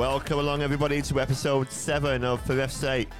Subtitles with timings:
[0.00, 3.10] Welcome along, everybody, to episode 7 of For Ref's Sake.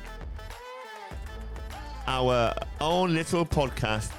[2.07, 4.11] Our own little podcast,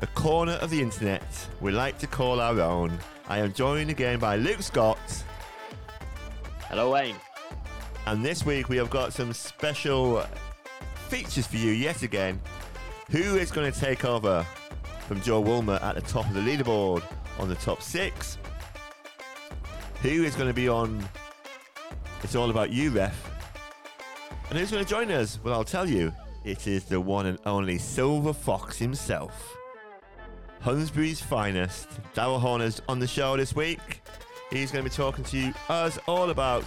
[0.00, 1.22] a corner of the internet
[1.60, 2.98] we like to call our own.
[3.28, 4.98] I am joined again by Luke Scott.
[6.62, 7.14] Hello, Wayne.
[8.06, 10.26] And this week we have got some special
[11.06, 12.40] features for you yet again.
[13.12, 14.44] Who is going to take over
[15.06, 17.04] from Joe Woolmer at the top of the leaderboard
[17.38, 18.36] on the top six?
[20.02, 21.08] Who is going to be on
[22.22, 23.30] It's All About You, Ref?
[24.50, 25.38] And who's going to join us?
[25.42, 26.12] Well, I'll tell you.
[26.44, 29.56] It is the one and only Silver Fox himself.
[30.60, 31.88] Hunsbury's finest.
[32.14, 34.02] Darrell Horner's on the show this week.
[34.50, 36.64] He's going to be talking to us all about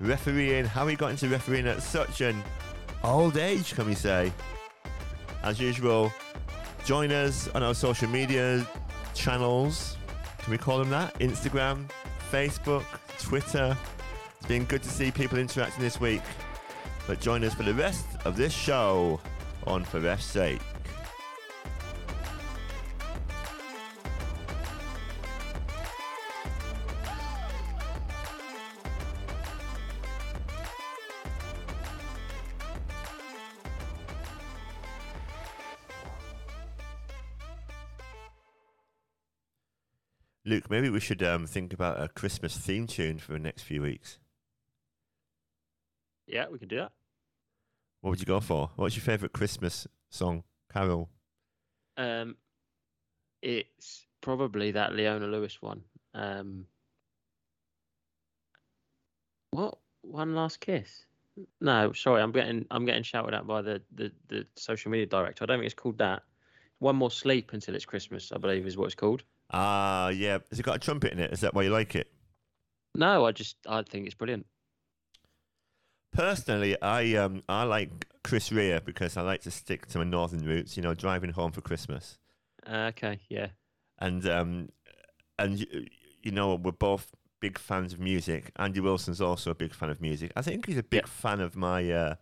[0.00, 2.42] refereeing, how he got into refereeing at such an
[3.02, 4.32] old age, can we say?
[5.42, 6.12] As usual,
[6.84, 8.66] join us on our social media
[9.14, 9.96] channels.
[10.38, 11.14] Can we call them that?
[11.18, 11.88] Instagram,
[12.30, 12.84] Facebook,
[13.18, 13.76] Twitter.
[14.44, 16.20] It's been good to see people interacting this week.
[17.06, 19.18] But join us for the rest of this show
[19.66, 20.60] on For Ref's Sake.
[40.44, 43.80] Luke, maybe we should um, think about a Christmas theme tune for the next few
[43.80, 44.18] weeks.
[46.26, 46.92] Yeah, we can do that.
[48.00, 48.70] What would you go for?
[48.76, 51.08] What's your favourite Christmas song, Carol?
[51.96, 52.36] Um,
[53.42, 55.82] it's probably that Leona Lewis one.
[56.14, 56.66] Um,
[59.50, 59.78] what?
[60.02, 61.06] One last kiss?
[61.60, 65.44] No, sorry, I'm getting I'm getting shouted at by the, the, the social media director.
[65.44, 66.22] I don't think it's called that.
[66.78, 69.22] One more sleep until it's Christmas, I believe, is what it's called.
[69.50, 70.38] Ah, yeah.
[70.50, 71.32] Has it got a trumpet in it?
[71.32, 72.08] Is that why you like it?
[72.94, 74.46] No, I just I think it's brilliant.
[76.14, 80.46] Personally, I um I like Chris Rea because I like to stick to my northern
[80.46, 80.76] roots.
[80.76, 82.18] You know, driving home for Christmas,
[82.66, 83.48] Uh, okay, yeah,
[83.98, 84.68] and um
[85.38, 85.58] and
[86.22, 87.10] you know we're both
[87.40, 88.52] big fans of music.
[88.56, 90.32] Andy Wilson's also a big fan of music.
[90.36, 92.14] I think he's a big fan of my uh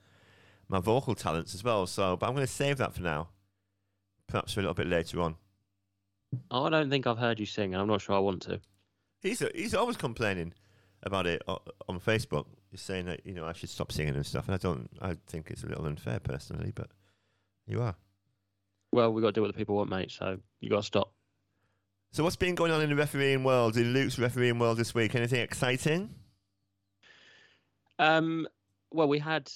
[0.68, 1.86] my vocal talents as well.
[1.86, 3.28] So, but I'm going to save that for now.
[4.26, 5.36] Perhaps for a little bit later on.
[6.50, 8.58] I don't think I've heard you sing, and I'm not sure I want to.
[9.20, 10.54] He's he's always complaining
[11.02, 12.46] about it on Facebook.
[12.72, 14.88] He's saying that you know I should stop singing and stuff, and I don't.
[15.00, 16.88] I think it's a little unfair personally, but
[17.66, 17.94] you are.
[18.92, 20.10] Well, we've got to do what the people want, mate.
[20.10, 21.12] So you got to stop.
[22.12, 25.14] So what's been going on in the refereeing world, in Luke's refereeing world this week?
[25.14, 26.14] Anything exciting?
[27.98, 28.48] Um,
[28.90, 29.52] well, we had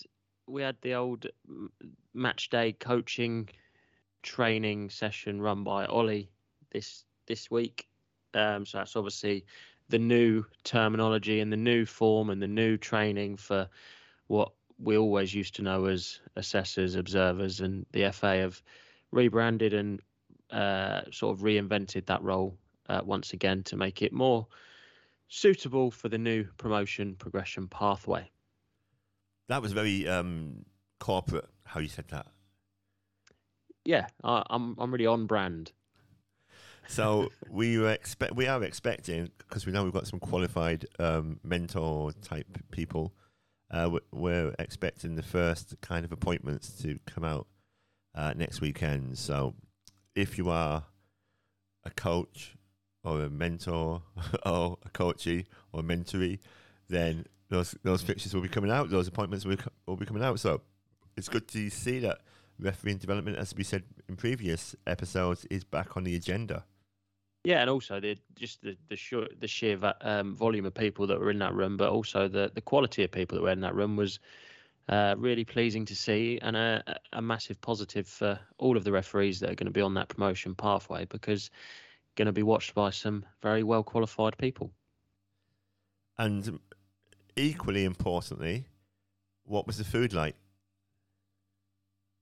[0.46, 1.26] we had the old
[2.12, 3.48] match day coaching
[4.22, 6.28] training session run by Ollie
[6.70, 7.88] this this week.
[8.34, 9.46] Um, so that's obviously
[9.88, 13.68] the new terminology and the new form and the new training for
[14.26, 18.62] what we always used to know as assessors, observers, and the FA have
[19.12, 20.00] rebranded and
[20.50, 22.56] uh, sort of reinvented that role
[22.88, 24.46] uh, once again to make it more
[25.28, 28.30] suitable for the new promotion progression pathway.
[29.48, 30.64] That was very um,
[30.98, 31.46] corporate.
[31.64, 32.26] How you said that.
[33.84, 35.72] yeah, I, I'm I'm really on brand.
[36.88, 42.12] So we expect we are expecting because we know we've got some qualified um, mentor
[42.22, 43.12] type people.
[43.70, 47.46] Uh, we- we're expecting the first kind of appointments to come out
[48.14, 49.18] uh, next weekend.
[49.18, 49.54] So
[50.14, 50.84] if you are
[51.84, 52.54] a coach
[53.04, 54.02] or a mentor
[54.46, 56.38] or a coachee or a mentoree,
[56.88, 58.90] then those those fixtures will be coming out.
[58.90, 60.38] Those appointments will, will be coming out.
[60.40, 60.62] So
[61.16, 62.18] it's good to see that
[62.58, 66.64] refereeing development, as we said in previous episodes, is back on the agenda.
[67.46, 71.20] Yeah, and also the just the the sheer the sheer um, volume of people that
[71.20, 73.76] were in that room, but also the the quality of people that were in that
[73.76, 74.18] room was
[74.88, 79.38] uh, really pleasing to see, and a, a massive positive for all of the referees
[79.38, 81.48] that are going to be on that promotion pathway because
[82.16, 84.72] going to be watched by some very well qualified people.
[86.18, 86.58] And
[87.36, 88.66] equally importantly,
[89.44, 90.34] what was the food like?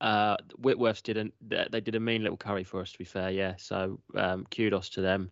[0.04, 1.32] Uh, Whitworths didn't.
[1.40, 3.30] They they did a mean little curry for us, to be fair.
[3.30, 5.30] Yeah, so um, kudos to them.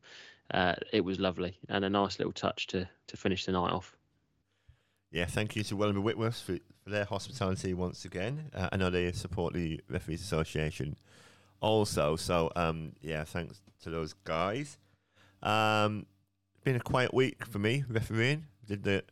[0.51, 3.95] Uh, it was lovely and a nice little touch to to finish the night off.
[5.11, 8.51] Yeah, thank you to Wellingborough Whitworth for, for their hospitality once again.
[8.55, 10.97] Uh, I know they support the Referees Association
[11.61, 12.17] also.
[12.17, 14.79] So, um, yeah, thanks to those guys.
[15.43, 16.07] Um,
[16.65, 18.47] been a quiet week for me refereeing.
[18.67, 19.05] Did the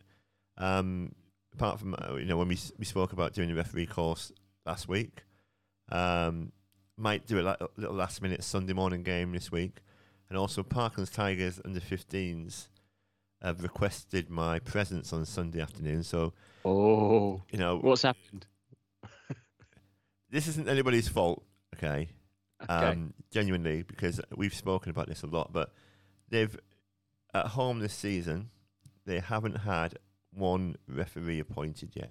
[0.56, 1.14] um,
[1.52, 4.32] apart from uh, you know when we we spoke about doing the referee course
[4.64, 5.24] last week.
[5.90, 6.52] Um,
[6.96, 9.78] might do a la- little last minute Sunday morning game this week,
[10.28, 12.68] and also Parklands Tigers under 15s
[13.42, 16.02] have requested my presence on Sunday afternoon.
[16.02, 16.34] So,
[16.64, 18.46] Oh, you know, what's happened?
[20.30, 21.42] this isn't anybody's fault,
[21.74, 22.08] okay?
[22.62, 22.74] Okay.
[22.74, 25.72] Um, genuinely, because we've spoken about this a lot, but
[26.28, 26.54] they've
[27.32, 28.50] at home this season,
[29.06, 29.98] they haven't had
[30.34, 32.10] one referee appointed yet.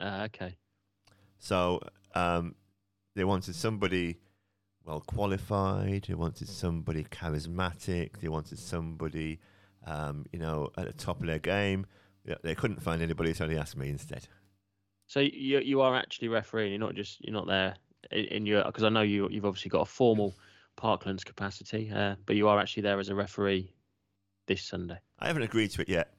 [0.00, 0.56] Uh, okay.
[1.38, 1.80] So
[2.18, 2.54] um,
[3.14, 4.18] they wanted somebody
[4.84, 6.04] well qualified.
[6.08, 8.20] They wanted somebody charismatic.
[8.20, 9.40] They wanted somebody,
[9.86, 11.86] um, you know, at the top of their game.
[12.42, 14.28] They couldn't find anybody, so they asked me instead.
[15.06, 16.72] So you you are actually refereeing.
[16.72, 17.74] You're not just you're not there
[18.10, 20.34] in, your because I know you you've obviously got a formal
[20.78, 23.72] Parklands capacity, uh, but you are actually there as a referee
[24.46, 24.98] this Sunday.
[25.18, 26.12] I haven't agreed to it yet.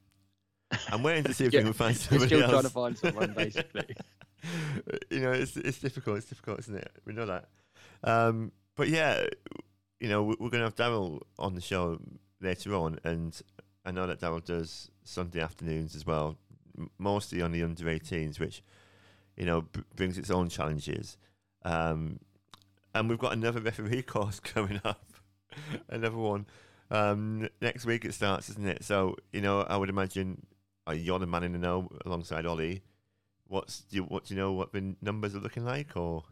[0.92, 2.51] I'm waiting to see if Yeah, we can find somebody still else.
[2.51, 3.96] trying to find someone, basically.
[5.09, 6.18] you know, it's it's difficult.
[6.18, 6.91] It's difficult, isn't it?
[7.06, 7.45] We know that.
[8.03, 9.25] Um, but yeah,
[10.00, 12.00] you know, we- we're going to have Darrell on the show
[12.41, 13.39] later on, and
[13.86, 16.38] I know that Darrell does Sunday afternoons as well,
[16.97, 18.63] mostly on the under 18s, which
[19.36, 21.18] you know b- brings its own challenges.
[21.63, 22.19] Um,
[22.95, 25.03] and we've got another referee course coming up,
[25.89, 26.45] another one.
[26.91, 28.83] Um, next week it starts, isn't it?
[28.83, 30.45] So you know, I would imagine
[30.88, 32.81] uh, you're the man in the know alongside Ollie.
[33.50, 36.24] What's do you, what do you know what the numbers are looking like or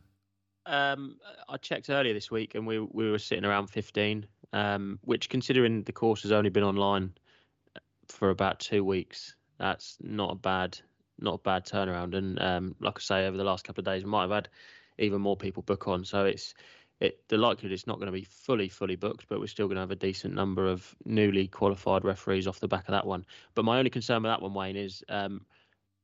[0.67, 1.17] Um,
[1.49, 5.83] I checked earlier this week, and we we were sitting around 15, um, which, considering
[5.83, 7.13] the course has only been online
[8.07, 10.79] for about two weeks, that's not a bad
[11.19, 12.15] not a bad turnaround.
[12.15, 14.49] And um, like I say, over the last couple of days, we might have had
[14.99, 16.05] even more people book on.
[16.05, 16.53] So it's
[16.99, 19.77] it the likelihood it's not going to be fully fully booked, but we're still going
[19.77, 23.25] to have a decent number of newly qualified referees off the back of that one.
[23.55, 25.41] But my only concern with that one, Wayne, is um,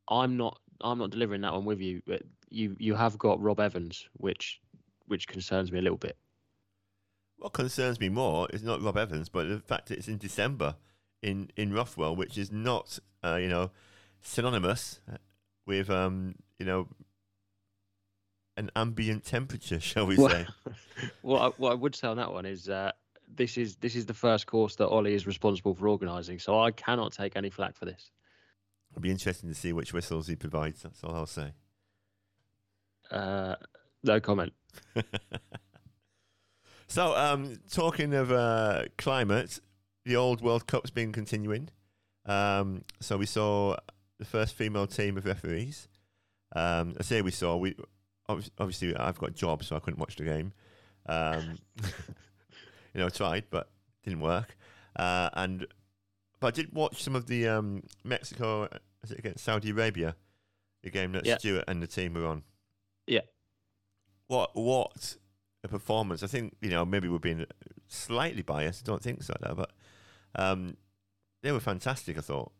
[0.09, 2.01] I'm not I'm not delivering that one with you.
[2.05, 4.59] But you you have got Rob Evans, which
[5.07, 6.17] which concerns me a little bit.
[7.37, 10.75] what concerns me more is not Rob Evans, but the fact that it's in December
[11.21, 13.71] in in Rothwell, which is not uh, you know
[14.21, 14.99] synonymous
[15.65, 16.87] with um you know
[18.57, 20.45] an ambient temperature, shall we Well- say?
[21.21, 22.91] what I, what I would say on that one is uh,
[23.35, 26.71] this is this is the first course that Ollie is responsible for organising, so I
[26.71, 28.11] cannot take any flack for this.
[28.93, 30.83] It'll be interesting to see which whistles he provides.
[30.83, 31.53] That's all I'll say.
[33.09, 33.55] Uh,
[34.03, 34.53] no comment.
[36.87, 39.59] so, um, talking of uh, climate,
[40.05, 41.69] the old World Cup's been continuing.
[42.27, 43.77] Um, so we saw
[44.19, 45.87] the first female team of referees.
[46.55, 47.57] Um, I say we saw.
[47.57, 47.75] We
[48.29, 50.53] obviously I've got a job, so I couldn't watch the game.
[51.07, 51.57] Um,
[52.93, 53.69] you know, I tried, but
[54.03, 54.55] didn't work.
[54.95, 55.65] Uh, and
[56.43, 58.67] but I did watch some of the um, Mexico,
[59.01, 60.13] is it against Saudi Arabia,
[60.81, 61.37] the game that Yeah.
[61.37, 62.43] Stuart and the team were on.
[63.07, 63.21] Yeah.
[64.27, 65.15] What what
[65.63, 66.21] a performance!
[66.21, 67.45] I think you know maybe we're being
[67.87, 68.85] slightly biased.
[68.85, 69.71] I don't think so, though, but
[70.35, 70.75] um,
[71.43, 72.17] they were fantastic.
[72.17, 72.51] I thought.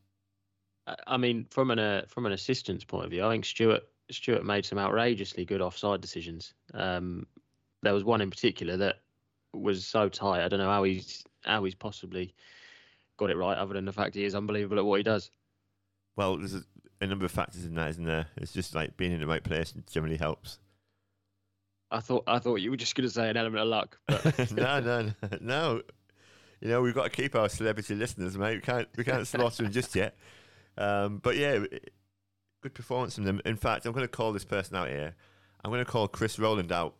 [1.05, 4.45] I- mean, from an uh, from an assistant's point of view, I think Stuart Stuart
[4.45, 6.53] made some outrageously good offside decisions.
[6.73, 7.27] Um,
[7.81, 9.01] there was one in particular that
[9.51, 10.45] was so tight.
[10.45, 12.33] I don't know how he's how he's possibly
[13.17, 15.31] got it right, other than the fact he is unbelievable at what he does.
[16.15, 16.63] Well, there's a,
[17.01, 18.27] a number of factors in that, isn't there?
[18.37, 20.59] It's just like being in the right place generally helps.
[21.91, 24.51] I thought I thought you were just going to say an element of luck, but
[24.51, 25.81] no, no, no, no.
[26.59, 28.55] You know, we've got to keep our celebrity listeners, mate.
[28.55, 30.15] We can't, we can't slaughter them just yet.
[30.77, 31.59] Um, but yeah,
[32.61, 33.41] good performance from them.
[33.45, 35.13] In fact, I'm going to call this person out here.
[35.63, 36.95] I'm going to call Chris Rowland out.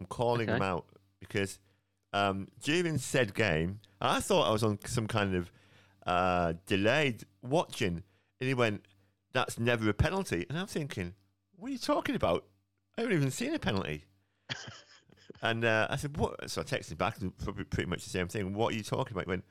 [0.00, 0.86] I'm calling him out
[1.20, 1.58] because
[2.12, 5.50] um, during said game, I thought I was on some kind of
[6.06, 8.02] uh, delayed watching,
[8.40, 8.84] and he went,
[9.32, 11.14] "That's never a penalty," and I'm thinking,
[11.56, 12.44] "What are you talking about?
[12.96, 14.04] I haven't even seen a penalty."
[15.40, 18.54] And uh, I said, "What?" So I texted back, probably pretty much the same thing.
[18.54, 19.24] What are you talking about?
[19.26, 19.44] He went,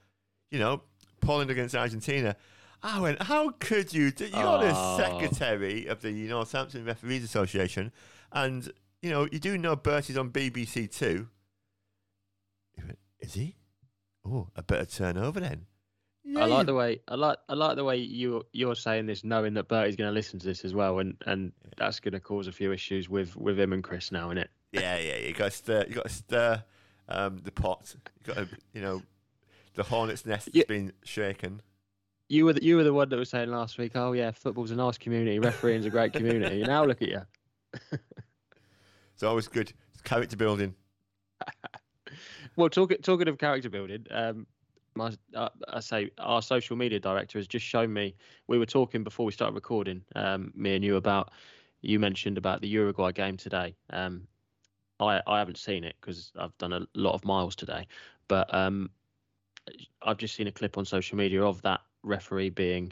[0.51, 0.81] "You know,
[1.21, 2.35] Poland against Argentina."
[2.83, 4.11] I went, "How could you?
[4.11, 7.93] do- You're the secretary of the Northampton Referees Association,
[8.33, 8.69] and
[9.01, 11.29] you know you do know Bertie's on BBC Two."
[13.19, 13.55] "Is he?
[14.25, 15.65] Oh, a better turnover then."
[16.23, 19.23] Yeah, I like the way I like I like the way you you're saying this,
[19.23, 22.19] knowing that Bertie's going to listen to this as well, and and that's going to
[22.19, 24.49] cause a few issues with with him and Chris now, isn't it?
[24.73, 26.63] Yeah, yeah, you got to stir, you got to stir
[27.07, 27.95] um, the pot.
[28.25, 29.01] You got to, you know,
[29.75, 30.63] the hornet's nest has Yeah.
[30.67, 31.61] been shaken.
[32.27, 34.71] You were the, you were the one that was saying last week, oh yeah, football's
[34.71, 36.61] a nice community, refereeing's a great community.
[36.65, 37.21] now look at you.
[39.13, 39.71] It's always good.
[39.93, 40.75] It's character building.
[42.57, 44.47] Well, talking talking of character building, um,
[44.95, 48.15] my uh, I say our social media director has just shown me.
[48.47, 51.31] We were talking before we started recording, um, me and you about.
[51.81, 53.75] You mentioned about the Uruguay game today.
[53.91, 54.27] Um,
[54.99, 57.85] I I haven't seen it because I've done a lot of miles today,
[58.27, 58.89] but um,
[60.01, 62.91] I've just seen a clip on social media of that referee being,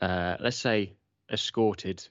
[0.00, 0.94] uh, let's say,
[1.30, 2.08] escorted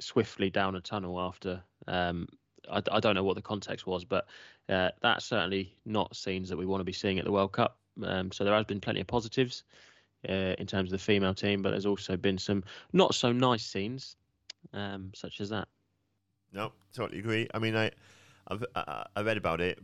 [0.00, 1.64] swiftly down a tunnel after.
[1.88, 2.28] Um,
[2.70, 4.26] I, I, don't know what the context was, but
[4.68, 7.78] uh, that's certainly not scenes that we want to be seeing at the World Cup.
[8.02, 9.64] Um, so there has been plenty of positives
[10.28, 13.64] uh, in terms of the female team, but there's also been some not so nice
[13.64, 14.16] scenes,
[14.72, 15.68] um, such as that.
[16.52, 17.48] No, totally agree.
[17.52, 17.90] I mean, I,
[18.48, 19.78] I've I, read about it,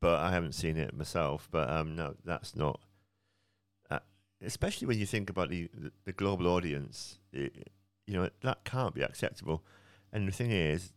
[0.00, 1.48] but I haven't seen it myself.
[1.50, 2.80] But um, no, that's not.
[3.90, 4.00] Uh,
[4.42, 5.68] especially when you think about the
[6.04, 7.70] the global audience, it,
[8.06, 9.62] you know that can't be acceptable.
[10.12, 10.92] And the thing is,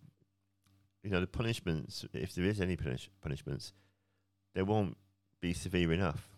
[1.04, 3.74] you know, the punishments, if there is any punish, punishments,
[4.56, 4.98] they won't
[5.42, 6.30] be severe enough.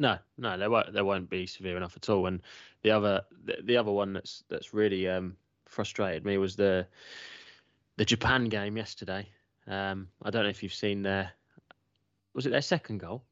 [0.00, 0.92] No, no, they won't.
[0.92, 2.26] They won't be severe enough at all.
[2.26, 2.40] And
[2.82, 6.86] the other, the, the other one that's that's really um, frustrated me was the
[7.96, 9.28] the Japan game yesterday.
[9.66, 11.32] Um, I don't know if you've seen their
[12.34, 13.24] was it their second goal?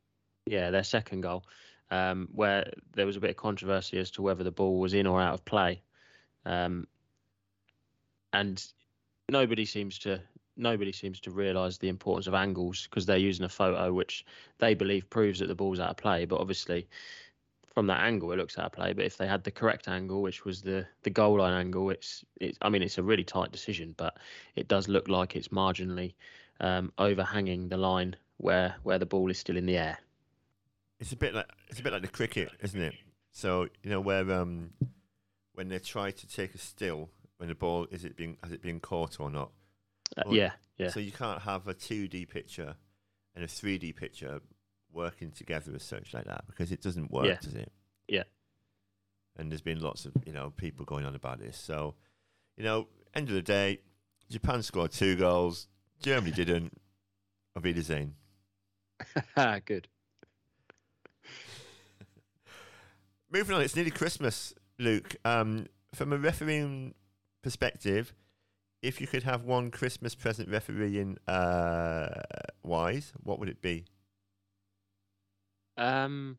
[0.47, 1.45] Yeah, their second goal,
[1.91, 5.07] um, where there was a bit of controversy as to whether the ball was in
[5.07, 5.83] or out of play,
[6.45, 6.87] um,
[8.33, 8.65] and
[9.29, 10.21] nobody seems to
[10.57, 14.25] nobody seems to realise the importance of angles because they're using a photo which
[14.59, 16.25] they believe proves that the ball's out of play.
[16.25, 16.89] But obviously,
[17.75, 18.93] from that angle, it looks out of play.
[18.93, 22.25] But if they had the correct angle, which was the the goal line angle, it's
[22.41, 22.59] it's.
[22.63, 24.17] I mean, it's a really tight decision, but
[24.55, 26.15] it does look like it's marginally
[26.61, 29.99] um, overhanging the line where where the ball is still in the air.
[30.99, 32.95] It's a bit like it's a bit like the cricket, isn't it?
[33.33, 34.71] So you know where um,
[35.55, 38.63] when they try to take a still when the ball is it being has it
[38.63, 39.51] been caught or not
[40.17, 40.89] uh, yeah, yeah.
[40.89, 42.75] So you can't have a 2D picture
[43.35, 44.41] and a 3D picture
[44.93, 47.39] working together as such like that because it doesn't work, yeah.
[47.41, 47.71] does it?
[48.09, 48.25] Yeah.
[49.37, 51.59] And there's been lots of you know people going on about this.
[51.59, 51.95] So,
[52.57, 53.81] you know, end of the day,
[54.31, 55.69] Japan scored two goals.
[56.01, 56.73] Germany didn't.
[57.57, 58.15] Auf Wiedersehen.
[59.65, 59.89] Good.
[63.31, 65.17] Moving on, it's nearly Christmas, Luke.
[65.25, 66.95] Um, from a refereeing
[67.43, 68.15] perspective,
[68.87, 72.09] if you could have one Christmas present refereeing uh,
[72.63, 73.85] wise, what would it be?
[75.77, 76.39] Um,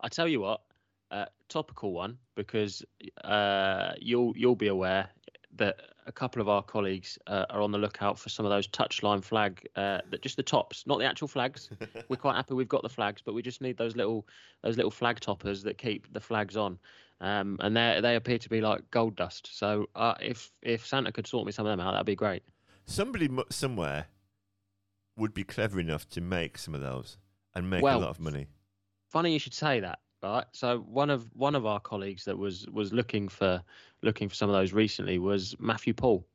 [0.00, 0.62] I tell you what,
[1.10, 2.82] uh, topical one because
[3.22, 5.10] uh, you'll you'll be aware
[5.56, 8.66] that a couple of our colleagues uh, are on the lookout for some of those
[8.68, 11.68] touchline flag, uh, that just the tops, not the actual flags.
[12.08, 14.26] We're quite happy we've got the flags, but we just need those little
[14.62, 16.78] those little flag toppers that keep the flags on
[17.20, 19.50] um, and they they appear to be like gold dust.
[19.52, 22.42] So uh, if if Santa could sort me some of them out, that'd be great.
[22.86, 24.06] Somebody somewhere
[25.16, 27.18] would be clever enough to make some of those
[27.54, 28.46] and make well, a lot of money.
[29.08, 29.98] Funny you should say that.
[30.22, 30.46] Right.
[30.52, 33.62] So one of one of our colleagues that was was looking for
[34.02, 36.26] looking for some of those recently was Matthew Paul.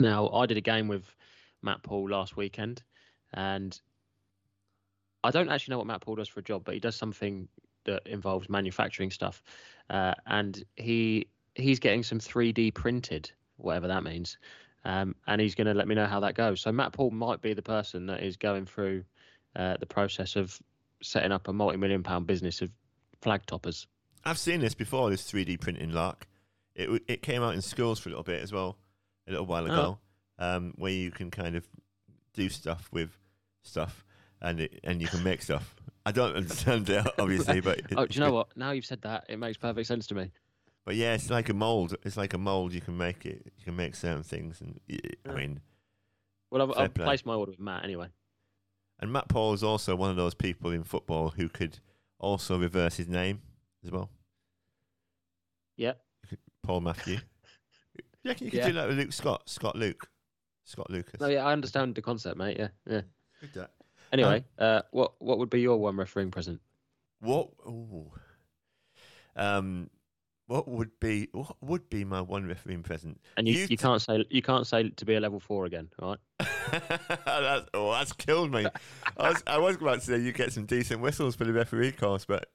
[0.00, 1.04] Now I did a game with
[1.62, 2.82] Matt Paul last weekend,
[3.34, 3.78] and
[5.24, 7.48] I don't actually know what Matt Paul does for a job, but he does something
[7.84, 9.42] that involves manufacturing stuff,
[9.90, 14.38] uh, and he he's getting some 3D printed, whatever that means,
[14.84, 16.60] um, and he's going to let me know how that goes.
[16.60, 19.04] So Matt Paul might be the person that is going through
[19.54, 20.58] uh, the process of
[21.02, 22.70] setting up a multi-million pound business of
[23.20, 23.86] flag toppers.
[24.24, 25.10] I've seen this before.
[25.10, 26.26] This 3D printing lark.
[26.74, 28.78] It it came out in schools for a little bit as well,
[29.28, 29.98] a little while ago,
[30.38, 30.56] oh.
[30.56, 31.66] um, where you can kind of
[32.32, 33.10] do stuff with
[33.62, 34.04] stuff
[34.40, 35.74] and it, and you can make stuff.
[36.04, 38.56] I don't understand it, obviously, but oh, do you know what?
[38.56, 40.30] Now you've said that, it makes perfect sense to me.
[40.84, 41.94] But yeah, it's like a mold.
[42.02, 42.72] It's like a mold.
[42.72, 43.52] You can make it.
[43.56, 44.80] You can make certain things, and
[45.28, 45.60] I mean,
[46.50, 48.08] well, I've, I've placed my order with Matt anyway.
[48.98, 51.78] And Matt Paul is also one of those people in football who could
[52.18, 53.42] also reverse his name
[53.84, 54.10] as well.
[55.76, 55.94] Yeah.
[56.62, 57.18] Paul Matthew.
[58.22, 58.66] yeah, you could yeah.
[58.68, 60.08] do that with Luke Scott, Scott Luke,
[60.64, 61.20] Scott Lucas.
[61.20, 62.56] No, yeah, I understand the concept, mate.
[62.58, 63.00] Yeah, yeah.
[64.12, 66.60] Anyway, um, uh, what what would be your one refereeing present?
[67.20, 67.48] What?
[67.66, 68.10] Ooh.
[69.34, 69.88] Um,
[70.46, 73.18] what would be what would be my one refereeing present?
[73.38, 75.88] And you, you, you can't say you can't say to be a level four again,
[76.00, 76.18] right?
[77.24, 78.66] that's, oh, that's killed me.
[79.16, 81.92] I was I was about to say you get some decent whistles for the referee
[81.92, 82.50] course, but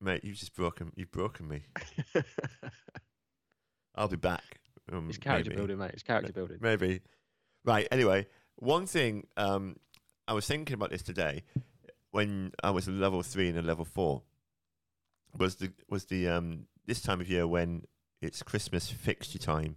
[0.00, 1.62] mate, you've just broken you've broken me.
[3.96, 4.60] I'll be back.
[4.92, 5.56] Um, it's character maybe.
[5.56, 5.92] building, mate.
[5.94, 6.58] It's character building.
[6.60, 7.00] Maybe.
[7.64, 7.88] Right.
[7.90, 9.76] Anyway, one thing um,
[10.26, 11.44] I was thinking about this today
[12.10, 14.22] when I was a level three and a level four
[15.36, 17.84] was the was the um, this time of year when
[18.20, 19.76] it's Christmas fixture time.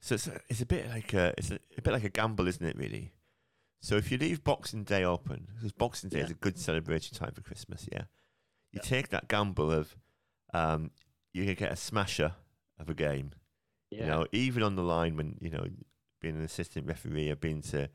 [0.00, 2.48] So it's a, it's a bit like a it's a, a bit like a gamble,
[2.48, 2.76] isn't it?
[2.76, 3.12] Really.
[3.80, 6.24] So if you leave Boxing Day open, because Boxing Day yeah.
[6.24, 8.04] is a good celebration time for Christmas, yeah,
[8.72, 8.88] you yeah.
[8.88, 9.96] take that gamble of
[10.52, 10.90] um,
[11.32, 12.32] you can get a smasher
[12.78, 13.32] of a game.
[13.90, 14.00] Yeah.
[14.00, 15.66] You know, even on the line when you know
[16.20, 17.88] being an assistant referee, I've been to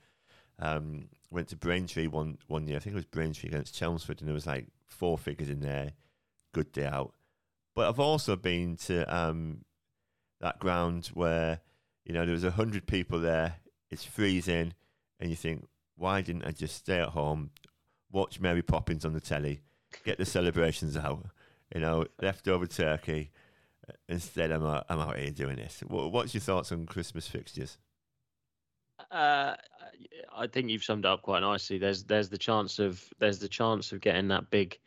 [0.58, 2.78] Um, went to Braintree one one year.
[2.78, 5.92] I think it was Braintree against Chelmsford, and there was like four figures in there.
[6.54, 7.14] Good day out.
[7.74, 9.66] But I've also been to um,
[10.40, 11.60] that ground where
[12.06, 13.58] you know there was a hundred people there.
[13.92, 14.74] It's freezing,
[15.20, 15.68] and you think,
[15.98, 17.52] why didn't I just stay at home,
[18.12, 19.60] watch Mary Poppins on the telly,
[20.06, 21.26] get the celebrations out?
[21.74, 23.32] You know, leftover turkey.
[24.08, 25.84] Instead, I'm out, I'm out here doing this.
[25.88, 27.78] What's your thoughts on Christmas fixtures?
[29.12, 29.56] Uh,
[30.36, 31.78] I think you've summed up quite nicely.
[31.78, 34.80] There's there's the chance of there's the chance of getting that big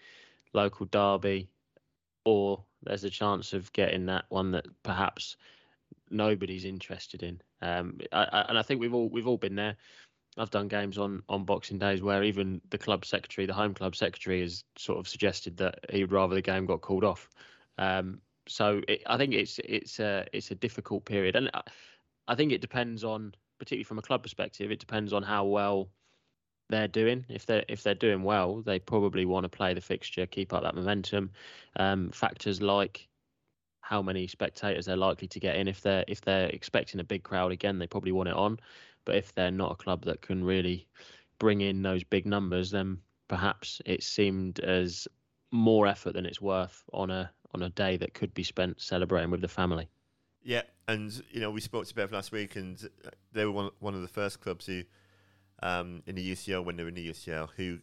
[0.53, 1.49] local derby,
[2.25, 5.37] or there's a chance of getting that one that perhaps
[6.11, 7.41] nobody's interested in.
[7.61, 9.77] Um, I, I, and I think we've all we've all been there.
[10.37, 13.97] I've done games on on Boxing Days where even the club secretary, the home club
[13.97, 17.29] secretary, has sort of suggested that he would rather the game got called off.
[17.77, 21.62] Um, so it, I think it's it's a it's a difficult period, and I,
[22.29, 25.91] I think it depends on, particularly from a club perspective, it depends on how well
[26.69, 27.25] they're doing.
[27.29, 30.62] If they're if they're doing well, they probably want to play the fixture, keep up
[30.62, 31.31] that momentum.
[31.77, 33.09] Um, factors like
[33.81, 35.69] how many spectators they're likely to get in.
[35.69, 38.59] If they're if they're expecting a big crowd again, they probably want it on.
[39.05, 40.87] But if they're not a club that can really
[41.38, 42.99] bring in those big numbers, then
[43.29, 45.09] perhaps it seemed as
[45.50, 49.31] more effort than it's worth on a on a day that could be spent celebrating
[49.31, 49.88] with the family.
[50.42, 52.88] Yeah, and you know we spoke to Bev last week, and
[53.33, 54.83] they were one one of the first clubs who,
[55.62, 57.78] um, in the UCL when they were in the UCL, who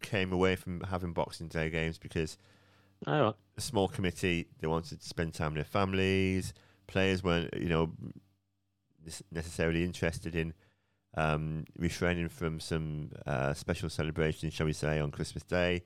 [0.00, 2.38] came away from having Boxing Day games because
[3.06, 3.34] oh, right.
[3.56, 6.54] a small committee they wanted to spend time with their families.
[6.86, 7.92] Players weren't, you know,
[9.30, 10.52] necessarily interested in
[11.16, 15.82] um, refraining from some uh, special celebration, shall we say, on Christmas Day.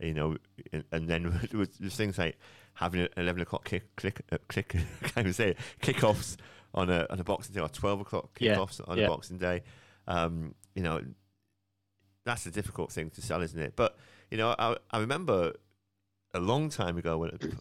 [0.00, 0.36] You know,
[0.72, 2.38] and, and then there was, things like
[2.78, 4.86] having an eleven o'clock kick, click, uh, click, can
[5.26, 6.36] I say it, kickoffs
[6.74, 8.84] on a on a Boxing Day or twelve o'clock kickoffs yeah.
[8.86, 9.04] on yeah.
[9.04, 9.62] a Boxing Day.
[10.06, 11.02] Um, you know,
[12.24, 13.74] that's a difficult thing to sell, isn't it?
[13.76, 13.96] But
[14.30, 15.52] you know, I, I remember
[16.34, 17.58] a long time ago when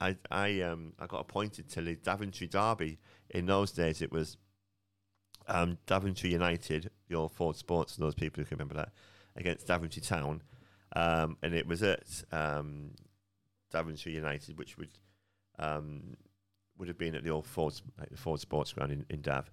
[0.00, 2.98] I I um I got appointed to the Daventry Derby.
[3.30, 4.36] In those days, it was
[5.46, 8.92] um, Daventry United, the old Ford Sports, and those people who can remember that,
[9.36, 10.42] against Daventry Town.
[10.96, 12.92] Um, and it was at um,
[13.74, 14.90] Daventry United, which would
[15.58, 16.16] um,
[16.78, 19.50] would have been at the old Ford, like the Ford Sports Ground in, in Dav.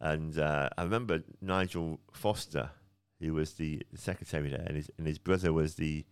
[0.00, 2.70] And uh, I remember Nigel Foster,
[3.20, 6.04] who was the secretary there, and his, and his brother was the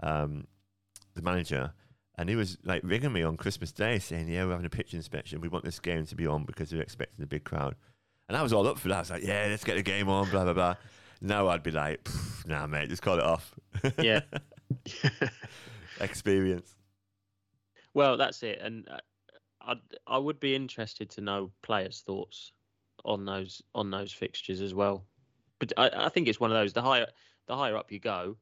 [0.00, 0.46] um,
[1.14, 1.72] the manager.
[2.18, 4.92] And he was like ringing me on Christmas Day saying, Yeah, we're having a pitch
[4.92, 5.40] inspection.
[5.40, 7.74] We want this game to be on because we're expecting a big crowd.
[8.28, 8.96] And I was all up for that.
[8.96, 10.74] I was like, yeah, let's get the game on, blah, blah, blah.
[11.20, 12.06] Now I'd be like,
[12.46, 13.54] nah, mate, just call it off.
[13.98, 14.20] Yeah.
[16.00, 16.74] Experience.
[17.94, 18.60] Well, that's it.
[18.60, 18.98] And uh,
[19.60, 19.74] I
[20.06, 22.52] I would be interested to know players' thoughts
[23.04, 25.04] on those on those fixtures as well.
[25.58, 26.72] But I, I think it's one of those.
[26.72, 27.06] The higher
[27.46, 28.36] the higher up you go,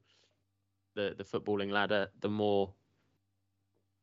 [0.95, 2.73] the the footballing ladder, the more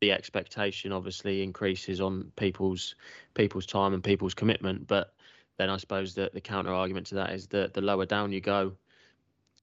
[0.01, 2.95] the expectation obviously increases on people's
[3.33, 4.87] people's time and people's commitment.
[4.87, 5.13] But
[5.57, 8.39] then I suppose that the counter argument to that is that the lower down you
[8.39, 8.77] go,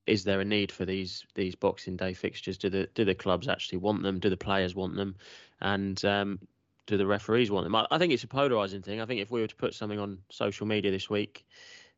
[0.07, 2.59] is there a need for these these Boxing Day fixtures?
[2.59, 4.19] Do the do the clubs actually want them?
[4.19, 5.16] Do the players want them?
[5.61, 6.38] And um,
[6.87, 7.75] do the referees want them?
[7.75, 9.01] I, I, think it's a polarizing thing.
[9.01, 11.45] I think if we were to put something on social media this week,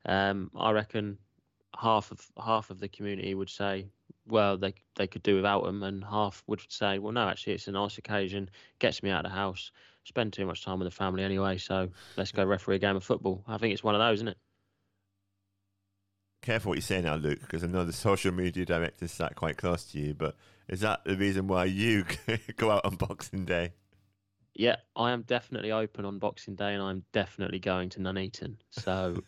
[0.07, 1.19] um, I reckon
[1.79, 3.87] half of half of the community would say,
[4.27, 7.69] well, they they could do without them, and half would say, well, no, actually, it's
[7.69, 9.71] a nice occasion, gets me out of the house,
[10.05, 13.05] spend too much time with the family anyway, so let's go referee a game of
[13.05, 13.45] football.
[13.47, 14.39] I think it's one of those, isn't it?
[16.49, 19.59] Careful what you say now, Luke, because I know the social media director sat quite
[19.59, 20.15] close to you.
[20.15, 20.35] But
[20.67, 22.07] is that the reason why you
[22.57, 23.75] go out on Boxing Day?
[24.55, 28.57] Yeah, I am definitely open on Boxing Day, and I'm definitely going to Nuneaton.
[28.71, 29.23] So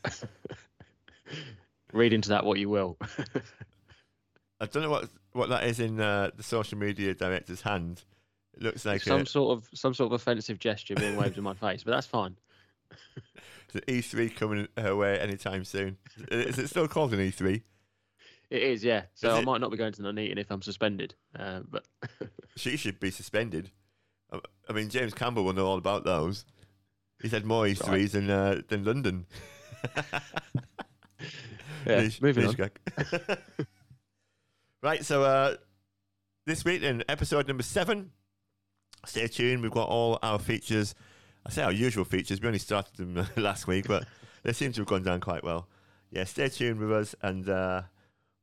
[1.93, 2.97] read into that what you will.
[4.59, 8.03] I don't know what what that is in uh, the social media director's hand,
[8.55, 11.45] it looks like some a, sort of some sort of offensive gesture being waved in
[11.45, 12.35] my face, but that's fine.
[13.73, 15.97] The E3 coming her way anytime soon.
[16.31, 17.63] Is it still called an E3?
[18.51, 19.03] It is, yeah.
[19.15, 19.45] So is I it...
[19.45, 21.87] might not be going to Nuneaton if I'm suspended, uh, but
[22.57, 23.71] she should be suspended.
[24.69, 26.45] I mean, James Campbell will know all about those.
[27.21, 28.11] He's had more E3s right.
[28.11, 29.27] than uh, than London.
[31.87, 32.57] yeah, moving on.
[34.83, 35.57] right, so uh,
[36.47, 38.13] this week in episode number seven,
[39.05, 39.63] stay tuned.
[39.63, 40.95] We've got all our features.
[41.47, 42.41] I say our usual features.
[42.41, 44.05] We only started them last week, but
[44.43, 45.69] they seem to have gone down quite well.
[46.11, 47.83] Yeah, stay tuned with us, and uh,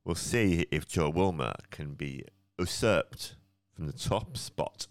[0.04, 2.24] we'll see if Joe Woolmer can be
[2.58, 3.36] usurped
[3.74, 4.86] from the top spot.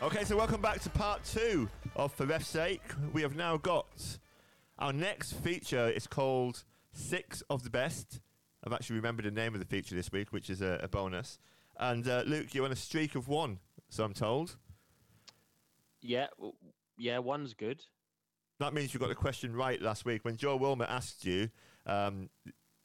[0.00, 2.82] Okay, so welcome back to part two of For Ref's Sake.
[3.12, 4.18] We have now got
[4.78, 5.88] our next feature.
[5.88, 6.62] It's called
[6.98, 8.20] Six of the Best.
[8.66, 11.38] I've actually remembered the name of the feature this week, which is a, a bonus.
[11.78, 14.56] And uh, Luke, you're on a streak of one, so I'm told.
[16.00, 16.26] Yeah,
[16.96, 17.82] yeah, one's good.
[18.58, 21.48] That means you got the question right last week when Joe Woolmer asked you
[21.86, 22.28] um,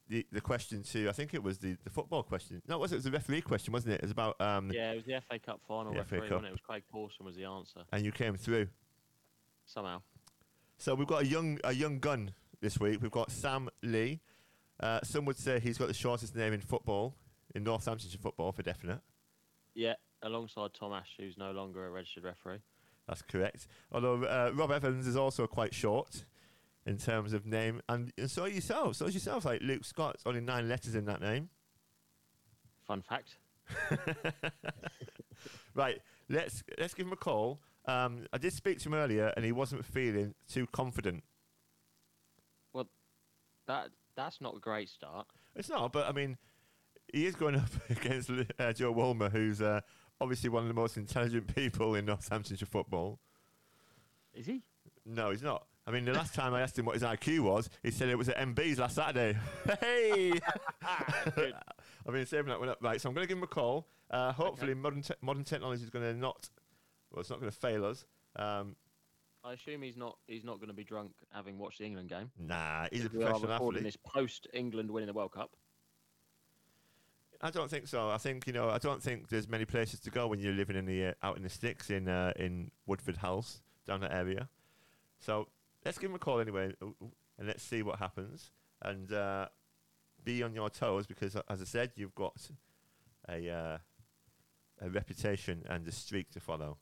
[0.08, 2.62] the the question to I think it was the, the football question.
[2.68, 3.96] No, it was it was the referee question, wasn't it?
[3.96, 6.32] It was about um, Yeah, it was the FA Cup final The FA referee, Cup.
[6.32, 6.50] wasn't it?
[6.50, 8.68] It was Craig Pawson was the answer and you came through.
[9.66, 10.02] somehow.
[10.78, 12.32] So we've got a young a young gun
[12.64, 13.02] this week.
[13.02, 14.22] We've got Sam Lee.
[14.80, 17.16] Uh, some would say he's got the shortest name in football
[17.54, 19.02] in Northamptonshire football for definite.
[19.76, 22.62] Yeah, alongside Tom Ash, who's no longer a registered referee.
[23.08, 23.68] That's correct.
[23.92, 26.26] Although uh, Rob Evans is also quite short
[26.86, 28.96] in terms of name, and, and so are yourself.
[28.96, 29.46] So is yourself.
[29.46, 31.50] Like Luke Scott's only nine letters in that name.
[32.88, 33.38] Fun fact.
[35.76, 36.00] Right,
[36.30, 37.60] let's let's give him a call.
[37.86, 41.24] Um, I did speak to him earlier, and he wasn't feeling too confident.
[43.68, 45.28] That that's not a great start.
[45.56, 46.38] It's not, but I mean,
[47.12, 49.82] he is going up against uh, Joe Woolmer, who's uh,
[50.20, 53.20] obviously one of the most intelligent people in Northamptonshire football.
[54.34, 54.64] Is he?
[55.06, 55.66] No, he's not.
[55.86, 58.18] I mean, the last time I asked him what his IQ was, he said it
[58.18, 59.38] was at MB's last Saturday.
[59.82, 60.34] hey!
[60.82, 62.80] I've been saving that one up.
[62.82, 63.88] Right, so I'm going to give him a call.
[64.10, 66.50] Uh, hopefully, modern te- modern technology is going to not,
[67.12, 68.06] well, it's not going to fail us.
[68.36, 68.76] Um,
[69.44, 72.32] I assume he's not he's not going to be drunk having watched the England game.
[72.40, 74.00] nah, he's a We are professional recording athlete.
[74.04, 75.52] this post England winning the World Cup.
[77.42, 78.10] I don't think so.
[78.10, 78.70] I think you know.
[78.70, 81.36] I don't think there's many places to go when you're living in the uh, out
[81.36, 84.48] in the sticks in uh, in Woodford Halse down that area.
[85.20, 85.50] So
[85.84, 86.88] let's give him a call anyway, uh,
[87.38, 88.52] and let's see what happens.
[88.82, 89.48] And uh,
[90.24, 92.50] be on your toes because, uh, as I said, you've got
[93.28, 93.78] a uh,
[94.82, 96.78] a reputation and a streak to follow.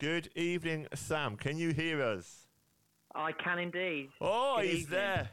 [0.00, 1.36] Good evening, Sam.
[1.36, 2.46] Can you hear us?
[3.14, 4.08] I can indeed.
[4.20, 4.98] Oh, Good he's evening.
[4.98, 5.30] there.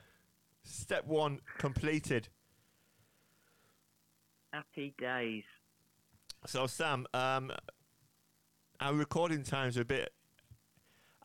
[0.64, 2.28] Step one completed.
[4.52, 5.44] Happy days.
[6.46, 7.52] So, Sam, um,
[8.82, 10.12] our recording times are a bit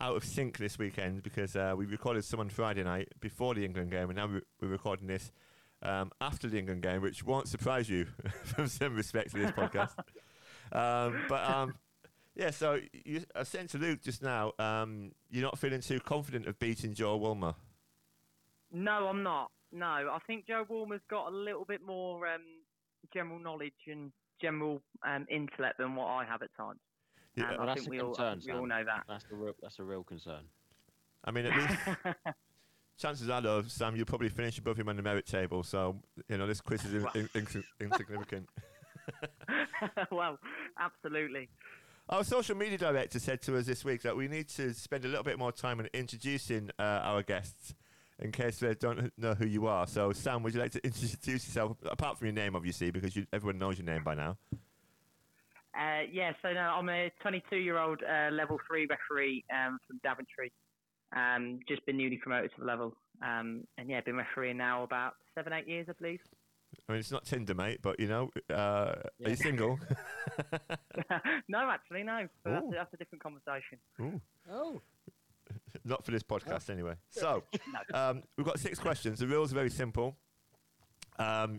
[0.00, 3.64] out of sync this weekend because uh, we recorded some on Friday night before the
[3.64, 5.32] England game, and now we- we're recording this
[5.82, 8.06] um, after the England game, which won't surprise you
[8.44, 9.90] from some respects to this podcast.
[10.72, 11.74] um, but um,
[12.34, 16.46] yeah, so you, I said to Luke just now, um, you're not feeling too confident
[16.46, 17.54] of beating Joe Woolmer.
[18.72, 19.50] No, I'm not.
[19.70, 22.42] No, I think Joe Woolmer's got a little bit more um,
[23.12, 26.80] general knowledge and general um, intellect than what I have at times.
[27.36, 29.04] Yeah, Well, I that's think a we all, concern, we all know that.
[29.08, 30.42] That's a real that's a real concern.
[31.24, 32.16] I mean, at least
[32.98, 35.62] chances are, though, Sam, you'll probably finish above him on the merit table.
[35.62, 35.96] So,
[36.28, 38.48] you know, this quiz is in, in, in, insignificant.
[40.12, 40.38] well,
[40.78, 41.48] absolutely.
[42.12, 45.08] Our social media director said to us this week that we need to spend a
[45.08, 47.74] little bit more time in introducing uh, our guests
[48.18, 49.86] in case they don't know who you are.
[49.86, 53.24] So, Sam, would you like to introduce yourself, apart from your name, obviously, because you,
[53.32, 54.36] everyone knows your name by now?
[55.74, 60.52] Uh, yeah, so I'm a 22 year old uh, level three referee um, from Daventry.
[61.16, 62.94] Um, just been newly promoted to the level.
[63.22, 66.20] Um, and yeah, been refereeing now about seven, eight years, I believe.
[66.88, 69.78] I mean, it's not Tinder, mate, but, you know, uh, are you single?
[71.48, 72.26] no, actually, no.
[72.44, 73.78] That's, a, that's a different conversation.
[74.00, 74.20] Ooh.
[74.50, 74.80] Oh.
[75.84, 76.94] Not for this podcast, anyway.
[77.10, 77.42] So,
[77.94, 79.18] um, we've got six questions.
[79.18, 80.16] The rules are very simple.
[81.18, 81.58] Um,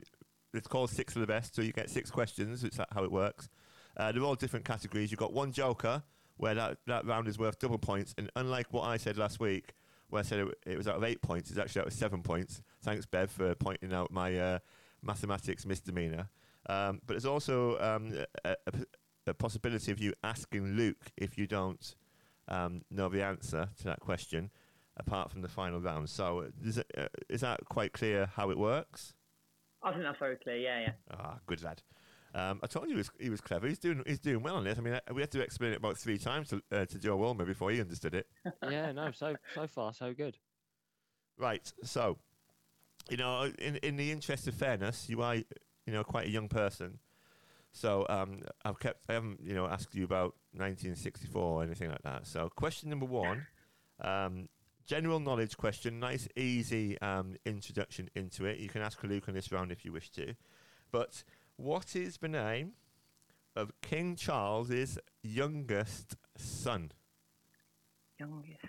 [0.53, 2.63] it's called Six of the Best, so you get six questions.
[2.63, 3.49] It's how it works.
[3.97, 5.11] Uh, they're all different categories.
[5.11, 6.03] You've got one joker,
[6.37, 8.13] where that, that round is worth double points.
[8.17, 9.73] And unlike what I said last week,
[10.09, 12.21] where I said it, it was out of eight points, it's actually out of seven
[12.21, 12.61] points.
[12.83, 14.59] Thanks, Bev, for pointing out my uh,
[15.03, 16.29] mathematics misdemeanor.
[16.67, 18.13] Um, but there's also um,
[18.45, 18.73] a, a,
[19.27, 21.95] a possibility of you asking Luke if you don't
[22.47, 24.49] um, know the answer to that question,
[24.97, 26.09] apart from the final round.
[26.09, 29.13] So uh, is, it, uh, is that quite clear how it works?
[29.81, 30.57] I think that's very clear.
[30.57, 30.91] Yeah, yeah.
[31.11, 31.81] Ah, good lad.
[32.35, 33.67] Um, I told you he was, he was clever.
[33.67, 34.77] He's doing he's doing well on this.
[34.79, 37.17] I mean, uh, we had to explain it about three times to, uh, to Joe
[37.17, 38.27] Woolmer before he understood it.
[38.67, 40.37] Yeah, no, so so far so good.
[41.35, 41.73] Right.
[41.83, 42.19] So,
[43.09, 45.45] you know, in in the interest of fairness, you are you
[45.87, 46.99] know quite a young person.
[47.71, 52.03] So um, I've kept I haven't you know asked you about 1964 or anything like
[52.03, 52.27] that.
[52.27, 53.47] So question number one,
[54.01, 54.47] um,
[54.85, 58.59] general knowledge question, nice easy um, introduction into it.
[58.59, 60.35] You can ask Luke on this round if you wish to,
[60.91, 61.23] but
[61.57, 62.73] what is the name
[63.55, 66.91] of King Charles's youngest son?
[68.19, 68.59] Youngest.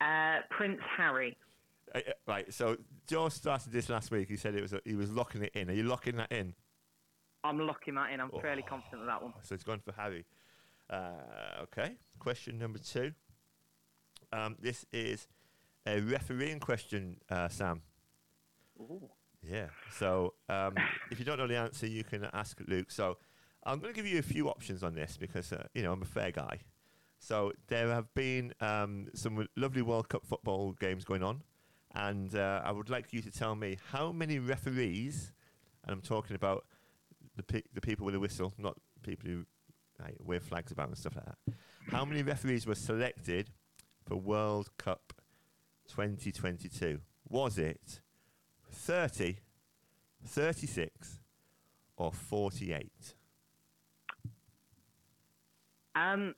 [0.00, 1.36] Uh, Prince Harry.
[1.94, 2.52] Uh, uh, right.
[2.52, 2.76] So
[3.06, 4.28] Joe started this last week.
[4.28, 5.70] He said it was a, he was locking it in.
[5.70, 6.54] Are you locking that in?
[7.42, 8.20] I'm locking that in.
[8.20, 8.68] I'm fairly Oh.
[8.70, 9.32] confident of that one.
[9.42, 10.24] So it's gone for Harry.
[10.88, 11.96] Uh, okay.
[12.18, 13.12] Question number two.
[14.32, 15.26] Um, this is
[15.86, 17.82] a refereeing question, uh, Sam.
[18.78, 19.08] Ooh.
[19.42, 19.68] Yeah.
[19.92, 20.74] So um,
[21.10, 22.90] if you don't know the answer, you can ask Luke.
[22.90, 23.16] So
[23.64, 26.02] I'm going to give you a few options on this because uh, you know I'm
[26.02, 26.60] a fair guy.
[27.18, 31.42] So there have been um, some lovely World Cup football games going on,
[31.94, 35.32] and uh, I would like you to tell me how many referees,
[35.84, 36.64] and I'm talking about
[37.36, 39.44] the pe- the people with a whistle, not people who
[40.02, 41.54] like, wave flags about and stuff like that.
[41.90, 43.50] How many referees were selected
[44.06, 45.12] for World Cup
[45.88, 47.00] 2022?
[47.28, 48.00] Was it
[48.70, 49.38] 30,
[50.24, 51.20] 36,
[51.96, 53.14] or 48?
[55.94, 56.34] Um,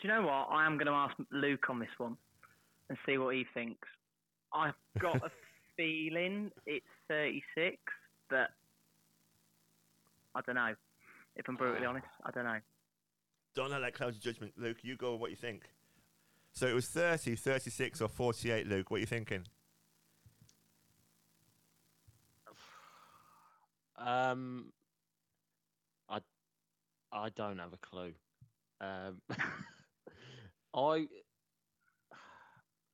[0.00, 0.48] do you know what?
[0.50, 2.16] I am going to ask Luke on this one
[2.88, 3.88] and see what he thinks.
[4.52, 5.30] I've got a
[5.76, 7.76] feeling it's 36,
[8.30, 8.50] but
[10.34, 10.74] I don't know.
[11.36, 12.58] If I'm brutally honest, I don't know.
[13.54, 14.78] Don't let that cloud your judgment, Luke.
[14.82, 15.64] You go with what you think.
[16.52, 18.90] So it was 30, 36, or 48, Luke.
[18.90, 19.44] What are you thinking?
[23.98, 24.72] Um,
[26.08, 26.20] I
[27.12, 28.12] I don't have a clue.
[28.80, 29.20] Um,
[30.74, 31.06] I.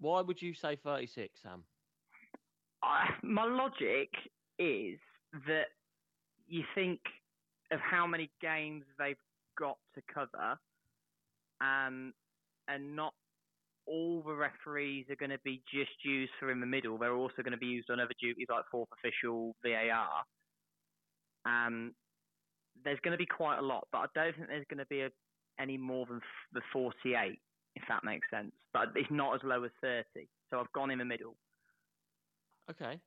[0.03, 1.65] Why would you say thirty six, Sam?
[2.83, 4.11] I, my logic
[4.59, 4.99] is
[5.47, 5.67] that
[6.49, 7.01] you think
[7.71, 9.17] of how many games they've
[9.57, 10.59] got to cover,
[11.61, 12.13] um,
[12.67, 13.15] and not
[13.87, 16.99] all the referees are going to be just used for in the middle.
[16.99, 20.25] They're also going to be used on other duties like fourth official, VAR.
[21.45, 21.95] Um,
[22.85, 25.03] there's going to be quite a lot, but I don't think there's going to be
[25.03, 25.11] a,
[25.61, 27.39] any more than f- the 48,
[27.75, 28.53] if that makes sense.
[28.73, 30.05] But it's not as low as 30,
[30.51, 31.37] so I've gone in the middle.
[32.71, 33.01] Okay.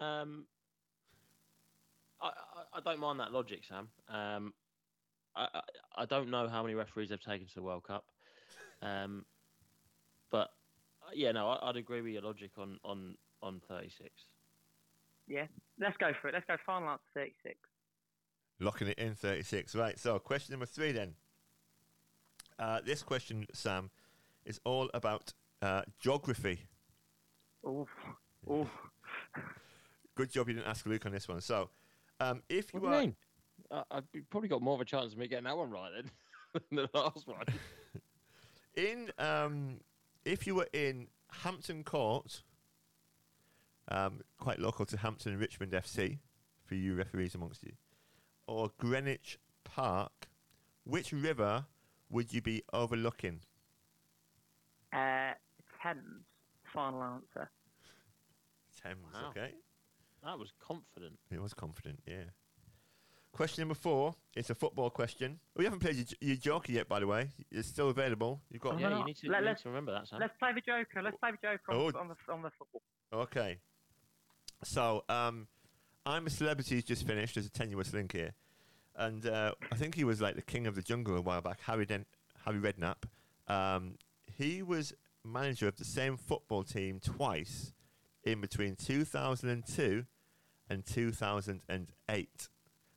[0.00, 0.44] Um,
[2.20, 3.88] I, I, I don't mind that logic, Sam.
[4.08, 4.54] Um,
[5.36, 5.60] I, I,
[6.02, 8.04] I don't know how many referees they've taken to the World Cup.
[8.82, 9.24] Um,
[10.30, 10.50] but
[11.02, 14.08] uh, yeah, no, I, I'd agree with your logic on, on, on 36.
[15.26, 15.46] Yeah,
[15.80, 16.34] let's go for it.
[16.34, 17.56] Let's go final answer 36.
[18.60, 19.74] Locking it in 36.
[19.74, 19.98] Right.
[19.98, 21.14] So question number three then.
[22.58, 23.90] Uh, this question, Sam,
[24.44, 26.60] is all about uh, geography.
[27.64, 27.86] Ooh,
[28.48, 28.68] ooh.
[30.14, 31.40] Good job you didn't ask Luke on this one.
[31.40, 31.70] So,
[32.20, 33.16] um, if you What do you are mean?
[33.70, 36.10] I, I've probably got more of a chance of me getting that one right then
[36.70, 37.44] than the last one.
[38.76, 39.80] in, um,
[40.24, 41.06] if you were in
[41.42, 42.42] Hampton Court,
[43.88, 46.18] um, quite local to Hampton and Richmond FC,
[46.66, 47.72] for you referees amongst you,
[48.46, 50.28] or Greenwich Park,
[50.84, 51.66] which river
[52.10, 53.40] would you be overlooking?
[54.92, 55.32] Uh,
[55.82, 56.24] Thames,
[56.72, 57.50] final answer.
[58.82, 58.98] Thames.
[59.14, 59.30] Wow.
[59.30, 59.52] Okay.
[60.24, 61.18] That was confident.
[61.30, 62.24] He was confident, yeah.
[63.32, 64.14] Question number four.
[64.34, 65.38] It's a football question.
[65.54, 67.28] We haven't played your, your joker yet, by the way.
[67.52, 68.40] It's still available.
[68.50, 68.74] You've got.
[68.74, 70.18] Oh, Yeah, you need to, let- you need let's- to remember that, Sam.
[70.18, 71.02] Let's play the Joker.
[71.02, 71.98] Let's play the Joker on, Oh.
[72.00, 72.82] on, the, on the football.
[73.12, 73.58] Okay.
[74.64, 75.46] So, um,
[76.04, 77.34] I'm a Celebrity's just finished.
[77.34, 78.32] There's a tenuous link here.
[78.98, 81.60] And uh, I think he was like the king of the jungle a while back,
[81.62, 82.04] Harry, Den-
[82.44, 83.04] Harry Redknapp.
[83.46, 83.94] Um,
[84.26, 84.92] he was
[85.24, 87.72] manager of the same football team twice
[88.24, 90.04] in between 2002
[90.68, 92.48] and 2008.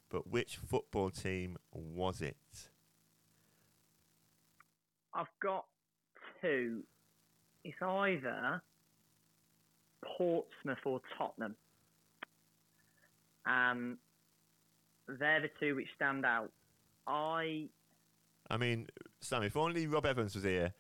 [0.10, 2.36] But which football team was it?
[5.14, 5.66] I've got
[6.42, 6.82] two.
[7.64, 8.62] It's either
[10.04, 11.56] Portsmouth or Tottenham.
[13.46, 13.98] Um,
[15.08, 16.52] they're the two which stand out.
[17.08, 17.70] I
[18.50, 18.88] I mean,
[19.22, 20.74] Sam, if only Rob Evans was here,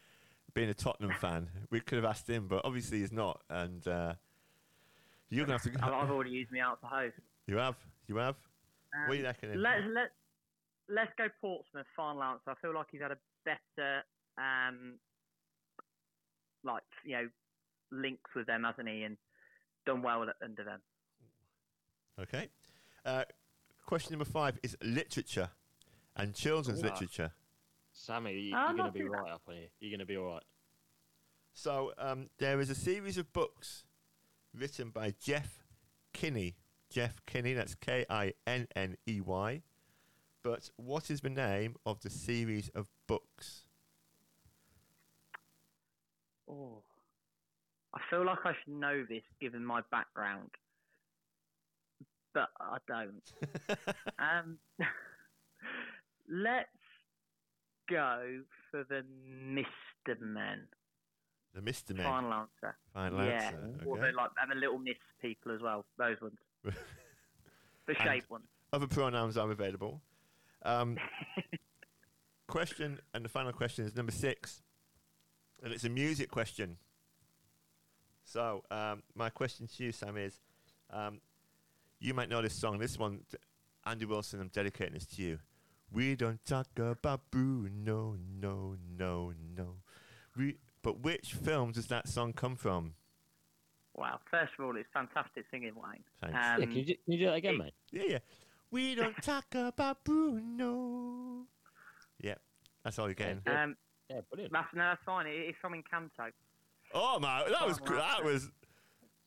[0.54, 3.42] being a Tottenham fan, we could have asked him, but obviously he's not.
[3.50, 4.14] And uh,
[5.30, 5.86] you're going to have to.
[5.86, 7.16] I've already used me out to host.
[7.48, 7.76] You have?
[8.08, 8.36] You have?
[8.94, 9.60] Um, what are you reckoning?
[9.60, 10.12] Let's let
[10.90, 12.50] let's go Portsmouth final answer.
[12.50, 14.04] I feel like he's had a better
[14.38, 14.96] um
[16.64, 17.30] like you know
[17.92, 19.18] links with them, hasn't he, and
[19.86, 20.82] done well under them.
[22.20, 22.50] Okay.
[23.06, 23.24] Uh,
[23.92, 25.50] question number five is literature
[26.16, 26.84] and children's Ooh.
[26.84, 27.30] literature.
[27.92, 29.20] Sammy, you, you're going to be too bad.
[29.20, 29.68] right up here.
[29.82, 30.44] You're going to be all right.
[31.54, 33.84] So um, there is a series of books
[34.58, 35.66] written by Jeff
[36.14, 36.56] Kinney.
[36.90, 39.62] Jeff Kinney, that's K I N N E Y.
[40.42, 43.64] But what is the name of the series of books?
[46.50, 46.82] Oh,
[47.94, 50.52] I feel like I should know this given my background,
[52.34, 53.32] but I don't.
[54.20, 54.58] um,
[56.30, 56.70] let's
[57.90, 60.68] go for the Mister Men.
[61.54, 61.96] The Mr.
[61.96, 62.06] Men.
[62.06, 62.78] Final answer.
[62.94, 63.32] Final yeah.
[63.32, 63.58] answer.
[63.86, 64.12] Okay.
[64.16, 65.86] like, and the little miss people as well.
[65.98, 66.38] Those ones.
[67.88, 68.46] The shape ones.
[68.72, 70.02] Other pronouns are available.
[70.64, 70.98] Um,
[72.48, 74.62] question, and the final question is number six,
[75.64, 76.78] and it's a music question.
[78.24, 80.40] So, um, my question to you, Sam, is
[80.92, 81.20] um,
[82.02, 82.80] you might know this song.
[82.80, 83.22] This one,
[83.86, 85.40] Andy Wilson, I'm dedicating this to you.
[85.92, 89.34] We don't talk about Bruno, no, no, no.
[89.58, 89.76] No.
[90.38, 92.94] We, but which film does that song come from?
[93.96, 94.20] Wow.
[94.30, 96.04] First of all, it's fantastic singing, Wayne.
[96.22, 96.34] Thanks.
[96.36, 97.74] yeah, Um, can you, do- can you do that again, it- mate?
[97.92, 98.18] Yeah, yeah.
[98.72, 101.46] We don't talk about Bruno.
[102.22, 102.36] Yeah,
[102.84, 103.42] that's all you're getting.
[103.46, 103.64] Yeah.
[103.64, 103.76] um,
[104.10, 104.54] Yeah, brilliant.
[104.54, 105.28] that's, no, that's fine.
[105.28, 106.32] It, it's from Encanto.
[106.94, 108.50] Oh my, that was gr- that was.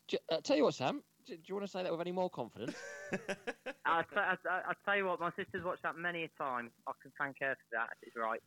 [0.07, 1.03] Do, uh, tell you what, Sam.
[1.25, 2.75] Do, do you want to say that with any more confidence?
[3.85, 6.69] I, t- I, I, I tell you what, my sister's watched that many a time.
[6.87, 7.89] I can thank her for that.
[8.03, 8.41] It's right.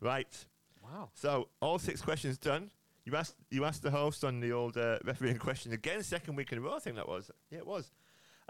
[0.00, 0.44] right.
[0.82, 1.10] wow.
[1.14, 2.70] So all six questions done.
[3.04, 6.52] You asked you asked the host on the old uh, refereeing question again, second week
[6.52, 6.74] in a row.
[6.76, 7.30] I think that was.
[7.50, 7.90] Yeah, it was.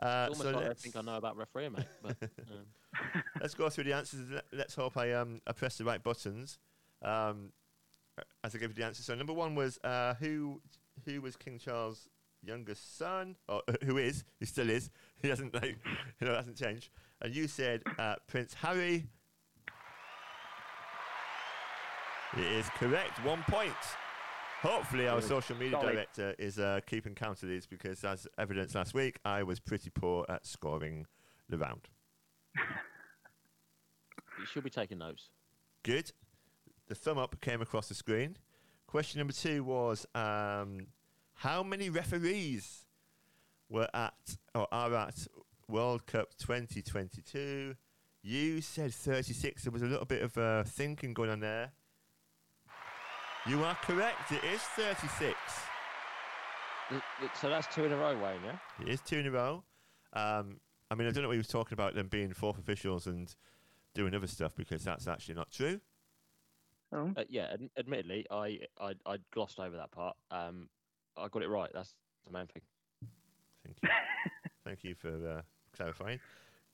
[0.01, 1.87] Uh, It's so almost like I think I know about refereeing, mate.
[2.03, 4.29] But, um, let's go through the answers.
[4.31, 6.59] Let- Let's hope I um I press the right buttons.
[7.03, 7.53] Um,
[8.42, 9.03] as I give you the answer.
[9.05, 10.61] So number one was uh, who
[11.05, 12.09] who was King Charles'
[12.48, 14.24] youngest son, or uh, who is?
[14.40, 14.90] He still is.
[15.22, 15.78] He hasn't like
[16.20, 16.90] you know hasn't changed.
[17.20, 19.06] And you said uh, Prince Harry.
[22.37, 23.24] It is correct.
[23.24, 23.72] One point.
[24.61, 25.92] Hopefully, our social media Solid.
[25.92, 29.90] director is uh, keeping count of these because, as evidenced last week, I was pretty
[29.90, 31.06] poor at scoring
[31.48, 31.88] the round.
[32.56, 35.30] you should be taking notes.
[35.84, 36.11] Good.
[36.88, 38.37] The thumb up came across the screen.
[38.88, 40.88] Question number two was um,
[41.38, 42.85] how many referees
[43.68, 45.27] were at or are at
[45.68, 47.74] World Cup 2022?
[48.22, 49.62] You said 36.
[49.62, 51.70] There was a little bit of uh, thinking going on there.
[53.46, 54.33] You are correct.
[54.33, 55.35] It is 36.
[56.90, 58.59] Th- th- So that's two in a row, Wayne, yeah?
[58.81, 59.62] It is two in a row.
[60.12, 60.59] Um,
[60.90, 63.33] I mean, I don't know what he was talking about them being fourth officials and
[63.94, 65.81] doing other stuff because that's actually not true.
[66.92, 67.12] Oh.
[67.16, 70.16] Uh, yeah, admittedly, I, I I glossed over that part.
[70.31, 70.70] Um,
[71.18, 71.70] I got it right.
[71.72, 71.94] That's
[72.26, 72.62] the main thing.
[73.64, 73.88] Thank you.
[74.64, 75.42] Thank you for uh,
[75.76, 76.20] clarifying.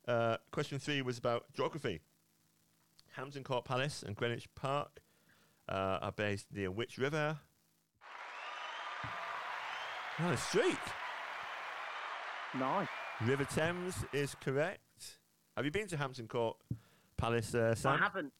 [0.06, 2.00] Uh, question three was about geography.
[3.12, 5.00] Hampton Court Palace and Greenwich Park
[5.68, 7.38] uh, are based near which river?
[10.18, 10.78] On a streak.
[12.58, 12.88] Nice.
[13.24, 15.18] River Thames is correct.
[15.56, 16.56] Have you been to Hampton Court
[17.16, 18.32] Palace, uh, I haven't.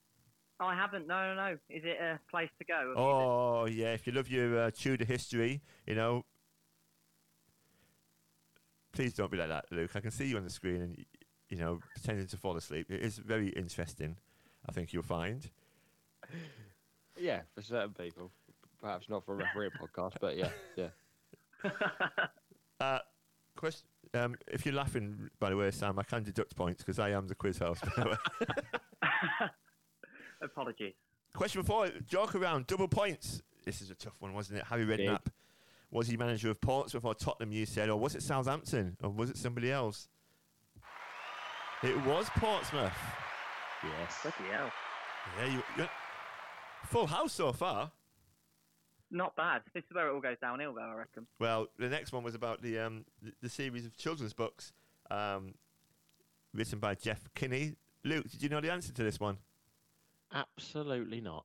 [0.60, 1.06] I haven't.
[1.06, 1.52] No, no, no.
[1.68, 2.74] Is it a place to go?
[2.74, 2.94] Have been?
[2.96, 6.24] Oh yeah, if you love your uh, Tudor history, you know.
[8.92, 9.90] Please don't be like that, Luke.
[9.94, 11.04] I can see you on the screen and
[11.48, 12.90] you know pretending to fall asleep.
[12.90, 14.16] It is very interesting.
[14.68, 15.50] I think you'll find.
[17.18, 18.30] Yeah, for certain people.
[18.80, 20.88] Perhaps not for a referee podcast, but yeah, yeah.
[22.80, 22.98] Uh,
[23.56, 23.86] question.
[24.14, 27.28] Um, if you're laughing, by the way, Sam, I can deduct points because I am
[27.28, 27.84] the quiz host.
[30.48, 30.72] by the way.
[30.72, 30.94] Apologies.
[31.34, 33.42] question four: joke around, double points.
[33.64, 34.64] This is a tough one, wasn't it?
[34.66, 34.84] Harry.
[34.84, 35.26] Redknapp.
[35.90, 37.52] Was he manager of Portsmouth or Tottenham?
[37.52, 40.08] You said, or was it Southampton, or was it somebody else?
[41.82, 42.92] It was Portsmouth.
[43.82, 44.18] Yes.
[44.22, 44.72] Bloody hell.
[45.38, 45.88] Yeah, you, you
[46.86, 47.92] full house so far.
[49.10, 49.62] Not bad.
[49.72, 50.80] This is where it all goes downhill, though.
[50.80, 51.26] I reckon.
[51.38, 54.72] Well, the next one was about the um, the, the series of children's books
[55.10, 55.54] um,
[56.52, 57.74] written by Jeff Kinney.
[58.02, 59.38] Luke, did you know the answer to this one?
[60.34, 61.44] Absolutely not.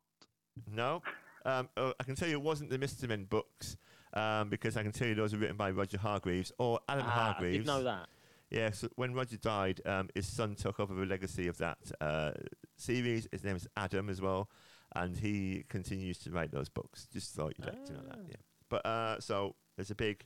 [0.74, 1.02] No.
[1.46, 3.08] Um, oh, I can tell you it wasn't the Mr.
[3.08, 3.78] Men books
[4.14, 7.10] um, because I can tell you those were written by Roger Hargreaves or Adam Ah,
[7.10, 7.58] I Hargreaves.
[7.60, 8.08] did know that.
[8.50, 12.32] Yeah, so when Roger died, um, his son took over the legacy of that uh,
[12.78, 13.28] series.
[13.32, 14.50] His name is Adam as well,
[14.96, 17.08] and he continues to write those books.
[17.14, 18.18] Just thought you'd like to know that.
[18.18, 18.26] Ah.
[18.28, 18.36] Yeah.
[18.68, 20.26] But uh, so there's a big.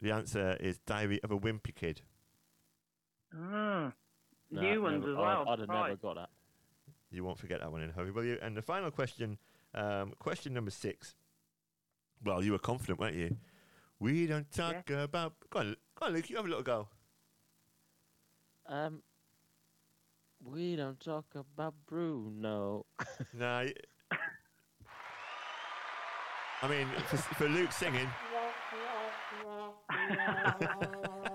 [0.00, 2.02] The answer is Diary of a Wimpy Kid.
[3.34, 3.92] Mm.
[4.50, 5.42] No, New ones never- as well.
[5.42, 6.30] I'd, I'd have never got that.
[7.10, 8.38] You won't forget that one in a hurry, will you?
[8.42, 9.38] And the final question,
[9.74, 11.14] um, question number six.
[12.24, 13.36] Well, you were confident, weren't you?
[14.00, 15.34] We don't talk about.
[15.50, 16.28] Go on, go on, Luke.
[16.30, 16.88] You have a little go.
[18.66, 19.02] Um,
[20.44, 22.86] we don't talk about Bruno.
[23.34, 23.64] Nah.
[26.60, 28.08] I mean, for, for Luke singing,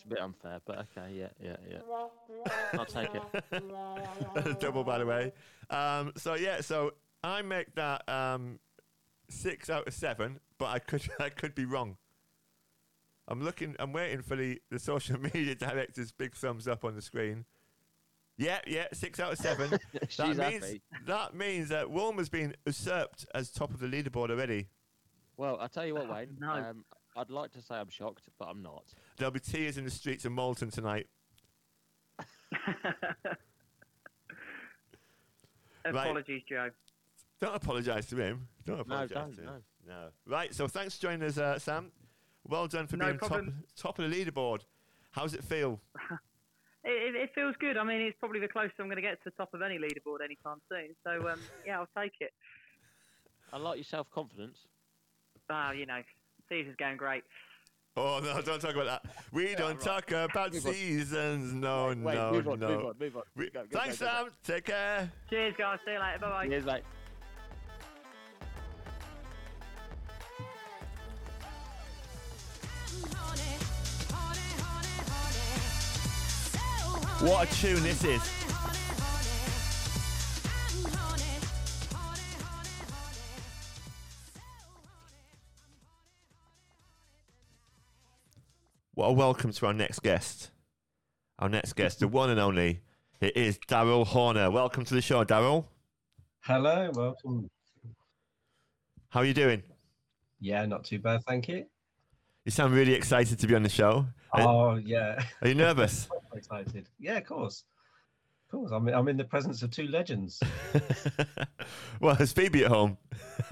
[0.00, 1.80] It's a bit unfair, but okay, yeah, yeah, yeah.
[2.72, 4.58] I'll take it.
[4.60, 5.30] double by the way.
[5.68, 6.92] Um, so yeah, so
[7.22, 8.60] I make that um,
[9.28, 11.98] six out of seven, but I could I could be wrong.
[13.28, 13.76] I'm looking.
[13.78, 17.44] I'm waiting for the, the social media director's big thumbs up on the screen.
[18.38, 19.78] Yeah, yeah, six out of seven.
[20.08, 20.82] She's that means happy.
[21.08, 24.68] that means that Woolmer's been usurped as top of the leaderboard already.
[25.36, 26.38] Well, I'll tell you what, Wayne.
[26.40, 26.52] No.
[26.52, 26.86] Um,
[27.16, 28.84] I'd like to say I'm shocked, but I'm not.
[29.20, 31.06] There'll be tears in the streets of Malton tonight.
[35.84, 36.70] Apologies, Joe.
[37.38, 38.48] Don't apologise to him.
[38.64, 39.34] Don't No, apologise don't.
[39.36, 39.46] to him.
[39.86, 39.92] No.
[39.94, 40.08] No.
[40.26, 40.54] Right.
[40.54, 41.92] So thanks for joining us, uh, Sam.
[42.48, 43.44] Well done for No being top,
[43.76, 44.60] top of the leaderboard.
[45.10, 45.80] How does it feel?
[46.82, 47.76] It, it, it feels good.
[47.76, 49.76] I mean, it's probably the closest I'm going to get to the top of any
[49.76, 50.96] leaderboard anytime soon.
[51.04, 52.32] So, um, yeah, I'll take it.
[53.52, 54.60] I like your self confidence.
[55.50, 56.00] Ah, you know,
[56.48, 57.22] season's going great.
[57.96, 58.40] Oh no!
[58.40, 59.04] Don't talk about that.
[59.32, 59.80] We don't right.
[59.80, 60.72] talk about Move on.
[60.74, 61.52] seasons.
[61.52, 62.68] No, Wait, no, move on, no.
[62.68, 63.22] move on, move on.
[63.36, 64.30] We- Go, go, Thanks, go, go, Sam.
[64.44, 65.10] Take care.
[65.28, 65.78] Cheers, guys.
[65.84, 66.18] See you later.
[66.20, 66.46] Bye bye.
[66.46, 66.82] Cheers, mate.
[77.20, 78.39] What a tune this is.
[89.00, 90.50] What a welcome to our next guest.
[91.38, 92.82] Our next guest, the one and only,
[93.18, 94.50] it is Darrell Horner.
[94.50, 95.70] Welcome to the show, Darrell.
[96.40, 97.48] Hello, welcome.
[99.08, 99.62] How are you doing?
[100.38, 101.64] Yeah, not too bad, thank you.
[102.44, 104.04] You sound really excited to be on the show.
[104.34, 106.06] Oh, yeah, are you nervous?
[106.34, 106.86] excited.
[106.98, 107.64] Yeah, of course.
[108.52, 110.40] Of course, I'm, I'm in the presence of two legends.
[112.00, 112.98] well, there's Phoebe at home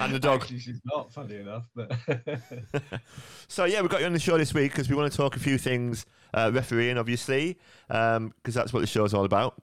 [0.00, 0.40] and the dog.
[0.40, 1.92] Actually, she's not, funny enough, but
[3.48, 5.36] So yeah, we've got you on the show this week because we want to talk
[5.36, 7.58] a few things uh, refereeing, obviously,
[7.88, 9.60] because that's what the show's all about.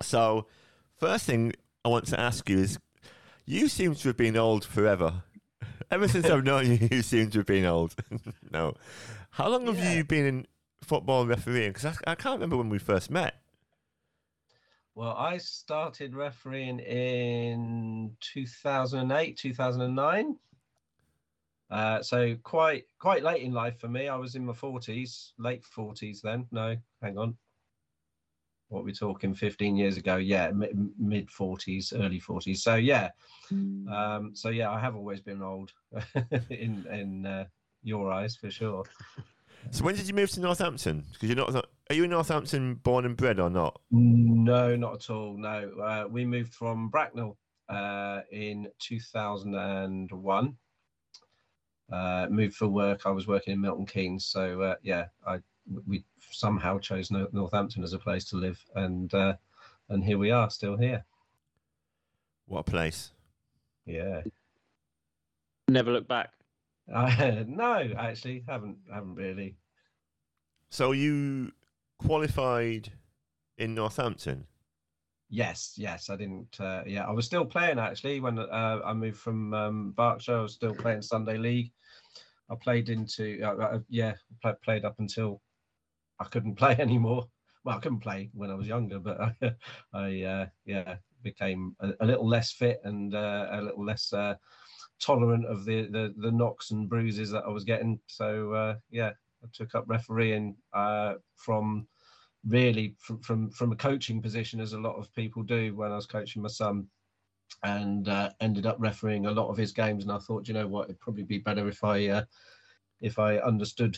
[0.00, 0.46] So,
[0.98, 1.52] first thing
[1.84, 2.78] I want to ask you is,
[3.44, 5.24] you seem to have been old forever.
[5.90, 7.94] Ever since I've known you, you seem to have been old.
[8.50, 8.76] no,
[9.32, 9.92] how long have Yeah.
[9.96, 10.46] you been in
[10.84, 11.72] football refereeing?
[11.72, 13.34] Because I, I can't remember when we first met.
[14.94, 20.36] well, I started refereeing in 2008, 2009.
[21.70, 24.06] Uh, so quite quite late in life for me.
[24.08, 26.46] I was in my 40s, late 40s then.
[26.52, 27.36] No, hang on.
[28.68, 30.16] What are we talking 15 years ago?
[30.16, 30.50] Yeah,
[30.98, 32.58] mid 40s, early 40s.
[32.58, 33.10] So yeah,
[33.50, 35.72] Um, so yeah, I have always been old
[36.50, 37.44] in in uh,
[37.82, 38.84] your eyes for sure.
[39.70, 41.04] So when did you move to Northampton?
[41.12, 41.66] Because you're not.
[41.90, 43.80] Are you in Northampton born and bred or not?
[43.90, 45.36] No, not at all.
[45.36, 47.36] No, uh, we moved from Bracknell
[47.68, 50.56] uh, in 2001.
[51.92, 53.02] Uh, moved for work.
[53.04, 55.38] I was working in Milton Keynes, so uh, yeah, I
[55.86, 59.34] we somehow chose Northampton as a place to live, and uh,
[59.88, 61.04] and here we are, still here.
[62.46, 63.12] What a place!
[63.86, 64.22] Yeah.
[65.68, 66.30] Never look back.
[66.92, 69.56] Uh, no, actually, haven't haven't really.
[70.70, 71.52] So you
[71.98, 72.92] qualified
[73.58, 74.46] in Northampton.
[75.30, 76.60] Yes, yes, I didn't.
[76.60, 80.38] Uh, yeah, I was still playing actually when uh, I moved from um, Berkshire.
[80.38, 81.72] I was still playing Sunday League.
[82.50, 85.40] I played into uh, uh, yeah, play, played up until
[86.20, 87.28] I couldn't play anymore.
[87.64, 89.54] Well, I couldn't play when I was younger, but I,
[89.94, 94.34] I uh, yeah became a, a little less fit and uh, a little less uh,
[95.00, 97.98] tolerant of the, the the knocks and bruises that I was getting.
[98.06, 99.10] So uh, yeah,
[99.42, 101.86] I took up refereeing uh, from
[102.46, 105.96] really from, from from a coaching position as a lot of people do when I
[105.96, 106.86] was coaching my son.
[107.62, 110.66] And uh, ended up refereeing a lot of his games and I thought you know
[110.66, 110.84] what?
[110.84, 112.24] It'd probably be better if I uh,
[113.00, 113.96] if I understood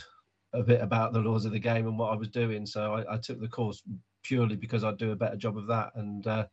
[0.52, 2.66] a bit about the laws of the game and what I was doing.
[2.66, 3.82] So I, I took the course
[4.22, 6.46] purely because I'd do a better job of that and uh,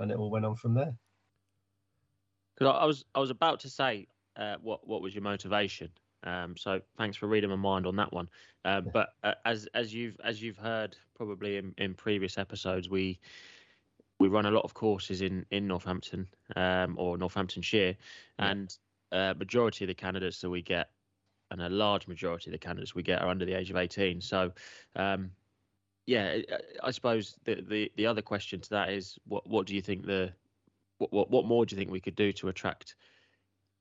[0.00, 0.94] and it all went on from there
[2.54, 5.90] Because I, I was I was about to say uh, what what was your motivation.
[6.24, 8.28] Um, so thanks for reading my mind on that one.
[8.64, 13.18] Uh, but uh, as as you've as you've heard probably in, in previous episodes, we
[14.20, 17.96] we run a lot of courses in in Northampton um, or Northamptonshire,
[18.38, 18.50] Yeah.
[18.50, 18.78] and
[19.10, 20.90] uh, majority of the candidates that we get,
[21.50, 24.20] and a large majority of the candidates we get are under the age of eighteen.
[24.20, 24.52] So.
[24.96, 25.32] Um,
[26.06, 29.74] yeah, I- I suppose the, the, the other question to that is what what do
[29.76, 30.32] you think the
[31.10, 32.94] what, what more do you think we could do to attract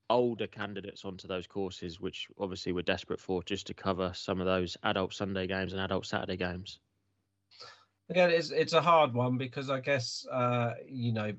[0.10, 4.46] older candidates onto those courses, which obviously we're desperate for, just to cover some of
[4.46, 6.80] those adult Sunday games and adult Saturday games?
[8.12, 11.32] again it's it's a hard one because I guess uh, you know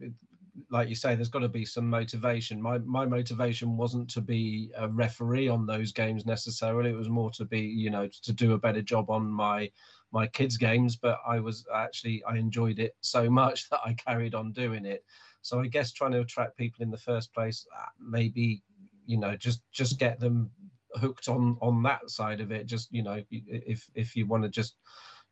[0.70, 2.60] like you say there's got to be some motivation.
[2.60, 6.90] My my motivation wasn't to be a referee on those games necessarily.
[6.90, 9.70] It was more to be you know to do a better job on my
[10.12, 14.34] my kids games but I was actually I enjoyed it so much that I carried
[14.34, 15.04] on doing it
[15.42, 18.62] so I guess trying to attract people in the first place uh, maybe
[19.06, 20.50] you know just just get them
[20.94, 24.48] hooked on on that side of it just you know if if you want to
[24.48, 24.76] just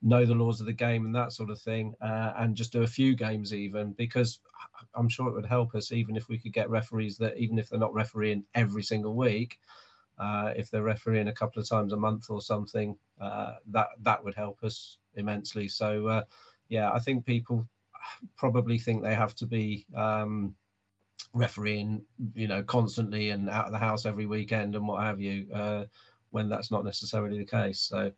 [0.02, 2.82] know the laws of the game and that sort of thing, uh, and just do
[2.82, 4.40] a few games even because
[4.94, 7.68] I'm sure it would help us even if we could get referees that even if
[7.68, 9.58] they're not refereeing every single week,
[10.18, 14.22] uh, if they're refereeing a couple of times a month or something, uh, that that
[14.24, 15.68] would help us immensely.
[15.68, 16.22] So uh,
[16.68, 17.66] yeah, I think people
[18.36, 20.54] probably think they have to be um,
[21.34, 22.02] refereeing,
[22.34, 25.84] you know, constantly and out of the house every weekend and what have you, uh,
[26.30, 27.80] when that's not necessarily the case.
[27.80, 28.12] So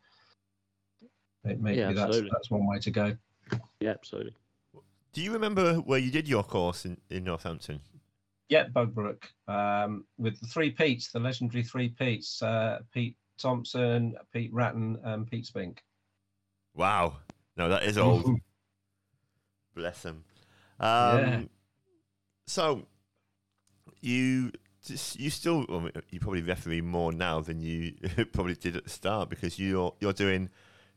[1.45, 3.17] maybe yeah, that's that's one way to go.
[3.81, 4.35] Yeah, absolutely.
[5.13, 7.81] Do you remember where you did your course in, in Northampton?
[8.49, 14.53] Yeah, Bugbrooke, um, with the three Petes, the legendary three Petes, uh, Pete Thompson, Pete
[14.53, 15.83] Ratton, and Pete Spink.
[16.75, 17.17] Wow.
[17.57, 18.25] No, that is old.
[19.75, 20.25] Bless him.
[20.79, 21.41] Um, yeah.
[22.47, 22.87] So,
[24.01, 24.53] you
[25.17, 27.95] you still well, you probably referee more now than you
[28.33, 30.51] probably did at the start because you're you're doing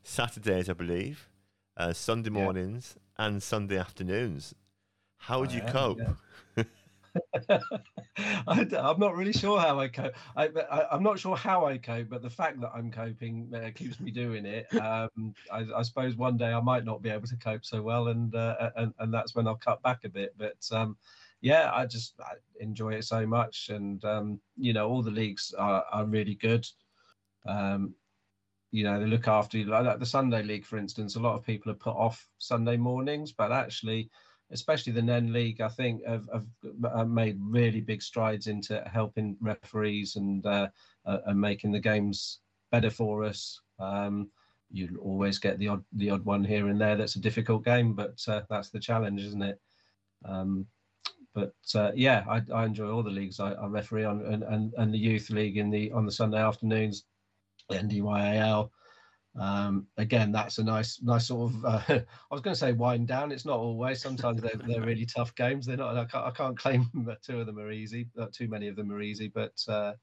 [0.04, 1.30] Saturdays, I believe,
[1.78, 3.26] uh, Sunday mornings, yeah.
[3.26, 4.56] and Sunday afternoons.
[5.18, 6.00] How would you cope?
[6.00, 6.14] Yeah.
[8.48, 10.14] I, am not really sure how I cope.
[10.36, 10.50] I,
[10.92, 14.12] am not sure how I cope, but the fact that I'm coping uh, keeps me
[14.12, 14.68] doing it.
[14.76, 18.08] Um, I, I, suppose one day I might not be able to cope so well,
[18.08, 20.34] and uh, and, and that's when I'll cut back a bit.
[20.38, 20.98] But um,
[21.42, 25.54] yeah, I just I enjoy it so much, and um, you know, all the leagues
[25.58, 26.66] are, are really good.
[27.48, 27.96] Um,
[28.72, 29.66] you know, they look after you.
[29.66, 33.32] Like the Sunday League, for instance, a lot of people have put off Sunday mornings,
[33.32, 34.10] but actually
[34.56, 36.46] especially the NEN League, I think have, have
[36.94, 40.70] uh, made really big strides into helping referees and uh,
[41.06, 42.40] uh, and making the games
[42.72, 43.60] better for us.
[43.80, 44.30] Um,
[44.72, 47.94] you always get the odd the odd one here and there that's a difficult game,
[47.94, 49.60] but uh, that's the challenge, isn't it?
[50.24, 50.66] Um,
[51.34, 54.74] but uh, yeah, I, I, enjoy all the leagues I, I referee on, and, and,
[54.78, 57.04] and the youth league in the on the Sunday afternoons,
[57.70, 58.70] NDYAL.
[59.40, 61.66] Um, again, that's a nice, nice sort of.
[61.66, 63.32] Uh, I was going to say wind down.
[63.32, 64.02] It's not always.
[64.02, 65.66] Sometimes they're, they're really tough games.
[65.66, 65.98] They're not.
[65.98, 68.08] I can't, I can't claim that two of them are easy.
[68.16, 69.28] Not too many of them are easy.
[69.28, 69.94] But uh,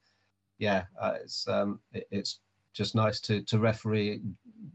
[0.59, 2.39] yeah, uh, it's um, it, it's
[2.73, 4.21] just nice to to referee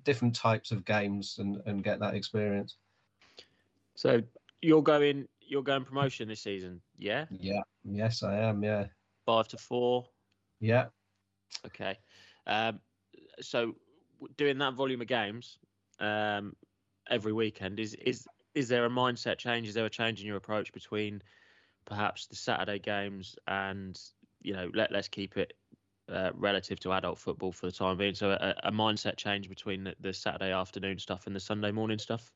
[0.05, 2.77] different types of games and and get that experience.
[3.95, 4.23] So
[4.61, 7.27] you're going you're going promotion this season, yeah?
[7.31, 7.63] Yeah.
[7.85, 8.63] Yes, I am.
[8.63, 8.87] Yeah.
[9.27, 10.07] Five to four.
[10.61, 10.87] Yeah.
[11.67, 11.97] Okay.
[12.47, 12.81] Um,
[13.41, 13.75] so
[14.37, 15.59] doing that volume of games
[16.01, 16.55] um,
[17.11, 19.69] every weekend is is is there a mindset change?
[19.69, 21.23] Is there a change in your approach between
[21.85, 23.99] perhaps the Saturday games and
[24.43, 25.53] you know let let's keep it
[26.13, 28.15] uh, relative to adult football for the time being?
[28.15, 31.99] So a, a mindset change between the, the, Saturday afternoon stuff and the Sunday morning
[31.99, 32.33] stuff.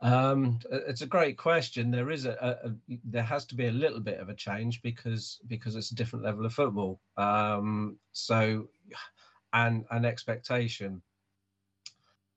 [0.00, 1.92] Um, it's a great question.
[1.92, 5.38] There is a, a, there has to be a little bit of a change because
[5.46, 7.00] because it's a different level of football.
[7.16, 8.68] Um, so
[9.52, 11.02] and an expectation.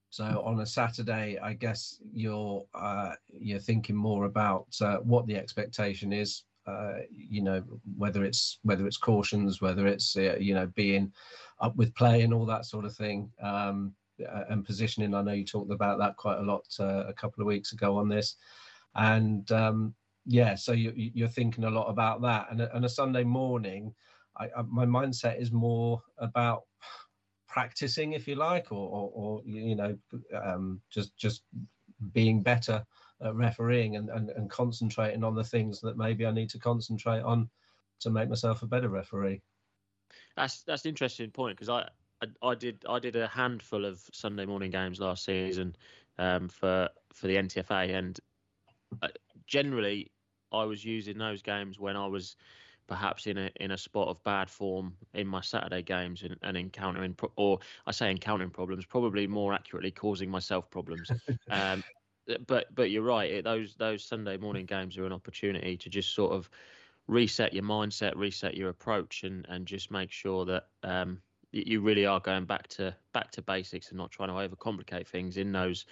[0.10, 5.36] So on a Saturday, I guess you're uh, you're thinking more about uh, what the
[5.36, 6.44] expectation is.
[6.68, 7.62] Uh, you know
[7.98, 11.12] whether it's whether it's cautions, whether it's uh, you know being
[11.60, 13.94] up with play and all that sort of thing, um,
[14.50, 15.14] and positioning.
[15.14, 17.98] I know you talked about that quite a lot uh, a couple of weeks ago
[17.98, 18.36] on this,
[18.96, 19.94] and um,
[20.26, 22.48] yeah, so you, you're thinking a lot about that.
[22.50, 23.94] And, and a Sunday morning,
[24.38, 26.64] I, I, my mindset is more about
[27.56, 29.98] practicing, if you like, or, or, or you know,
[30.44, 31.44] um, just just
[32.12, 32.86] being better
[33.24, 37.22] at refereeing and, and, and concentrating on the things that maybe I need to concentrate
[37.22, 37.50] on
[38.02, 39.42] to make myself a better referee.
[40.36, 41.88] That's that's an interesting point because I,
[42.22, 45.78] I, I did I did a handful of Sunday morning games last season
[46.20, 48.20] um, for for the NTFA and
[49.02, 49.08] uh,
[49.48, 50.12] generally
[50.52, 52.36] I was using those games when I was
[52.88, 56.58] perhaps in a in a spot of bad form in my Saturday games and, and
[56.58, 61.14] encountering pro- or I say encountering problems, probably more accurately causing myself problems.
[61.50, 61.84] um,
[62.48, 63.30] but but you're right.
[63.32, 66.50] It, those those Sunday morning games are an opportunity to just sort of
[67.08, 71.22] reset your mindset, reset your approach, and and just make sure that um,
[71.52, 75.38] you really are going back to back to basics and not trying to overcomplicate things
[75.38, 75.86] in those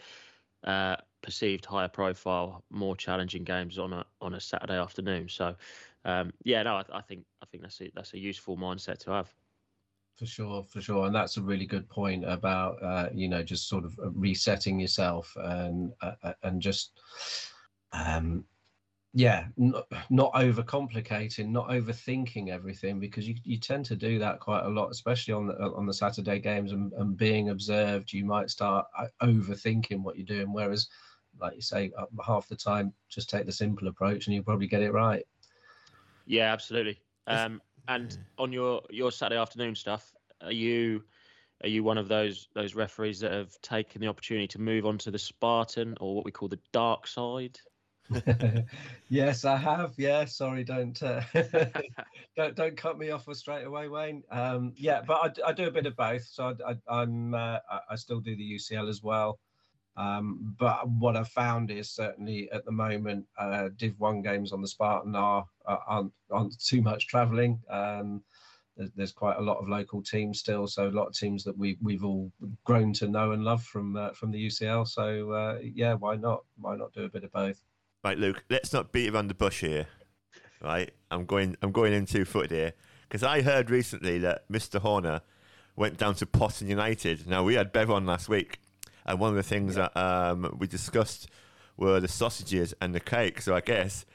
[0.64, 5.30] uh, perceived higher profile, more challenging games on a on a Saturday afternoon.
[5.30, 5.56] So
[6.06, 9.12] um, yeah, no, I, I, think I think that's a, that's a useful mindset to
[9.12, 9.34] have.
[10.18, 13.68] For sure, for sure, and that's a really good point about uh, you know just
[13.68, 17.00] sort of uh, resetting yourself and uh, uh, and just
[17.94, 18.46] um,
[19.16, 24.66] yeah, not, not overcomplicating, not overthinking everything because you, you tend to do that quite
[24.66, 28.12] a lot, especially on the on the Saturday games and, and being observed.
[28.12, 30.88] You might start uh, overthinking what you're doing, whereas,
[31.40, 31.92] like you say,
[32.26, 35.24] half the time, just take the simple approach and you probably get it right.
[36.26, 37.00] Yeah, absolutely.
[37.28, 41.04] Um, and on your your Saturday afternoon stuff, are you
[41.64, 44.98] are you one of those those referees that have taken the opportunity to move on
[45.00, 47.58] to the Spartan or what we call the dark side?
[49.10, 49.94] yes, I have.
[49.98, 51.22] Yeah, sorry, don't uh,
[52.36, 54.24] don't don't cut me off straight away, Wayne.
[54.30, 56.26] Um, yeah, but I, I, do a bit of both.
[56.26, 57.60] So I, am uh,
[57.90, 59.40] I still do the UCL as well.
[59.96, 64.62] Um, but what I've found is certainly at the moment, uh, Div One games on
[64.62, 67.60] the Spartan are, aren't, aren't too much travelling.
[67.70, 68.24] Um,
[68.76, 71.56] there's, there's, quite a lot of local teams still, so a lot of teams that
[71.56, 72.32] we we've all
[72.64, 74.88] grown to know and love from uh, from the UCL.
[74.88, 76.44] So uh, yeah, why not?
[76.60, 77.62] Why not do a bit of both?
[78.04, 78.44] Right, Luke.
[78.50, 79.88] Let's not beat around the bush here.
[80.60, 81.56] Right, I'm going.
[81.62, 82.74] I'm going in two foot here
[83.08, 84.80] because I heard recently that Mr.
[84.80, 85.22] Horner
[85.76, 87.28] went down to Potton United.
[87.28, 88.60] Now we had Bev on last week,
[89.06, 89.90] and one of the things yeah.
[89.94, 91.30] that um, we discussed
[91.78, 93.42] were the sausages and the cake.
[93.42, 94.06] So I guess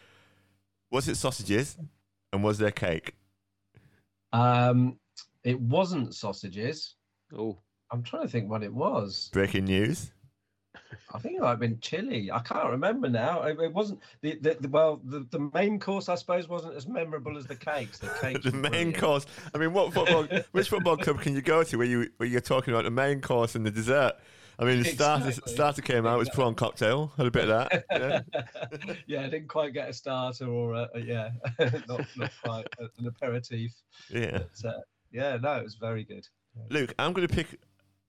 [0.91, 1.77] was it sausages,
[2.33, 3.15] and was there cake?
[4.33, 4.99] Um,
[5.45, 6.95] it wasn't sausages.
[7.37, 7.59] Oh,
[7.91, 9.31] I'm trying to think what it was.
[9.33, 10.13] Breaking news.
[11.15, 12.31] I think it might have been chili.
[12.31, 13.43] I can't remember now.
[13.43, 16.87] It, it wasn't the, the, the, well the, the main course I suppose wasn't as
[16.87, 17.99] memorable as the cakes.
[17.99, 18.45] The cakes.
[18.45, 18.97] the main brilliant.
[18.99, 19.27] course.
[19.55, 20.27] I mean, what football?
[20.53, 23.21] which football club can you go to where you where you're talking about the main
[23.21, 24.15] course and the dessert?
[24.59, 25.53] I mean, the starter, exactly.
[25.55, 27.13] starter came out was prawn cocktail.
[27.17, 27.85] Had a bit of that.
[27.93, 31.31] Yeah, yeah I didn't quite get a starter or a, a yeah,
[31.89, 32.67] not, not quite
[32.99, 33.73] an aperitif.
[34.11, 34.41] Yeah.
[34.63, 34.81] But, uh,
[35.13, 36.27] yeah, no, it was very good.
[36.71, 37.59] Luke, I'm going to pick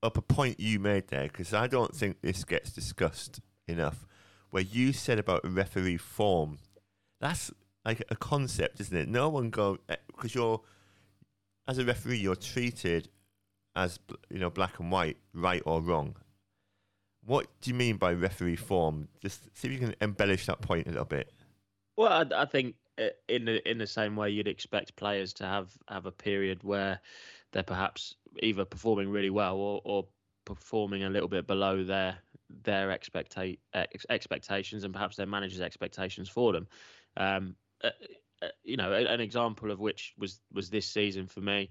[0.02, 4.08] up a point you made there because I don't think this gets discussed enough.
[4.50, 6.58] Where you said about referee form,
[7.22, 7.52] that's
[7.86, 9.08] like a concept, isn't it?
[9.08, 9.78] No one go
[10.08, 10.62] because eh, you're
[11.68, 13.10] as a referee, you're treated
[13.76, 14.00] as
[14.32, 16.16] you know black and white, right or wrong.
[17.30, 19.08] What do you mean by referee form?
[19.22, 21.32] Just see if you can embellish that point a little bit.
[21.96, 25.46] Well, I, I think eh, in the in the same way you'd expect players to
[25.46, 27.00] have have a period where
[27.52, 30.08] they're perhaps either performing really well or, or
[30.44, 32.18] performing a little bit below their
[32.64, 36.68] their expecta- ex- expectations and perhaps their managers' expectations for them.
[37.16, 37.92] Um, uh,
[38.42, 41.70] uh, you know, an example of which was was this season for me.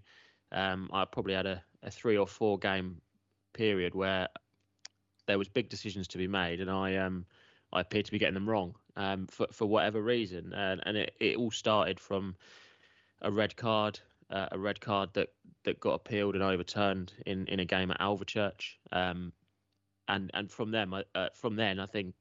[0.53, 3.01] Um, I probably had a, a three or four game
[3.55, 4.29] period where
[5.29, 7.25] there was big decisions to be made, and I um
[7.73, 11.15] I appeared to be getting them wrong um, for for whatever reason, and and it,
[11.21, 12.35] it all started from
[13.21, 14.01] a red card
[14.31, 15.29] uh, a red card that
[15.65, 19.33] that got appealed and overturned in in a game at Alvechurch, Um,
[20.09, 22.15] and and from them, uh, from then, I think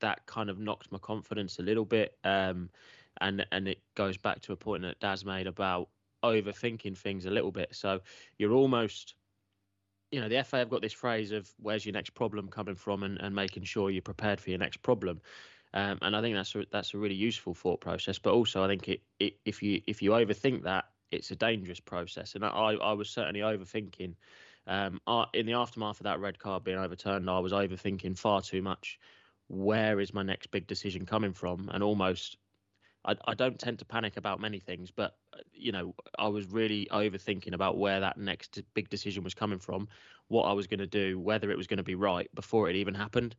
[0.00, 2.16] that kind of knocked my confidence a little bit.
[2.24, 2.70] Um,
[3.20, 5.88] and and it goes back to a point that Daz made about
[6.22, 7.74] overthinking things a little bit.
[7.74, 8.00] So
[8.38, 9.14] you're almost
[10.14, 13.02] you know, the FA have got this phrase of where's your next problem coming from
[13.02, 15.20] and, and making sure you're prepared for your next problem.
[15.72, 18.16] Um, and I think that's a, that's a really useful thought process.
[18.20, 21.80] But also, I think it, it, if you if you overthink that, it's a dangerous
[21.80, 22.36] process.
[22.36, 24.14] And I, I was certainly overthinking.
[24.68, 25.00] Um,
[25.34, 29.00] in the aftermath of that red card being overturned, I was overthinking far too much.
[29.48, 31.68] Where is my next big decision coming from?
[31.74, 32.36] And almost,
[33.04, 35.16] I, I don't tend to panic about many things, but
[35.52, 39.88] you know, I was really overthinking about where that next big decision was coming from,
[40.28, 42.76] what I was going to do, whether it was going to be right before it
[42.76, 43.36] even happened.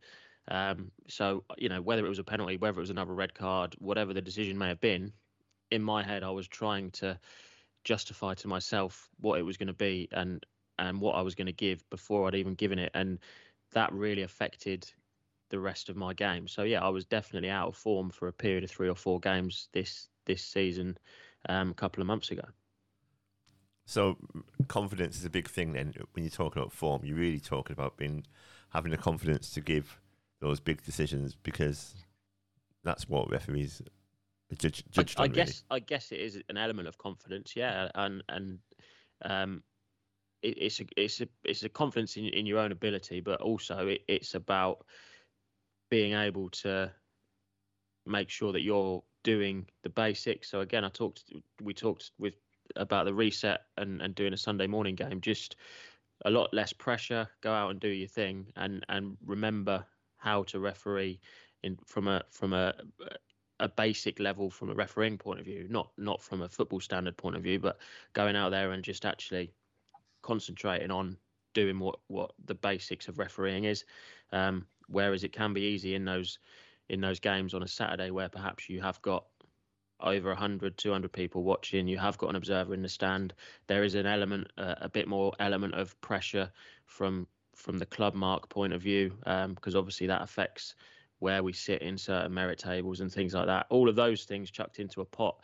[0.47, 3.75] Um, so you know, whether it was a penalty, whether it was another red card,
[3.79, 5.11] whatever the decision may have been,
[5.71, 7.19] in my head, I was trying to
[7.83, 10.45] justify to myself what it was going to be and
[10.77, 13.19] and what I was going to give before I'd even given it, and
[13.71, 14.91] that really affected
[15.55, 16.47] the rest of my game.
[16.47, 19.19] So yeah, I was definitely out of form for a period of three or four
[19.21, 20.97] games this this season,
[21.47, 22.43] um, a couple of months ago.
[23.85, 24.17] So
[24.67, 25.73] confidence is a big thing.
[25.73, 28.25] Then when you're talking about form, you're really talking about being
[28.69, 30.01] having the confidence to give
[30.41, 31.95] those big decisions because
[32.83, 33.81] that's what referees
[34.57, 34.83] Judge,
[35.17, 38.59] I, I guess I guess it is an element of confidence, yeah, and and
[39.23, 39.63] um,
[40.43, 43.87] it, it's a it's a it's a confidence in in your own ability, but also
[43.87, 44.85] it, it's about
[45.95, 46.91] being able to
[48.05, 50.49] make sure that you're doing the basics.
[50.49, 51.23] So again, I talked
[51.63, 52.35] we talked with
[52.75, 55.55] about the reset and and doing a Sunday morning game, just
[56.25, 57.29] a lot less pressure.
[57.39, 59.85] Go out and do your thing, and and remember
[60.17, 61.21] how to referee
[61.63, 62.73] in from a from a
[63.61, 67.15] a basic level from a refereeing point of view, not not from a football standard
[67.15, 67.77] point of view, but
[68.11, 69.53] going out there and just actually
[70.23, 71.15] concentrating on
[71.53, 73.85] doing what what the basics of refereeing is.
[74.33, 76.39] Um, whereas it can be easy in those
[76.89, 79.25] in those games on a Saturday where perhaps you have got
[80.01, 83.33] over 100 200 people watching you have got an observer in the stand
[83.67, 86.51] there is an element uh, a bit more element of pressure
[86.85, 87.25] from
[87.55, 90.75] from the club mark point of view because um, obviously that affects
[91.19, 93.65] where we sit in certain merit tables and things like that.
[93.69, 95.39] All of those things chucked into a pot,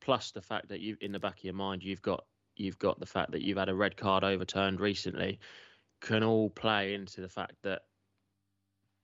[0.00, 2.24] plus the fact that you, in the back of your mind, you've got
[2.56, 5.38] you've got the fact that you've had a red card overturned recently,
[6.00, 7.82] can all play into the fact that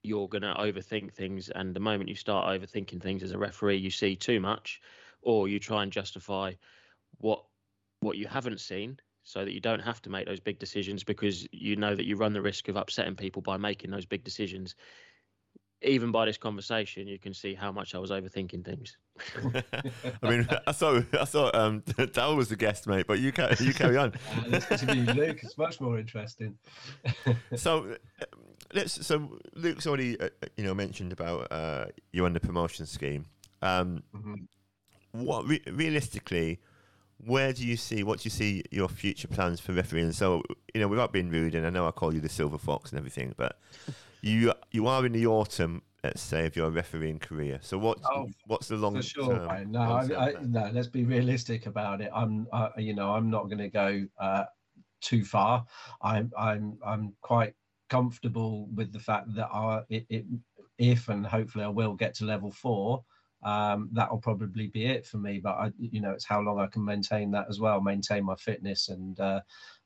[0.03, 1.49] you're going to overthink things.
[1.49, 4.81] And the moment you start overthinking things as a referee, you see too much,
[5.21, 6.53] or you try and justify
[7.17, 7.43] what
[8.01, 11.47] what you haven't seen so that you don't have to make those big decisions because
[11.53, 14.75] you know that you run the risk of upsetting people by making those big decisions
[15.83, 18.97] even by this conversation, you can see how much I was overthinking things.
[20.23, 21.83] I mean, I thought I thought um,
[22.13, 24.11] Dal was the guest, mate, but you carry, you carry on.
[24.11, 25.39] to be Luke.
[25.43, 26.57] It's much more interesting.
[27.55, 27.95] so
[28.73, 29.05] let's.
[29.05, 33.25] So Luke's already uh, uh, you know mentioned about uh, you on the promotion scheme.
[33.61, 35.23] Um, mm-hmm.
[35.23, 36.59] What re- realistically?
[37.25, 40.11] Where do you see what do you see your future plans for refereeing?
[40.11, 40.43] So
[40.73, 42.99] you know, without being rude, and I know I call you the silver fox and
[42.99, 43.59] everything, but
[44.21, 47.59] you you are in the autumn, let's say, of your refereeing career.
[47.61, 49.71] So what oh, what's the long for sure, term?
[49.71, 50.69] No, I, I, no.
[50.73, 52.09] Let's be realistic about it.
[52.13, 54.45] I'm, I, you know, I'm not going to go uh,
[54.99, 55.65] too far.
[56.01, 57.53] I'm, I'm, I'm quite
[57.93, 60.25] comfortable with the fact that I, it, it,
[60.77, 63.03] if and hopefully I will get to level four.
[63.43, 65.39] Um, that'll probably be it for me.
[65.39, 68.35] But I, you know, it's how long I can maintain that as well, maintain my
[68.35, 69.41] fitness and uh,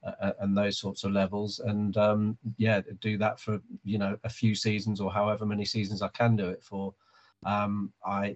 [0.05, 4.29] uh, and those sorts of levels and um, yeah do that for you know a
[4.29, 6.93] few seasons or however many seasons i can do it for
[7.45, 8.35] um, I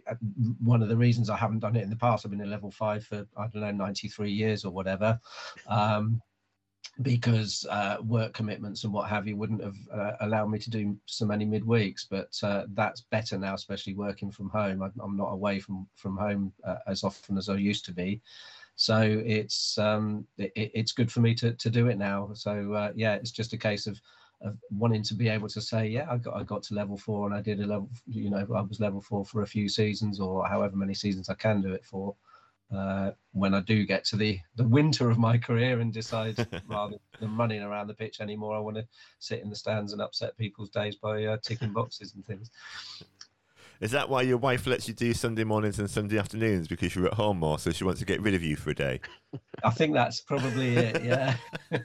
[0.60, 2.72] one of the reasons I haven't done it in the past, I've been in level
[2.72, 5.20] five for I don't know 93 years or whatever,
[5.68, 6.22] um,
[7.02, 10.98] because uh, work commitments and what have you wouldn't have uh, allowed me to do
[11.06, 12.06] so many midweeks.
[12.10, 14.84] But uh, that's better now, especially working from home.
[14.84, 18.22] I, am not away from from home uh, as often as I used to be.
[18.76, 22.32] So it's um, it, it's good for me to, to do it now.
[22.34, 24.00] So uh, yeah, it's just a case of
[24.42, 27.28] of wanting to be able to say, yeah, I got I got to level four
[27.28, 30.20] and I did a level, you know, I was level four for a few seasons
[30.20, 32.16] or however many seasons I can do it for.
[32.76, 36.36] Uh, when I do get to the the winter of my career and decide
[36.68, 38.88] rather than running around the pitch anymore, I want to
[39.20, 42.50] sit in the stands and upset people's days by uh, ticking boxes and things.
[43.82, 47.08] Is that why your wife lets you do Sunday mornings and Sunday afternoons because you're
[47.08, 49.02] at home more, so she wants to get rid of you for a day?
[49.64, 51.04] I think that's probably it.
[51.04, 51.36] Yeah.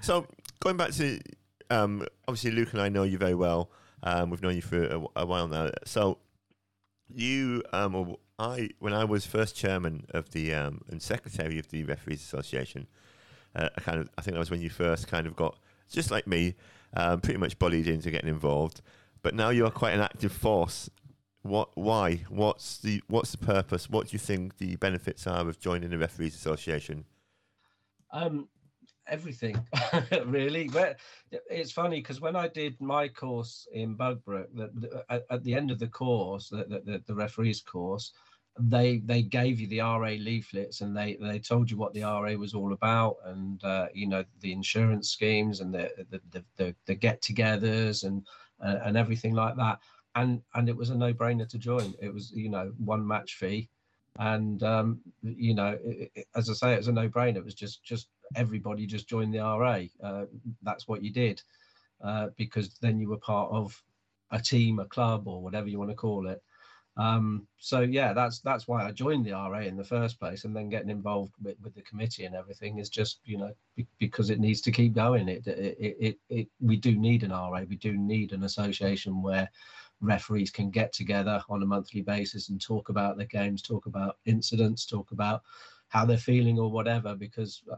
[0.00, 0.26] so
[0.60, 1.20] going back to
[1.70, 3.70] um, obviously Luke and I know you very well.
[4.02, 5.70] Um, we've known you for a, a while now.
[5.84, 6.18] So
[7.08, 11.84] you, um, I, when I was first chairman of the um, and secretary of the
[11.84, 12.86] referees association,
[13.54, 15.58] uh, I kind of I think that was when you first kind of got
[15.90, 16.54] just like me,
[16.94, 18.82] um, pretty much bullied into getting involved
[19.26, 20.88] but now you're quite an active force.
[21.42, 21.70] What?
[21.74, 22.24] Why?
[22.28, 23.90] What's the What's the purpose?
[23.90, 27.04] What do you think the benefits are of joining the referees association?
[28.12, 28.48] Um,
[29.08, 29.58] everything,
[30.26, 30.68] really.
[30.68, 31.00] But
[31.50, 35.72] it's funny because when I did my course in Bugbrooke, the, the, at, the end
[35.72, 38.12] of the course, the, the, the referees course,
[38.58, 42.32] they they gave you the RA leaflets and they they told you what the RA
[42.34, 46.74] was all about and uh, you know the insurance schemes and the the the, the,
[46.86, 48.26] the get-togethers and
[48.64, 49.78] uh, and everything like that.
[50.14, 51.94] And and it was a no-brainer to join.
[52.00, 53.68] It was you know one match fee,
[54.18, 57.36] and um, you know it, it, as I say, it was a no-brainer.
[57.36, 59.82] It was just just everybody just joined the RA.
[60.02, 60.24] Uh,
[60.62, 61.42] that's what you did
[62.02, 63.82] uh, because then you were part of
[64.30, 66.42] a team, a club, or whatever you want to call it.
[66.98, 70.56] Um, so yeah, that's that's why I joined the RA in the first place, and
[70.56, 74.30] then getting involved with, with the committee and everything is just you know be, because
[74.30, 75.28] it needs to keep going.
[75.28, 79.22] It it, it it, it we do need an RA, we do need an association
[79.22, 79.48] where
[80.00, 84.16] referees can get together on a monthly basis and talk about their games, talk about
[84.24, 85.42] incidents, talk about
[85.88, 87.14] how they're feeling or whatever.
[87.14, 87.76] Because uh,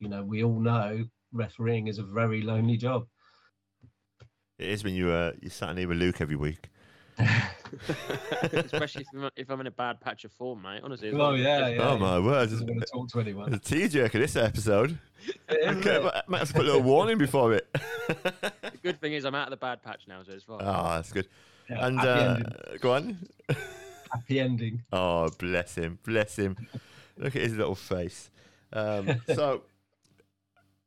[0.00, 3.06] you know we all know refereeing is a very lonely job.
[4.58, 6.70] It is when you uh, you sat in here with Luke every week.
[8.52, 10.80] Especially if I'm, if I'm in a bad patch of form, mate.
[10.82, 11.10] Honestly.
[11.12, 11.88] Oh yeah, yeah.
[11.88, 12.50] Oh my word!
[12.50, 13.50] I'm going to talk to anyone.
[13.50, 14.98] There's a tea jerker this episode.
[15.50, 17.68] okay, I might have to put a little warning before it.
[18.08, 18.52] the
[18.82, 20.58] good thing is I'm out of the bad patch now, so it's fine.
[20.60, 21.28] Oh, that's good.
[21.68, 22.38] Yeah, and uh,
[22.80, 23.18] go on.
[24.12, 24.82] happy ending.
[24.92, 26.56] Oh, bless him, bless him.
[27.16, 28.30] Look at his little face.
[28.72, 29.62] Um, so,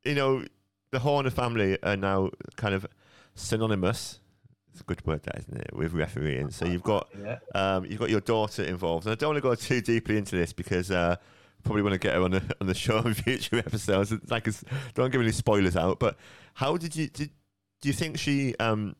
[0.04, 0.46] you know,
[0.92, 2.86] the Horner family are now kind of
[3.36, 4.21] synonymous
[4.72, 5.74] it's a good word, that isn't it?
[5.74, 6.50] With refereeing.
[6.50, 7.40] So you've got yeah.
[7.54, 10.36] um, you've got your daughter involved, and I don't want to go too deeply into
[10.36, 11.18] this because uh,
[11.64, 14.14] probably want to get her on the on the show in future episodes.
[14.30, 14.48] Like,
[14.94, 16.00] don't give any spoilers out.
[16.00, 16.18] But
[16.54, 17.32] how did you did?
[17.82, 18.96] Do you think she um,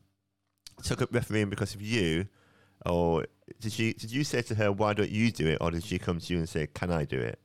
[0.82, 2.26] took up refereeing because of you,
[2.84, 3.26] or
[3.60, 5.98] did she did you say to her, "Why don't you do it?" or did she
[5.98, 7.38] come to you and say, "Can I do it?"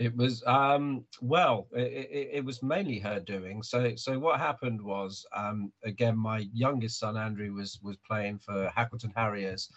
[0.00, 3.62] It was um, well, it, it, it, was mainly her doing.
[3.62, 8.72] So, so what happened was, um, again, my youngest son Andrew was was playing for
[8.74, 9.70] Hackleton Harriers,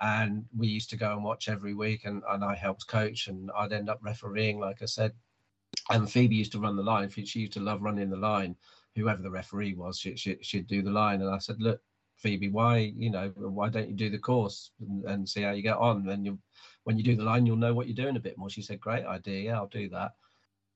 [0.00, 3.52] and we used to go and watch every week, and, and I helped coach, and
[3.56, 5.12] I'd end up refereeing, like I said.
[5.90, 7.08] And Phoebe used to run the line.
[7.08, 8.56] She used to love running the line.
[8.96, 11.22] Whoever the referee was, she, she, she'd do the line.
[11.22, 11.80] And I said, look,
[12.16, 15.62] Phoebe, why you know why don't you do the course and, and see how you
[15.62, 16.04] get on?
[16.04, 16.38] Then you,
[16.88, 18.48] when you do the line, you'll know what you're doing a bit more.
[18.48, 20.12] She said, great idea, yeah, I'll do that.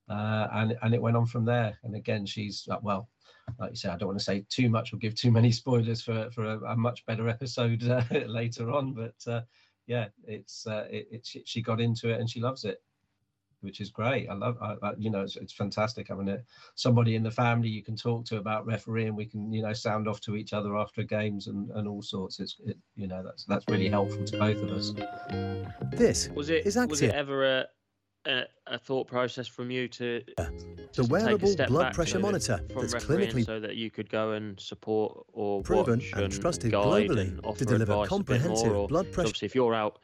[0.07, 1.75] Uh, and and it went on from there.
[1.81, 3.09] And again, she's uh, well,
[3.57, 6.03] like you said, I don't want to say too much or give too many spoilers
[6.03, 8.93] for for a, a much better episode uh, later on.
[8.93, 9.41] But uh,
[9.87, 12.77] yeah, it's uh, it, it, she got into it and she loves it,
[13.63, 14.27] which is great.
[14.29, 16.43] I love, I, I, you know, it's, it's fantastic having it
[16.75, 19.15] somebody in the family you can talk to about refereeing.
[19.15, 22.39] We can you know sound off to each other after games and, and all sorts.
[22.39, 24.93] It's it, you know that's that's really helpful to both of us.
[25.91, 27.65] This Was it is was it ever a,
[28.25, 30.43] a a thought process from you to the
[30.93, 33.91] just take a wearable step blood back pressure so monitor that's clinically so that you
[33.91, 37.91] could go and support or proven watch and trusted guide globally and offer to deliver
[37.91, 39.27] advice a bit comprehensive blood pressure.
[39.27, 39.99] obviously if you're out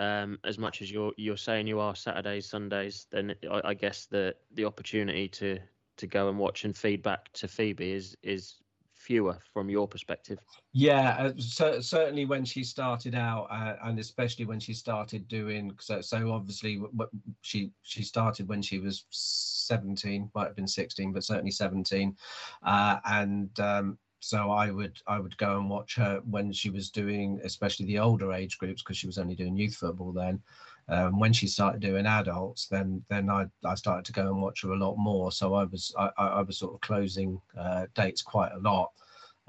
[0.00, 4.06] um, as much as you're you're saying you are Saturdays Sundays then I, I guess
[4.06, 5.58] the the opportunity to
[5.98, 8.56] to go and watch and feedback to Phoebe is is
[8.94, 10.38] fewer from your perspective
[10.72, 15.72] Yeah, uh, cer- certainly when she started out, uh, and especially when she started doing
[15.80, 16.00] so.
[16.00, 16.80] So obviously,
[17.42, 22.16] she she started when she was seventeen, might have been sixteen, but certainly seventeen,
[22.62, 26.90] uh, and um, so I would I would go and watch her when she was
[26.90, 30.40] doing, especially the older age groups, because she was only doing youth football then.
[30.88, 34.62] Um, when she started doing adults, then then I, I started to go and watch
[34.62, 35.32] her a lot more.
[35.32, 38.92] So I was I, I was sort of closing uh, dates quite a lot.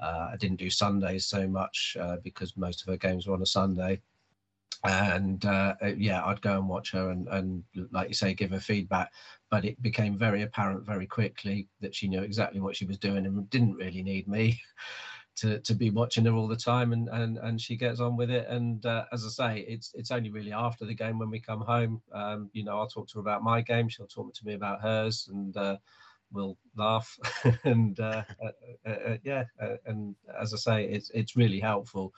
[0.00, 3.42] Uh, I didn't do Sundays so much uh, because most of her games were on
[3.42, 4.00] a Sunday.
[4.84, 8.50] And uh, uh, yeah, I'd go and watch her and, and, like you say, give
[8.50, 9.10] her feedback.
[9.50, 13.26] But it became very apparent very quickly that she knew exactly what she was doing
[13.26, 14.60] and didn't really need me
[15.36, 16.92] to, to be watching her all the time.
[16.92, 18.46] And, and, and she gets on with it.
[18.48, 21.60] And uh, as I say, it's it's only really after the game when we come
[21.60, 22.02] home.
[22.12, 23.88] Um, you know, I'll talk to her about my game.
[23.88, 25.28] She'll talk to me about hers.
[25.30, 25.76] And uh,
[26.32, 27.18] we'll laugh
[27.64, 28.22] and uh,
[28.86, 29.44] uh, yeah
[29.86, 32.12] and as i say it's it's really helpful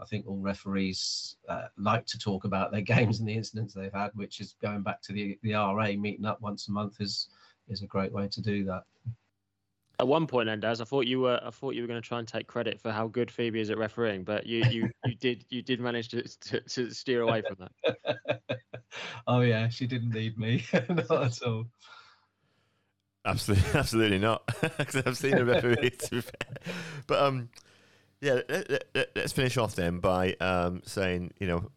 [0.00, 3.92] i think all referees uh, like to talk about their games and the incidents they've
[3.92, 7.28] had which is going back to the the ra meeting up once a month is
[7.68, 8.82] is a great way to do that
[10.00, 12.08] At one point, then, Daz, I thought you were I thought you were going to
[12.08, 15.14] try and take credit for how good Phoebe is at refereeing, but you you, you
[15.16, 18.40] did you did manage to, to to steer away from that.
[19.26, 21.66] oh yeah she didn't need me not at all
[23.28, 24.42] Absolutely, absolutely not.
[24.78, 25.90] Because I've seen a referee.
[25.90, 26.72] to be fair.
[27.06, 27.50] But um,
[28.20, 28.40] yeah.
[28.48, 31.70] Let, let, let, us finish off then by um saying you know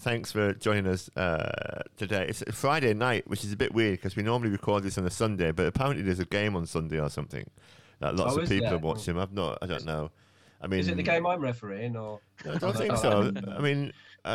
[0.00, 2.26] thanks for joining us uh today.
[2.28, 5.10] It's Friday night, which is a bit weird because we normally record this on a
[5.10, 7.48] Sunday, but apparently there's a game on Sunday or something
[8.00, 8.74] that lots Oh, of people there?
[8.74, 9.18] are watching.
[9.18, 9.58] I've not.
[9.62, 10.10] I don't know.
[10.60, 13.32] I mean, is it the game i'm refereeing or I don't think so.
[13.56, 13.92] I mean,
[14.24, 14.34] I,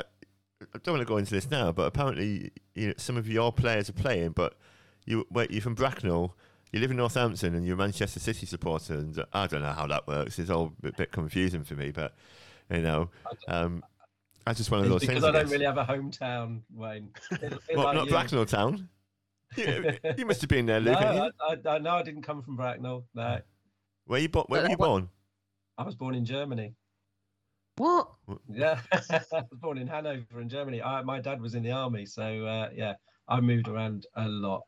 [0.62, 3.52] I don't want to go into this now, but apparently, you know, some of your
[3.52, 4.58] players are playing, but
[5.06, 6.34] you wait, you're from Bracknell,
[6.74, 9.88] you live in Northampton, and you're a Manchester City supporter, and I don't know how
[9.88, 10.38] that works.
[10.40, 12.14] It's all a bit confusing for me, but
[12.70, 13.10] you know,
[13.48, 13.84] um,
[14.46, 15.24] that's just one of It's those because things.
[15.24, 15.52] i I don't guess.
[15.52, 18.12] really have a hometown wayne Bit- bit Well, like not you.
[18.12, 18.90] Bracknell town.
[19.56, 20.98] You, you must have been there, Luke.
[20.98, 21.36] haven't?
[21.40, 23.06] I, I, I, no, I didn't come from Bracknell.
[23.14, 23.40] No,
[24.06, 25.10] Where you bo- where were you born?
[25.78, 26.74] I was born in Germany.
[27.78, 28.10] What?
[28.52, 29.00] Yeah, I
[29.32, 30.82] was born in Hanover in Germany.
[30.82, 32.94] I, my dad was in the army, so uh, yeah,
[33.28, 34.64] I moved around a lot.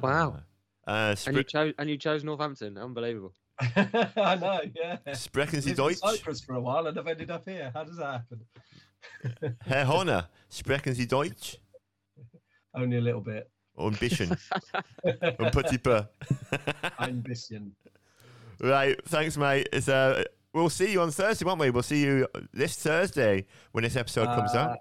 [0.00, 0.40] Wow.
[0.86, 2.76] Uh, And you chose and you chose Northampton.
[2.78, 3.34] Unbelievable.
[3.60, 4.96] I know, yeah.
[5.12, 5.98] Sprechen Sie Lived in Deutsch?
[5.98, 7.70] Cyprus for a while, and I've ended up here.
[7.74, 9.56] How does that happen?
[9.66, 11.58] Herr Horner, sprechen Sie Deutsch?
[12.74, 13.50] Only a little bit.
[13.78, 14.30] Ein bisschen.
[15.38, 16.04] Un petit peu.
[16.98, 17.72] Ein bisschen.
[18.60, 19.68] Right, thanks, mate.
[19.72, 21.70] It's uh, we'll see you on Thursday, won't we?
[21.70, 24.78] We'll see you this Thursday when this episode comes Uh, out.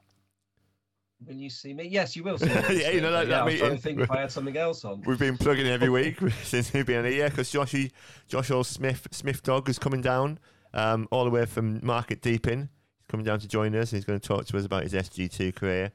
[1.28, 1.84] Will you see me?
[1.86, 2.53] Yes, you will see me.
[2.53, 3.11] Yeah, you know, Thursday.
[3.11, 5.01] that- yeah, that I was trying to think if I had something else on.
[5.05, 7.91] We've been plugging every week since we've been on here because Joshy,
[8.28, 10.39] Josh All Smith, Smith Dog is coming down
[10.74, 12.70] um, all the way from Market Deeping.
[12.99, 13.91] He's coming down to join us.
[13.91, 15.91] He's going to talk to us about his SG2 career.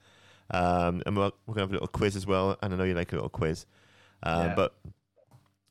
[0.51, 2.59] Um, and we're, we're going to have a little quiz as well.
[2.62, 3.64] And I know you like a little quiz.
[4.22, 4.55] Uh, Yeah.
[4.55, 4.75] But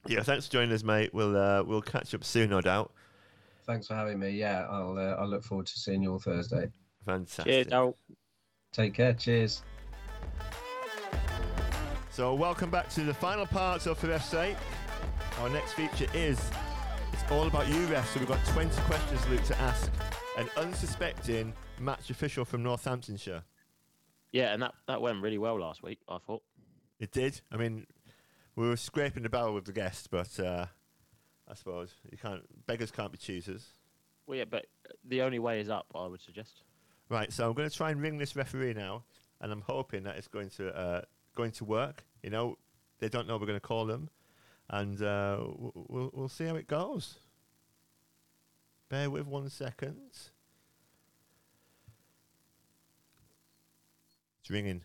[0.07, 1.13] yeah, thanks for joining us, mate.
[1.13, 2.91] We'll uh, we'll catch up soon, no doubt.
[3.65, 4.31] Thanks for having me.
[4.31, 6.67] Yeah, I'll uh, I'll look forward to seeing you all Thursday.
[7.05, 7.45] Fantastic.
[7.45, 7.97] Cheers, Darrell.
[8.73, 9.13] Take care.
[9.13, 9.61] Cheers.
[12.09, 14.57] So, welcome back to the final part of For Ref's Sake.
[15.39, 16.39] Our next feature is
[17.11, 18.11] It's All About You, Ref.
[18.11, 19.91] So, we've got 20 questions, Luke, to ask
[20.39, 23.43] an unsuspecting match official from Northamptonshire.
[24.31, 25.99] Yeah, and that, that went really well last week.
[26.09, 26.41] I thought.
[26.99, 27.41] It did.
[27.51, 27.85] I mean,
[28.55, 30.65] we were scraping the barrel with the guests, but uh,
[31.47, 32.41] I suppose you can't.
[32.65, 33.67] Beggars can't be choosers.
[34.25, 34.65] Well, yeah, but
[35.05, 35.85] the only way is up.
[35.93, 36.63] I would suggest.
[37.13, 39.03] Right, so I'm going to try and ring this referee now,
[39.39, 41.01] and I'm hoping that it's going to uh,
[41.35, 42.03] going to work.
[42.23, 42.57] You know,
[42.97, 44.09] they don't know we're going to call them,
[44.67, 45.37] and uh,
[45.75, 47.19] we'll we'll see how it goes.
[48.89, 49.97] Bear with one second.
[50.09, 50.31] It's
[54.49, 54.81] ringing.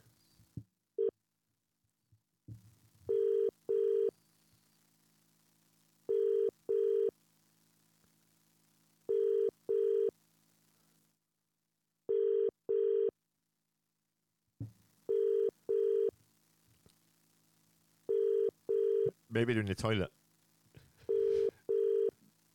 [19.30, 20.10] Maybe they're in the toilet.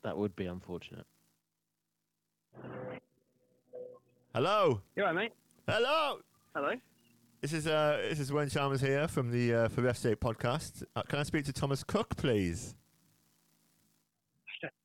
[0.03, 1.05] That would be unfortunate.
[4.33, 5.33] Hello, You alright, mate?
[5.67, 6.17] hello.
[6.55, 6.73] Hello.
[7.41, 10.83] This is uh, this is Wayne Chalmers here from the uh, For F State podcast.
[10.95, 12.75] Uh, can I speak to Thomas Cooke, please?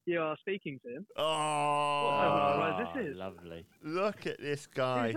[0.06, 1.06] You are speaking to him.
[1.16, 3.16] Oh, surprise this is.
[3.16, 3.64] Lovely.
[3.82, 5.12] look at this guy.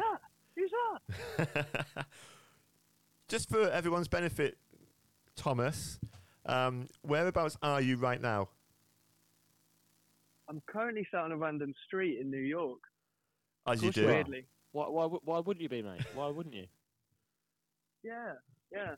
[0.56, 1.02] Who's that?
[1.38, 2.06] Who's that?
[3.28, 4.58] Just for everyone's benefit,
[5.36, 6.00] Thomas,
[6.46, 8.50] um, whereabouts are you right now?
[10.50, 12.80] I'm currently sat on a random street in New York.
[13.68, 14.06] As you do.
[14.08, 14.46] Weirdly.
[14.74, 16.02] Why, why, wou- why wouldn't you be, mate?
[16.14, 16.66] Why wouldn't you?
[18.04, 18.34] Yeah,
[18.72, 18.96] yeah.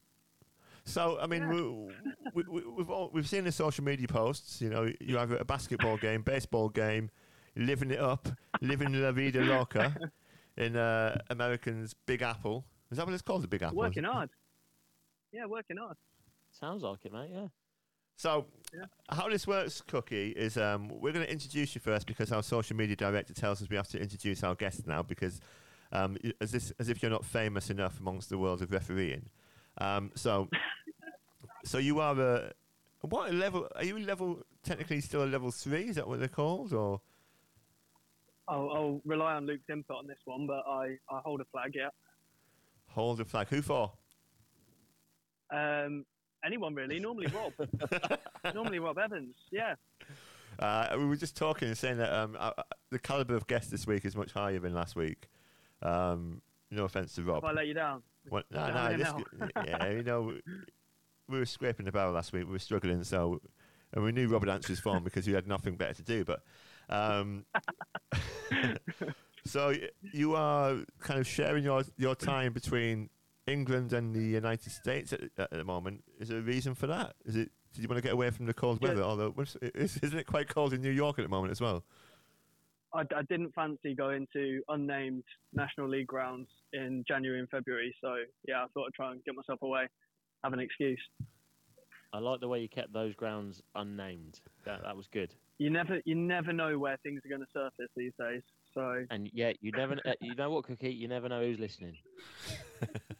[0.85, 2.31] So, I mean, Yeah.
[2.33, 4.61] we, we, we've all, we've seen the social media posts.
[4.61, 7.09] You know, you have a basketball game, baseball game,
[7.55, 8.27] living it up,
[8.61, 9.95] living la vida loca
[10.57, 12.65] in uh, Americans' Big Apple.
[12.91, 13.77] Is that what it's called, the Big Apple?
[13.77, 14.29] Working hard.
[15.31, 15.97] Yeah, working hard.
[16.63, 17.29] Sounds like it, mate.
[17.29, 17.47] Yeah.
[18.15, 18.85] So, Yeah.
[19.09, 22.77] how this works, Cookie, is um, we're going to introduce you first because our social
[22.77, 25.41] media director tells us we have to introduce our guests now because
[25.91, 29.25] um, as, this, as if you're not famous enough amongst the world of refereeing.
[29.79, 30.47] Um, so,
[31.65, 32.53] so you are a
[33.01, 33.67] what level?
[33.75, 35.89] Are you level technically still a level three?
[35.89, 36.71] Is that what they're called?
[36.71, 37.01] Or
[38.47, 41.73] I'll, I'll rely on Luke's input on this one, but I, I hold a flag,
[41.75, 41.89] yeah.
[42.87, 43.49] hold a flag?
[43.49, 43.91] Who for?
[45.51, 46.05] Um,
[46.45, 46.99] anyone really.
[46.99, 47.53] Normally Rob.
[48.53, 49.35] Normally Rob Evans.
[49.51, 49.75] Yeah.
[50.59, 53.71] Uh, we were just talking and saying that um, uh, uh, the caliber of guests
[53.71, 55.27] this week is much higher than last week.
[55.81, 57.39] Um, no offense to Rob.
[57.39, 58.03] If I let you down.
[58.29, 59.13] What, no, no, this,
[59.67, 60.41] yeah, you know, we,
[61.27, 62.45] we were scraping the barrel last week.
[62.45, 63.41] We were struggling, so
[63.93, 66.25] and we knew Rob would answer his phone because we had nothing better to do.
[66.25, 66.41] But
[66.89, 67.45] um,
[69.45, 73.09] so you are kind of sharing your your time between
[73.47, 76.03] England and the United States at, at the moment.
[76.19, 77.15] Is there a reason for that?
[77.25, 77.51] Is it?
[77.73, 78.89] Did you want to get away from the cold Yeah.
[78.89, 79.01] weather?
[79.01, 81.83] Although, is- isn't it quite cold in New York at the moment as well?
[82.93, 85.23] I, I didn't fancy going to unnamed
[85.53, 88.17] National League grounds in January and February, so
[88.47, 89.87] yeah, I thought I'd try and get myself away,
[90.43, 91.01] have an excuse.
[92.13, 94.39] I like the way you kept those grounds unnamed.
[94.65, 95.33] That that was good.
[95.57, 98.43] You never, you never know where things are going to surface these days.
[98.75, 100.91] So And yeah, you never, uh, you know what, Cookie?
[100.91, 101.95] You never know who's listening.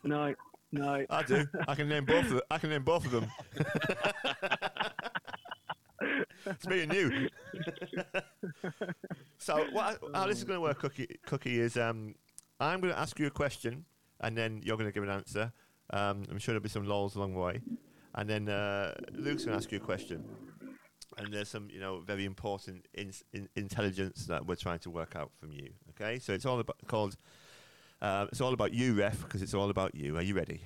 [0.03, 0.34] no,
[0.72, 1.05] no.
[1.09, 1.45] I do.
[1.68, 2.26] I can name both.
[2.26, 2.41] Of them.
[2.49, 3.28] I can name both of them.
[6.45, 7.30] it's me and you.
[9.38, 12.16] so, what, how this is going to work, Cookie, Cookie, is um,
[12.59, 13.86] I'm going to ask you a question,
[14.22, 15.51] and then you're going to give an answer.
[15.91, 17.61] Um, I'm sure there'll be some lols along the way,
[18.16, 20.24] and then uh, Luke's going to ask you a question.
[21.18, 25.16] And there's some, you know, very important in, in, intelligence that we're trying to work
[25.16, 25.70] out from you.
[25.91, 27.18] Okay, so it's all about called.
[28.04, 30.18] Uh, it's all about you, ref, because it's all about you.
[30.18, 30.60] Are you ready?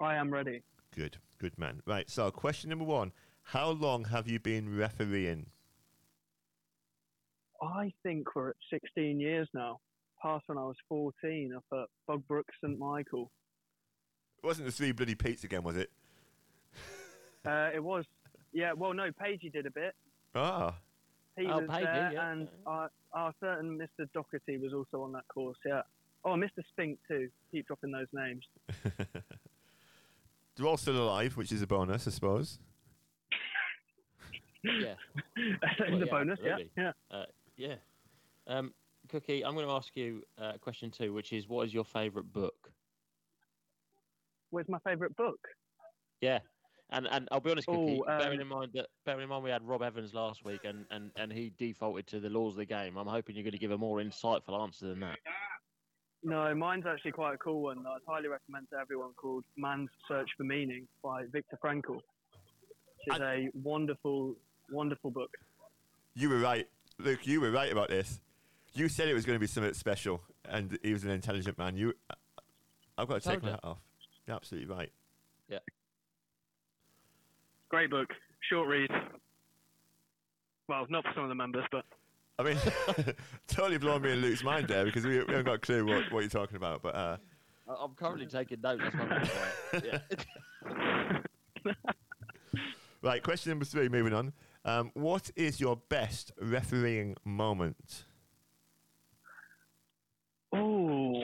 [0.00, 0.62] I am ready.
[0.94, 1.82] Good, good man.
[1.86, 3.12] Right, so question number one
[3.44, 5.46] How long have you been refereeing?
[7.62, 9.78] I think we're at 16 years now.
[10.20, 13.30] Past when I was 14 up at Bugbrooke St Michael.
[14.42, 15.90] It wasn't the three bloody Pete's again, was it?
[17.46, 18.04] Uh, it was,
[18.52, 18.72] yeah.
[18.72, 19.94] Well, no, Pagey did a bit.
[20.34, 20.74] Ah,
[21.38, 22.30] He Oh, was Pagey, there, yeah.
[22.32, 24.08] and our, our certain Mr.
[24.12, 25.56] Doherty was also on that course.
[25.64, 25.82] Yeah.
[26.24, 26.62] Oh, Mr.
[26.72, 27.28] Spink too.
[27.52, 28.44] Keep dropping those names.
[30.56, 32.58] they're all still alive, which is a bonus, I suppose.
[34.64, 34.94] Yeah,
[35.36, 36.92] the yeah, bonus, yeah, yeah.
[37.12, 37.24] uh,
[37.56, 37.76] yeah.
[38.48, 38.74] Um,
[39.08, 42.30] Cookie, I'm going to ask you uh, question two, which is, what is your favourite
[42.32, 42.72] book?
[44.50, 45.38] Where's my favourite book?
[46.20, 46.40] Yeah.
[46.90, 49.44] And and I'll be honest, Cookie, Oh, um, bearing in mind that bearing in mind
[49.44, 52.58] we had Rob Evans last week and, and, and he defaulted to the laws of
[52.58, 55.18] the game, I'm hoping you're going to give a more insightful answer than that.
[56.24, 60.28] No, mine's actually quite a cool one I'd highly recommend to everyone called Man's Search
[60.36, 62.00] for Meaning by Viktor Frankl.
[63.06, 64.34] Which is a wonderful,
[64.70, 65.30] wonderful book.
[66.14, 66.66] You were right,
[66.98, 67.26] Luke.
[67.26, 68.20] You were right about this.
[68.74, 71.76] You said it was going to be something special, and he was an intelligent man.
[71.76, 71.94] You,
[72.96, 73.78] I've got to take Told my hat off.
[74.26, 74.90] You're absolutely right.
[77.70, 78.08] Great book.
[78.50, 78.90] Short read.
[80.68, 81.84] Well, not for some of the members, but
[82.38, 82.56] I mean,
[83.48, 86.04] totally blowing me and Luke's mind there because we, we haven't got a clue what,
[86.12, 86.82] what you're talking about.
[86.82, 87.16] But uh,
[87.68, 88.82] I- I'm currently taking notes.
[88.82, 89.22] That's why I'm
[89.72, 90.26] being quiet.
[91.66, 91.72] Yeah.
[93.02, 93.88] right, question number three.
[93.88, 94.32] Moving on.
[94.64, 98.04] Um, what is your best refereeing moment?
[100.52, 101.22] Oh,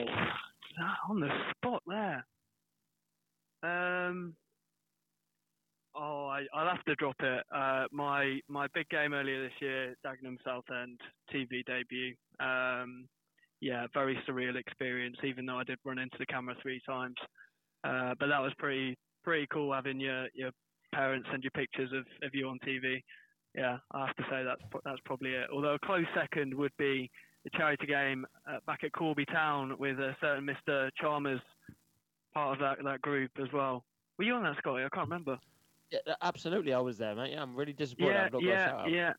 [1.09, 2.25] on the spot there.
[3.63, 4.35] Um.
[5.97, 7.43] Oh, I, I'll have to drop it.
[7.55, 10.99] Uh, my my big game earlier this year, Dagenham Southend
[11.33, 12.15] TV debut.
[12.39, 13.07] Um,
[13.61, 15.15] yeah, very surreal experience.
[15.23, 17.15] Even though I did run into the camera three times,
[17.85, 20.51] uh, but that was pretty pretty cool having your your
[20.93, 23.01] parents send you pictures of, of you on TV.
[23.53, 25.47] Yeah, I have to say that's that's probably it.
[25.53, 27.09] Although a close second would be
[27.45, 30.89] the charity game uh, back at Corby Town with a certain Mr.
[30.99, 31.39] Chalmers
[32.33, 33.85] part of that, that group as well.
[34.17, 34.83] Were you on that, Scotty?
[34.83, 35.37] I can't remember.
[35.91, 36.73] Yeah, absolutely.
[36.73, 37.31] I was there, mate.
[37.33, 38.11] Yeah, I'm really disappointed.
[38.13, 38.91] Yeah, I've not got a yeah, shout out.
[38.91, 39.13] yeah,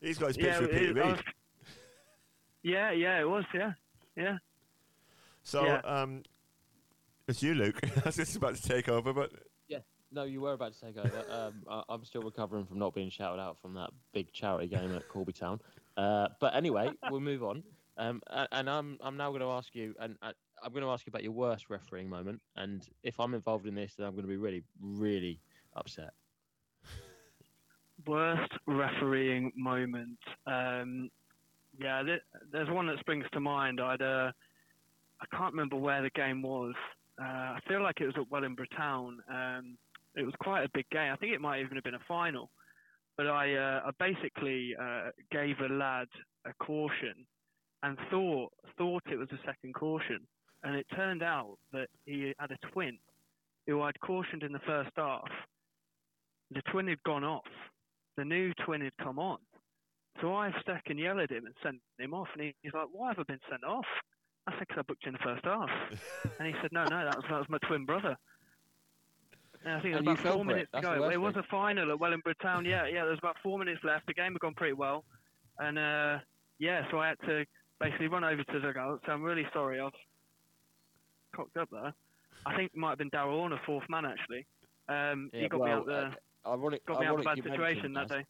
[0.00, 0.44] He's got his yeah.
[0.44, 1.16] picture of Peter it- I Reid.
[1.16, 1.24] was-
[2.62, 3.44] yeah, yeah, it was.
[3.54, 3.72] Yeah,
[4.16, 4.38] yeah.
[5.42, 5.80] So, yeah.
[5.84, 6.22] um,
[7.26, 7.78] it's you, Luke.
[7.96, 9.30] I was just about to take over, but
[9.68, 9.78] yeah,
[10.12, 11.24] No, you were about to take over.
[11.30, 14.94] Um, I, I'm still recovering from not being shouted out from that big charity game
[14.94, 15.60] at Corby Town.
[15.96, 17.62] Uh, but anyway, we'll move on.
[17.96, 18.20] Um,
[18.52, 21.10] and I'm I'm now going to ask you, and I, I'm going to ask you
[21.10, 22.40] about your worst refereeing moment.
[22.56, 25.40] And if I'm involved in this, then I'm going to be really, really
[25.76, 26.12] upset.
[28.06, 30.18] Worst refereeing moment.
[30.46, 31.10] Um,
[31.78, 33.80] yeah, th- there's one that springs to mind.
[33.80, 34.30] I'd, uh,
[35.20, 36.74] I can't remember where the game was.
[37.20, 39.18] Uh, I feel like it was at Wellingborough Town.
[39.28, 39.76] Um,
[40.14, 41.12] it was quite a big game.
[41.12, 42.50] I think it might even have been a final.
[43.16, 46.06] But I, uh, I basically uh, gave a lad
[46.46, 47.26] a caution
[47.82, 50.20] and thought thought it was a second caution,
[50.62, 52.98] and it turned out that he had a twin
[53.66, 55.28] who I'd cautioned in the first half.
[56.50, 57.44] The twin had gone off.
[58.16, 59.38] The new twin had come on.
[60.20, 62.28] So I stuck and yelled at him and sent him off.
[62.34, 63.86] And he, he's like, "Why have I been sent off?"
[64.46, 65.70] I said, "Because I booked you in the first half."
[66.38, 68.16] and he said, "No, no, that was that was my twin brother."
[69.64, 70.44] And I think it was about four it.
[70.44, 71.10] minutes That's to go.
[71.10, 72.64] It was a final at Wellingborough Town.
[72.64, 73.02] Yeah, yeah.
[73.02, 74.06] There was about four minutes left.
[74.06, 75.04] The game had gone pretty well,
[75.58, 76.18] and uh,
[76.58, 77.44] yeah, so I had to
[77.80, 78.98] basically run over to the goal.
[79.04, 79.80] So I'm really sorry.
[79.80, 79.92] I've
[81.34, 81.92] cocked up there.
[82.46, 84.46] I think it might have been Darrell Horner, fourth man actually.
[84.88, 86.10] Um, Yeah, he got me well, out the uh,
[86.48, 88.24] ironic, got me out of a bad situation that day.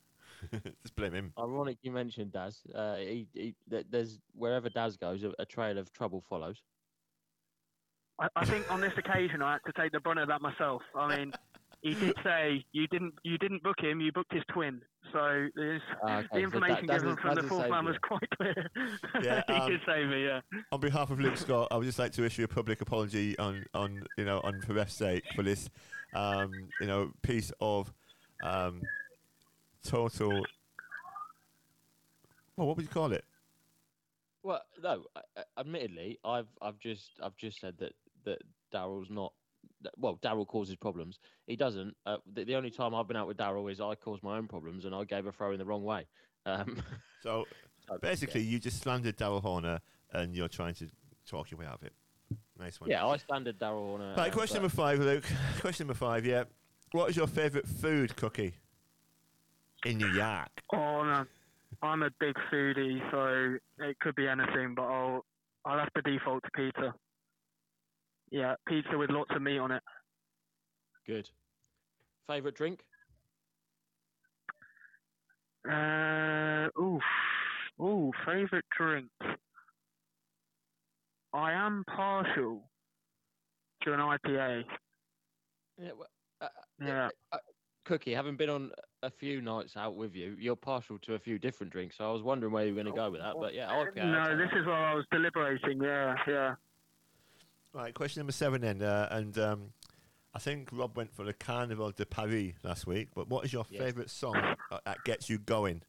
[0.83, 1.33] just blame him.
[1.39, 2.61] Ironic you mentioned Daz.
[2.75, 3.55] Uh, he, he,
[3.91, 6.63] there's wherever Daz goes, a, a trail of trouble follows.
[8.21, 10.83] I, I think on this occasion I had to take the brunt of that myself.
[10.95, 11.33] I mean,
[11.83, 14.81] he did say you didn't you didn't book him, you booked his twin.
[15.13, 17.85] So there's, Ah, okay, the so information that- given from the has fourth saved man
[17.85, 17.89] you.
[17.89, 18.71] was quite clear.
[19.23, 20.25] Yeah, he um, did save me.
[20.25, 20.41] Yeah.
[20.71, 23.65] On behalf of Luke Scott, I would just like to issue a public apology on,
[23.73, 25.71] on you know, on for ref's sake for this,
[26.15, 26.51] um,
[26.81, 27.93] you know, piece of
[28.43, 28.83] um,
[29.85, 30.45] total.
[32.57, 33.25] Well, what would you call it?
[34.43, 35.05] Well, no.
[35.59, 37.93] Admittedly, I've I've just I've just said that
[38.25, 38.39] that
[38.73, 39.33] Darrell's not.
[39.97, 41.19] Well, Darrell causes problems.
[41.47, 41.95] He doesn't.
[42.05, 44.49] Uh, the, the only time I've been out with Darrell is I caused my own
[44.49, 46.07] problems and I gave a throw in the wrong way.
[46.47, 46.83] Um,
[47.23, 47.47] So
[47.89, 49.81] so, basically, you just slandered Darrell Horner,
[50.13, 50.87] and you're trying to
[51.29, 51.93] talk your way out of it.
[52.59, 52.91] Nice one.
[52.91, 54.15] yeah, I slandered Darrell Horner.
[54.17, 55.25] Right, question number five, Luke.
[55.61, 56.25] Question number five.
[56.27, 56.45] Yeah,
[56.93, 58.55] what is your favourite food cookie
[59.85, 60.49] in New York?
[60.73, 61.25] Oh no,
[61.83, 65.25] I'm a big foodie, so it could be anything, but I'll
[65.65, 66.95] I'll have to default to pizza.
[68.31, 69.83] Yeah, pizza with lots of meat on it.
[71.07, 71.29] Good.
[72.27, 72.81] Favorite drink?
[75.71, 77.01] Uh, ooh,
[77.81, 79.09] ooh, favorite drink.
[81.33, 82.63] I am partial
[83.83, 84.65] to an IPA.
[85.81, 85.91] Yeah.
[85.97, 86.09] Well,
[86.81, 87.09] Yeah.
[87.33, 87.39] uh,
[87.85, 88.71] Cookie, having been on
[89.03, 91.97] a few nights out with you, you're partial to a few different drinks.
[91.97, 93.87] So I was wondering where you were going to go with that, but yeah, I'll
[93.97, 95.83] no, this is what I was deliberating.
[95.83, 96.55] Yeah, yeah.
[97.73, 99.73] Right, question number seven then, uh, and um,
[100.35, 103.09] I think Rob went for the Carnaval de Paris last week.
[103.15, 103.83] But what is your Yes.
[103.83, 104.35] favourite song
[104.85, 105.83] that gets you going?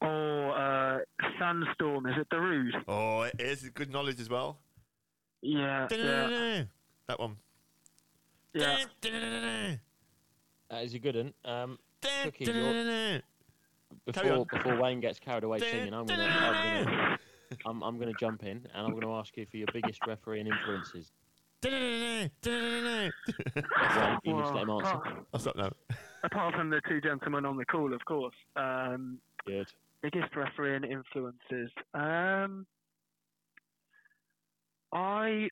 [0.00, 0.98] Or uh,
[1.38, 2.06] Sandstorm.
[2.06, 2.74] Is it the Rouge?
[2.86, 4.58] Oh, it is good knowledge as well.
[5.42, 6.64] Yeah, yeah,
[7.08, 7.36] That one.
[8.56, 9.76] Yeah.
[10.70, 11.34] That is a good one.
[11.44, 11.78] Um,
[12.24, 13.22] Cookie, you're-
[14.12, 14.42] Carry on.
[14.44, 17.18] before before Wayne gets carried away singing, I'm gonna I'm gonna
[17.64, 21.12] I'm, I'm gonna jump in and I'm gonna ask you for your biggest refereeing influences.
[21.64, 21.80] Wayne, you
[24.34, 24.86] need to let him answer.
[24.88, 25.70] apart, I'll stop now.
[26.24, 28.34] apart from the two gentlemen on the call, of course.
[28.56, 29.68] Um, Good.
[30.02, 31.70] biggest refereeing influences.
[31.94, 32.66] Um,
[34.92, 35.48] I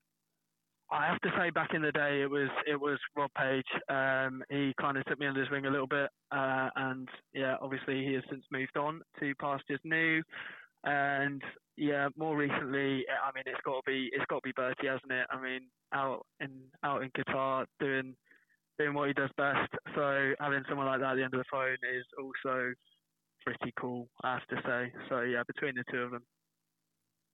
[0.94, 3.66] I have to say, back in the day, it was it was Rob Page.
[3.88, 7.56] Um, he kind of took me under his wing a little bit, uh, and yeah,
[7.60, 10.22] obviously he has since moved on to pastures new.
[10.84, 11.42] And
[11.76, 15.10] yeah, more recently, I mean, it's got to be it's got to be Bertie, hasn't
[15.10, 15.26] it?
[15.30, 15.62] I mean,
[15.92, 16.50] out in
[16.84, 18.14] out in Qatar doing
[18.78, 19.72] doing what he does best.
[19.96, 22.72] So having someone like that at the end of the phone is also
[23.44, 24.92] pretty cool, I have to say.
[25.08, 26.22] So yeah, between the two of them.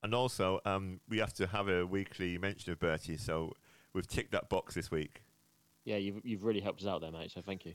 [0.03, 3.53] And also, um, we have to have a weekly mention of Bertie, so
[3.93, 5.23] we've ticked that box this week.
[5.85, 7.33] Yeah, you've you've really helped us out there, mate.
[7.33, 7.75] So thank you.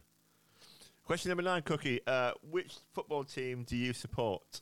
[1.04, 2.00] Question number nine, Cookie.
[2.08, 4.62] Uh, which football team do you support?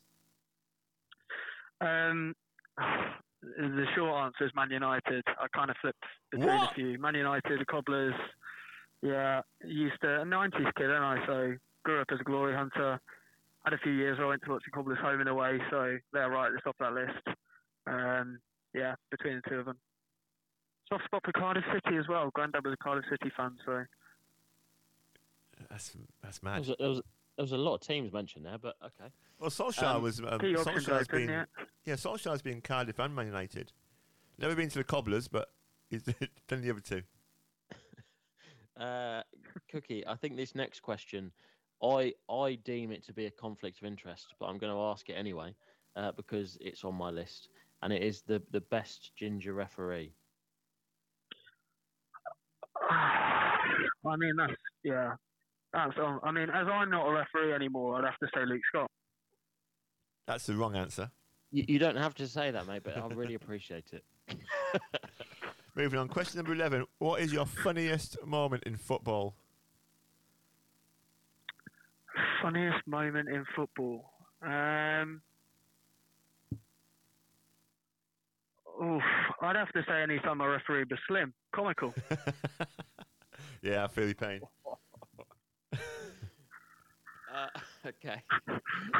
[1.79, 2.35] Um,
[2.77, 5.23] the short answer is Man United.
[5.27, 6.71] I kind of flipped between What?
[6.71, 6.97] a few.
[6.99, 8.13] Man United, the Cobblers.
[9.01, 11.53] Yeah, used to a '90s kid, and I so
[11.83, 12.99] grew up as a glory hunter.
[13.65, 15.97] Had a few years where I went to watch the Cobblers home and away, so
[16.11, 17.37] they're right at the top of that list.
[17.87, 18.39] Um,
[18.73, 19.77] yeah, between the two of them.
[20.89, 22.29] Soft spot for Cardiff City as well.
[22.33, 23.83] Granddad was a Cardiff City fan, so
[25.69, 26.59] That's that's There mad.
[26.59, 27.01] was, a, there, was,
[27.37, 29.09] there was a lot of teams mentioned there, but okay.
[29.39, 30.19] Well, Solskjaer Um, was.
[30.19, 31.29] Um, key options Solskjaer's open, been.
[31.29, 31.45] yeah.
[31.85, 33.71] Yeah, Solskjaer's been Cardiff and Man United.
[34.37, 35.49] Never been to the Cobblers, but
[35.89, 36.01] he's
[36.47, 37.01] done the other two.
[38.75, 39.21] Uh,
[39.71, 41.31] Cookie, I think this next question,
[41.83, 45.07] I I deem it to be a conflict of interest, but I'm going to ask
[45.09, 45.53] it anyway
[45.95, 47.49] uh, because it's on my list,
[47.83, 50.13] and it is the the best ginger referee.
[52.89, 54.53] I mean that's
[54.83, 55.13] yeah.
[55.73, 58.61] That's um, I mean, as I'm not a referee anymore, I'd have to say Luke
[58.69, 58.89] Scott.
[60.27, 61.09] That's the wrong answer.
[61.51, 64.03] You, you don't have to say that, mate, but I really appreciate it.
[65.75, 66.07] Moving on.
[66.07, 66.85] Question number 11.
[66.99, 69.35] What is your funniest moment in football?
[72.43, 74.11] Funniest moment in football.
[74.45, 75.21] Um,
[78.83, 79.03] oof,
[79.41, 81.93] I'd have to say any time I referee was slim, comical.
[83.61, 84.41] yeah, I feel your pain.
[87.33, 87.47] Uh,
[87.87, 88.21] okay.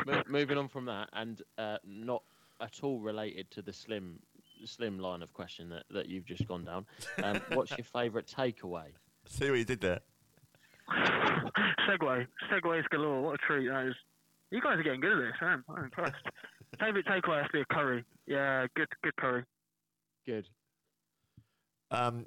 [0.08, 2.24] Mo- moving on from that, and uh, not
[2.62, 4.20] at all related to the slim
[4.66, 6.86] slim line of question that, that you've just gone down.
[7.24, 8.86] Um, what's your favourite takeaway?
[9.28, 10.00] See what you did there.
[11.88, 13.22] Segway, segways galore.
[13.22, 13.96] What a treat that is.
[14.52, 15.34] You guys are getting good at this.
[15.42, 16.16] I'm, I'm impressed.
[16.80, 18.04] Favorite takeaway has to be a curry.
[18.26, 19.44] Yeah, good, good curry.
[20.26, 20.48] Good.
[21.92, 22.26] Um,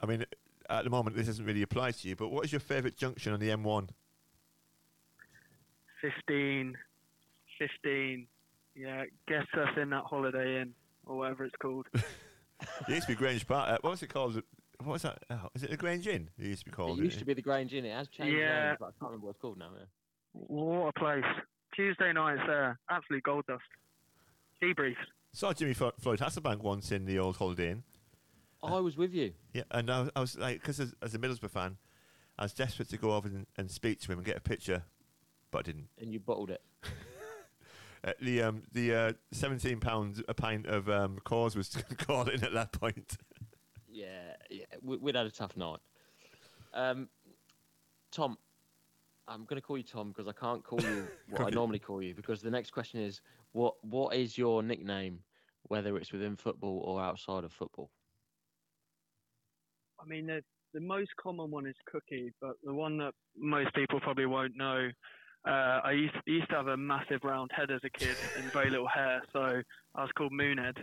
[0.00, 0.24] I mean,
[0.68, 3.32] at the moment, this doesn't really apply to you, but what is your favourite junction
[3.32, 3.88] on the M1?
[6.00, 6.76] 15,
[7.58, 8.26] 15.
[8.74, 10.74] Yeah, gets us in that Holiday Inn
[11.06, 11.86] or whatever it's called.
[12.88, 13.68] It used to be Grange Park.
[13.68, 14.34] Uh, what was it called?
[14.82, 15.18] What was that?
[15.28, 16.30] Oh, is it the Grange Inn?
[16.38, 16.98] It used to be called.
[16.98, 17.84] it used to be the Grange Inn.
[17.84, 18.68] It has changed Yeah.
[18.68, 19.72] names, but I can't remember what it's called now.
[19.76, 19.84] Yeah.
[20.32, 21.24] What a place.
[21.74, 22.78] Tuesday nights there.
[22.88, 23.62] Absolute gold dust.
[24.62, 24.94] Debriefs.
[25.36, 27.82] Saw Jimmy Flo- Floyd Hasselbaink once in the old Holiday Inn.
[28.62, 29.34] I was with you.
[29.52, 31.76] Yeah, and I was, I was like, because as, as a Middlesbrough fan,
[32.38, 34.84] I was desperate to go over and, and speak to him and get a picture,
[35.50, 35.88] but I didn't.
[36.00, 36.62] and you bottled it.
[38.04, 42.44] Uh, the um, the uh, seventeen pounds a pint of um, cause was called in
[42.44, 43.16] at that point.
[43.90, 44.66] Yeah, yeah.
[44.82, 45.78] We, we'd had a tough night.
[46.74, 47.08] Um,
[48.12, 48.36] Tom,
[49.26, 52.02] I'm going to call you Tom because I can't call you what I normally call
[52.02, 53.22] you because the next question is
[53.52, 55.20] what what is your nickname,
[55.68, 57.90] whether it's within football or outside of football?
[60.00, 60.42] I mean, the,
[60.74, 64.88] the most common one is Cookie, but the one that most people probably won't know.
[65.46, 68.70] Uh, I used, used to have a massive round head as a kid and very
[68.70, 69.62] little hair, so
[69.94, 70.76] I was called Moonhead.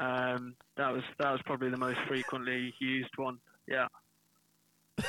[0.00, 3.38] Um, that was that was probably the most frequently used one.
[3.66, 3.86] Yeah.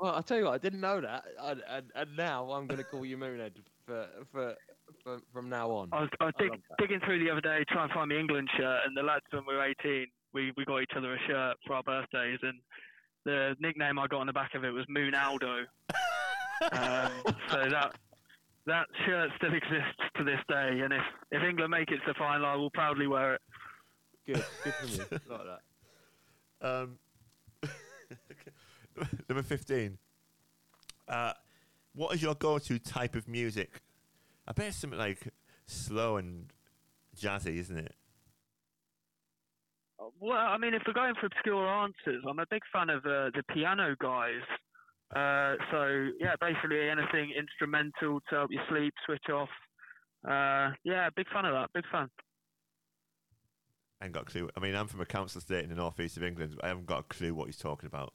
[0.00, 2.78] Well, I'll tell you what, I didn't know that, and, and, and now I'm going
[2.78, 3.52] to call you Moonhead
[3.86, 4.56] for, for,
[5.04, 5.90] for from now on.
[5.92, 6.78] I was, I was dig, love that.
[6.78, 9.44] digging through the other day trying to find my England shirt, and the lads when
[9.46, 12.58] we were 18, we, we got each other a shirt for our birthdays, and
[13.24, 15.64] the nickname I got on the back of it was Moon Aldo.
[16.72, 17.12] um,
[17.50, 17.94] so that
[18.66, 22.14] that shirt still exists to this day, and if, if England make it to the
[22.14, 23.42] final, I will proudly wear it.
[24.26, 25.20] Good, good for me.
[25.28, 25.40] like
[26.60, 26.66] that.
[26.66, 26.98] Um,
[29.28, 29.98] number fifteen.
[31.06, 31.34] Uh,
[31.94, 33.82] what is your go-to type of music?
[34.46, 35.28] I bet it's something like
[35.66, 36.50] slow and
[37.16, 37.94] jazzy, isn't it?
[40.20, 43.30] Well, I mean, if we're going for obscure answers, I'm a big fan of uh,
[43.34, 44.42] the piano guys.
[45.14, 49.48] Uh, so yeah, basically anything instrumental to help you sleep, switch off.
[50.28, 51.70] Uh, yeah, big fan of that.
[51.72, 52.08] Big fan.
[54.00, 54.50] I ain't got a clue.
[54.56, 56.54] I mean, I'm from a council estate in the northeast of England.
[56.56, 58.12] But I haven't got a clue what he's talking about.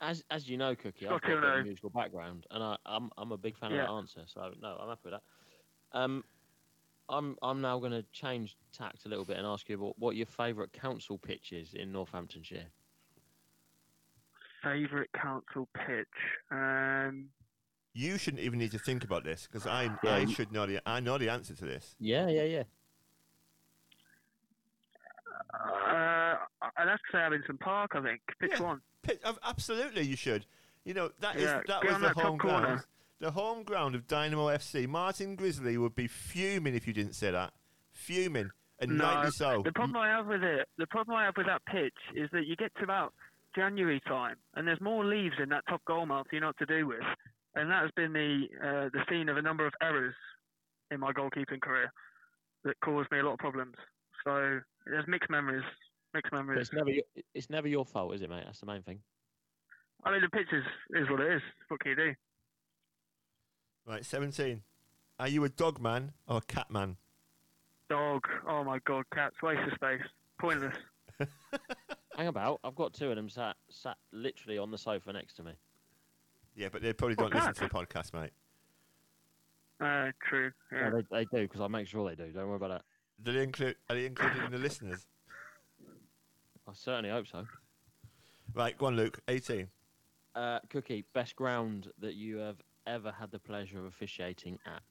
[0.00, 1.60] As as you know, Cookie, I've Got got a bit of know.
[1.60, 3.82] a musical background, and I, I'm I'm a big fan Yeah.
[3.82, 4.22] of that answer.
[4.26, 5.98] So no, I'm happy with that.
[5.98, 6.24] Um,
[7.08, 10.16] I'm I'm now going to change tact a little bit and ask you what, what
[10.16, 12.66] your favourite council pitch is in Northamptonshire.
[14.62, 16.06] Favorite council pitch.
[16.50, 17.28] Um,
[17.92, 20.80] You shouldn't even need to think about this because I Yeah, I should know the
[20.86, 21.94] I know the answer to this.
[22.00, 22.62] Yeah, yeah, yeah.
[25.54, 26.23] uh,
[26.76, 27.92] I'd have to say Abington Park.
[27.94, 28.62] I think pitch Yeah.
[28.62, 28.80] one.
[29.02, 30.46] Pit- of- Absolutely, you should.
[30.84, 32.60] You know that is Yeah, that was the that home corner.
[32.66, 32.84] ground.
[33.20, 34.86] The home ground of Dynamo FC.
[34.86, 37.54] Martin Grizzly would be fuming if you didn't say that.
[37.92, 38.50] Fuming,
[38.80, 39.62] and No, rightly so.
[39.62, 42.46] The problem I have with it, the problem I have with that pitch is that
[42.46, 43.14] you get to about
[43.54, 46.66] January time, and there's more leaves in that top goal mouth you know what to
[46.66, 47.02] do with,
[47.54, 50.14] and that has been the uh, the scene of a number of errors
[50.90, 51.92] in my goalkeeping career
[52.64, 53.76] that caused me a lot of problems.
[54.24, 55.64] So there's mixed memories,
[56.14, 57.04] mixed But it's never your,
[57.34, 58.44] it's never your fault, is it, mate?
[58.46, 59.00] That's the main thing.
[60.04, 61.42] I mean, the pitch is, is what it is.
[61.68, 62.14] What can you do?
[63.86, 64.62] Right, seventeen.
[65.18, 66.96] Are you a dog man or a cat man?
[67.90, 68.22] Dog.
[68.48, 69.36] Oh my God, cats.
[69.42, 70.06] Waste of space.
[70.40, 70.76] Pointless.
[72.16, 72.60] Hang about.
[72.64, 75.52] I've got two of them sat sat literally on the sofa next to me.
[76.56, 78.30] Yeah, but they probably don't listen to the podcast, mate.
[79.80, 80.52] Uh, true.
[80.72, 80.90] Yeah.
[80.90, 82.30] No, they, they do because I make sure they do.
[82.30, 82.82] Don't worry about that.
[83.22, 83.76] Do they include?
[83.90, 85.06] Are they included in the listeners?
[86.66, 87.46] I certainly hope so.
[88.54, 89.20] Right, go on, Luke.
[89.28, 89.68] Eighteen.
[90.34, 94.82] Uh, Cookie, best ground that you have ever had the pleasure of officiating at?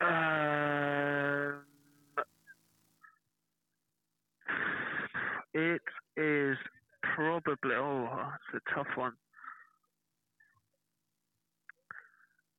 [0.00, 1.62] Um,
[5.54, 5.82] it
[6.16, 6.56] is
[7.02, 7.74] probably.
[7.74, 8.08] Oh,
[8.54, 9.12] it's a tough one.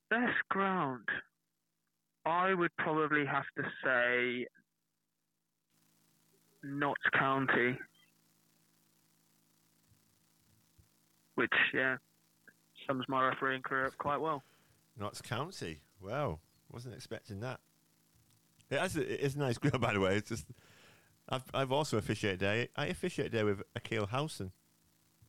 [0.09, 1.07] Best ground.
[2.25, 4.45] I would probably have to say
[6.63, 7.77] Notts County,
[11.35, 11.97] which yeah
[12.87, 14.43] sums my refereeing career up quite well.
[14.99, 15.81] Notts County.
[16.01, 16.39] Wow,
[16.71, 17.59] wasn't expecting that.
[18.69, 20.15] It is, it is a nice ground, by the way.
[20.15, 20.47] It's just
[21.29, 22.67] I've I've also officiated there.
[22.75, 24.51] I officiated there with Akil Howson.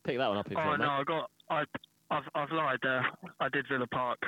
[0.05, 0.93] Pick that one up if you Oh want, no, mate.
[0.93, 1.65] I got I
[2.11, 3.07] I've I've lied there.
[3.41, 4.19] I did Villa Park.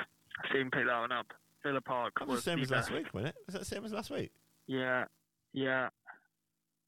[0.49, 1.27] So you can pick that one up.
[1.63, 3.35] Villa Park That was was the same the as last week, wasn't it?
[3.47, 4.31] Was that the same as last week?
[4.67, 5.05] Yeah,
[5.53, 5.89] yeah.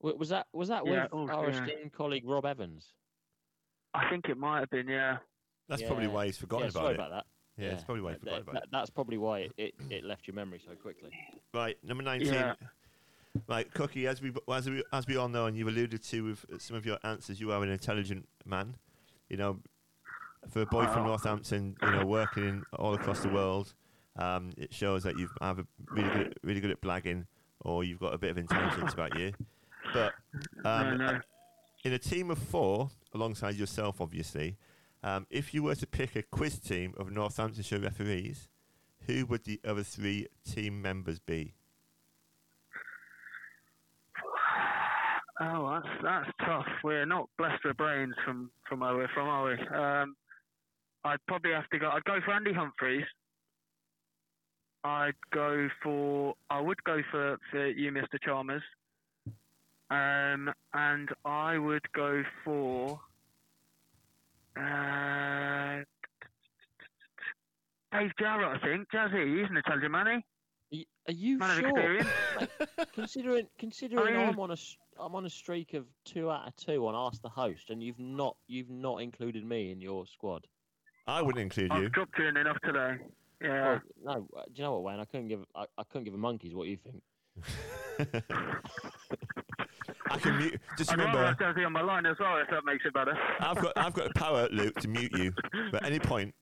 [0.02, 1.64] W- Was that was that Yeah, with oh, our yeah.
[1.65, 2.94] esteemed colleague Rob Evans?
[3.94, 4.88] I think it might have been.
[4.88, 5.18] Yeah.
[5.69, 6.95] That's probably why he's forgotten yeah, about sorry it.
[6.95, 7.26] about that.
[7.57, 10.03] yeah, it's probably why he That- forgot about that- That's probably why it, it, it
[10.03, 11.10] left your memory so quickly.
[11.53, 12.34] Right, number nineteen.
[12.34, 12.53] Yeah.
[13.48, 14.07] Right, Cookie.
[14.07, 16.86] As we as we as we all know, and you've alluded to with some of
[16.86, 18.76] your answers, you are an intelligent man.
[19.30, 19.60] You know,
[20.49, 23.74] for a boy from Northampton, you know, working in all across the world,
[24.15, 27.26] um, it shows that you've either really good, really good at blagging,
[27.61, 29.34] or you've got a bit of intelligence about you.
[29.98, 31.19] But um, no, no.
[31.84, 34.57] in a team of four, alongside yourself, obviously,
[35.03, 38.48] um, if you were to pick a quiz team of Northamptonshire referees,
[39.06, 41.53] who would the other three team members be?
[45.40, 46.65] Oh, that's that's tough.
[46.84, 49.53] We're not blessed with brains from from where we're from, are we?
[49.68, 50.15] Um,
[51.03, 51.90] I'd probably have to go.
[51.90, 53.06] I'd go for Andy Humphreys.
[54.84, 56.34] I'd go for.
[56.49, 58.19] I would go for for you, Mr.
[58.24, 58.64] Chalmers.
[59.89, 62.99] Um, and I would go for.
[64.57, 65.84] Uh,
[67.91, 68.89] Dave Jarrett, I think.
[68.91, 70.11] Jazzy, he's an intelligent man, eh?
[70.11, 70.22] Are
[70.72, 71.69] you, are you Man of sure?
[71.69, 72.07] experience.
[72.59, 76.30] Mate, considering considering I mean- I'm on a s- I'm on a streak of two
[76.30, 79.80] out of two on Ask the Host, and you've not you've not included me in
[79.80, 80.45] your squad.
[81.07, 81.85] I wouldn't include you.
[81.85, 82.97] I've dropped you in enough today.
[83.41, 83.80] Yeah.
[84.03, 84.99] Well, no, uh, do you know what, Wayne?
[84.99, 87.01] I couldn't give I, I couldn't give a monkey's what you think.
[90.09, 90.59] I can mute.
[90.77, 92.93] Just I'd rather remember, have Jazzy on my line as well, if that makes it
[92.93, 93.17] better.
[93.39, 95.34] I've got I've got the power, Luke, to mute you.
[95.73, 96.34] At any point,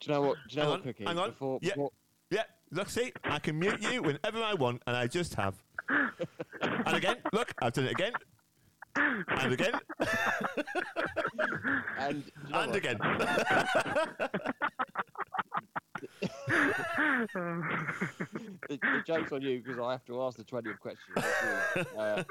[0.00, 0.36] Do you know what?
[0.48, 1.04] Do you know Hang what, on, Cookie?
[1.04, 1.30] hang on.
[1.30, 1.70] Before, Yeah.
[1.74, 1.90] before,
[2.30, 5.54] yeah, look, see, I can mute you whenever I want, and I just have.
[6.62, 8.12] And again, look, I've done it again,
[8.96, 9.72] and again,
[11.98, 12.98] and you know and again.
[16.48, 17.58] the,
[18.68, 21.14] the joke's on you because I have to ask the twentieth question.
[21.96, 22.22] Uh,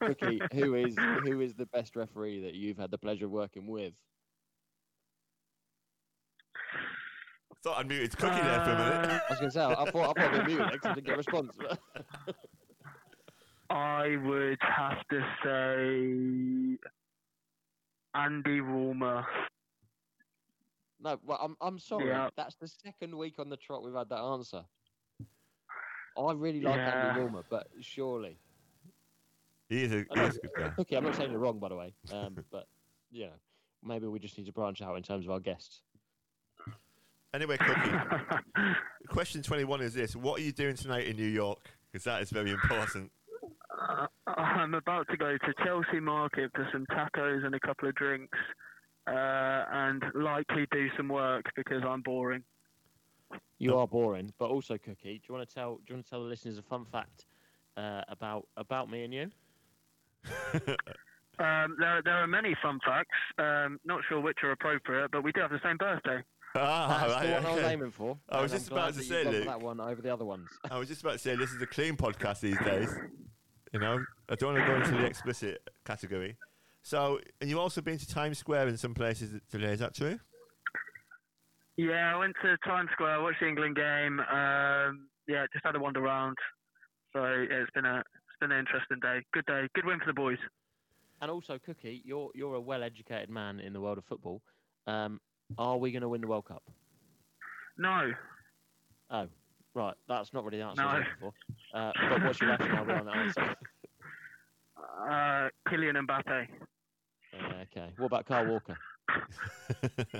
[0.00, 3.66] Cookie, who is who is the best referee that you've had the pleasure of working
[3.66, 3.92] with?
[7.52, 9.10] I thought I'd muted Cookie there for a minute.
[9.10, 10.94] Uh, I was going to say, I thought I thought I'd be muted because I
[10.94, 11.56] didn't get a response.
[13.68, 16.78] I would have to say
[18.14, 19.24] Andy Woolmer.
[21.02, 22.08] No, well, I'm I'm sorry.
[22.08, 22.30] Yeah.
[22.36, 24.64] That's the second week on the trot we've had that answer.
[26.18, 27.08] I really like Yeah.
[27.10, 28.38] Andy Woolmer, but surely,
[29.68, 30.68] He is a, he is a good guy.
[30.70, 32.66] Cookie, I'm not saying you're wrong, by the way, um, but
[33.10, 33.32] you know,
[33.84, 35.82] maybe we just need to branch out in terms of our guests.
[37.34, 37.90] Anyway, Cookie,
[39.08, 41.58] question 21 is this What are you doing tonight in New York?
[41.92, 43.10] Because that is very important.
[43.78, 47.94] Uh, I'm about to go to Chelsea Market for some tacos and a couple of
[47.94, 48.38] drinks,
[49.06, 52.42] uh, and likely do some work because I'm boring.
[53.58, 55.18] You are boring, but also Cookie.
[55.18, 55.76] Do you want to tell?
[55.76, 57.26] Do you want to tell the listeners a fun fact
[57.76, 59.30] uh, about about me and you?
[61.38, 63.10] Um, there, there are many fun facts.
[63.38, 66.22] Um, not sure which are appropriate, but we do have the same birthday.
[66.54, 68.16] Ah, That's right, the one I was aiming for.
[68.30, 69.48] I was just about to that say, you've gone for Luke.
[69.48, 70.48] that one over the other ones.
[70.70, 72.88] I was just about to say this is a clean podcast these days.
[73.72, 76.36] You know, I don't want to go into the explicit category.
[76.86, 79.72] So, and you've also been to Times Square in some places today.
[79.72, 80.20] Is that true?
[81.76, 84.20] Yeah, I went to Times Square, watched the England game.
[84.20, 86.36] Um, yeah, just had a wander around.
[87.12, 89.18] So yeah, it's been a it's been an interesting day.
[89.32, 90.38] Good day, good win for the boys.
[91.20, 94.40] And also, Cookie, you're you're a well-educated man in the world of football.
[94.86, 95.20] Um,
[95.58, 96.62] are we going to win the World Cup?
[97.78, 98.12] No,
[99.10, 99.26] Oh,
[99.74, 99.94] right.
[100.08, 101.26] That's not really the answer I was No.
[101.26, 101.34] looking
[101.72, 101.78] for.
[101.80, 103.56] Uh, but what's your rationale behind that answer?
[104.78, 106.46] uh, Kylian Mbappe.
[107.62, 107.92] Okay.
[107.96, 108.76] What about Carl Walker?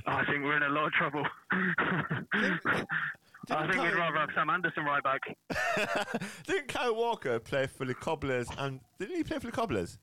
[0.07, 1.25] I think we're in a lot of trouble.
[3.51, 5.21] I think we'd rather have Sam Anderson right back.
[6.47, 8.49] Didn't Kyle Walker play for the Cobblers?
[8.59, 9.99] And didn't he play for the Cobblers?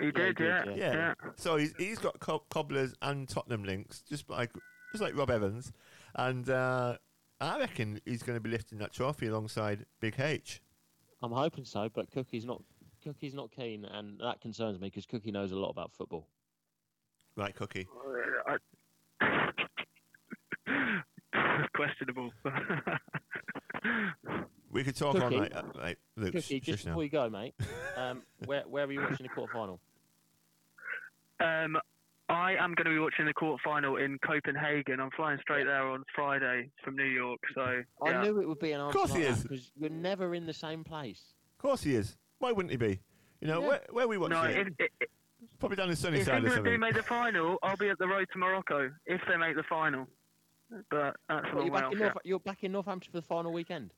[0.00, 0.74] He did, did, yeah, yeah.
[0.76, 0.92] Yeah.
[0.94, 1.14] yeah.
[1.36, 4.50] So he's, he's got Co- Cobblers and Tottenham links, just like
[4.92, 5.72] just like Rob Evans,
[6.14, 6.96] and uh,
[7.40, 10.60] I reckon he's going to be lifting that trophy alongside Big H.
[11.22, 12.62] I'm hoping so, but Cookie's not.
[13.08, 16.26] Cookie's not keen, and that concerns me because Cookie knows a lot about football.
[17.36, 17.86] Right, Cookie.
[18.46, 19.48] I-
[21.74, 22.30] Questionable.
[24.70, 25.40] We could talk all Cookie.
[25.40, 25.52] night.
[25.56, 26.90] Uh, right, Luke, Cookie, sh- just shush now.
[26.92, 27.54] before you go, mate,
[27.96, 29.80] um, where where are you watching the quarter final?
[31.40, 31.78] um,
[32.28, 35.00] I am going to be watching the quarter final in Copenhagen.
[35.00, 37.40] I'm flying straight there on Friday from New York.
[37.54, 38.98] So I knew it would be an answer.
[38.98, 39.42] Of course he is.
[39.42, 41.22] because you're never in the same place.
[41.58, 42.18] Of course he is.
[42.38, 43.00] Why wouldn't he be?
[43.40, 43.68] You know, Yeah.
[43.68, 44.68] where, where are we watching no, it?
[44.78, 45.08] if, if,
[45.60, 46.80] Probably down in sunny if side or England do something.
[46.80, 50.08] make the final, I'll be at the road to Morocco if they make the final.
[50.90, 51.98] But that's a What, you're back in.
[51.98, 53.92] North, You're back in Northampton for the final weekend.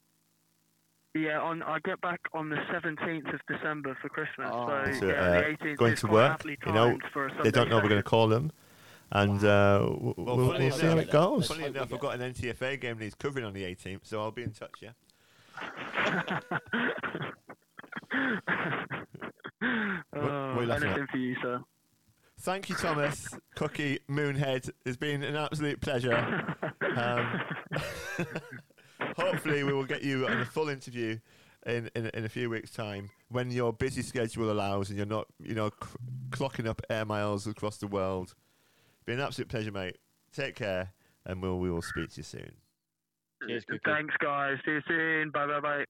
[1.14, 4.48] Yeah, on I get back on the 17th of December for Christmas.
[4.52, 4.84] Oh.
[4.86, 7.42] So, So, yeah, uh, the 18th going is to quite work, you know, for a
[7.42, 8.52] They don't know we're going to call them.
[9.10, 11.48] And uh, w- Well, we'll, funny we'll see how it goes.
[11.48, 14.00] Funny Funny enough, enough, I've got an NTFA game that he's covering on the 18th,
[14.04, 14.90] so I'll be in touch, yeah?
[18.14, 21.10] oh, what are you laughing at?
[21.10, 21.60] for you, sir.
[22.40, 23.36] Thank you, Thomas.
[23.54, 24.70] Cookie Moonhead.
[24.86, 26.42] It's been an absolute pleasure.
[26.96, 27.40] Um,
[29.16, 31.18] hopefully, we will get you on a full interview
[31.66, 35.26] in, in, in a few weeks' time when your busy schedule allows and you're not,
[35.38, 35.88] you know, c-
[36.30, 38.34] clocking up air miles across the world.
[39.04, 39.98] Been an absolute pleasure, mate.
[40.32, 40.94] Take care,
[41.26, 42.52] and we'll, we will speak to you soon.
[43.46, 43.80] Cheers, Cookie.
[43.84, 44.56] Thanks, guys.
[44.64, 45.30] See you soon.
[45.30, 45.84] Bye, bye, bye.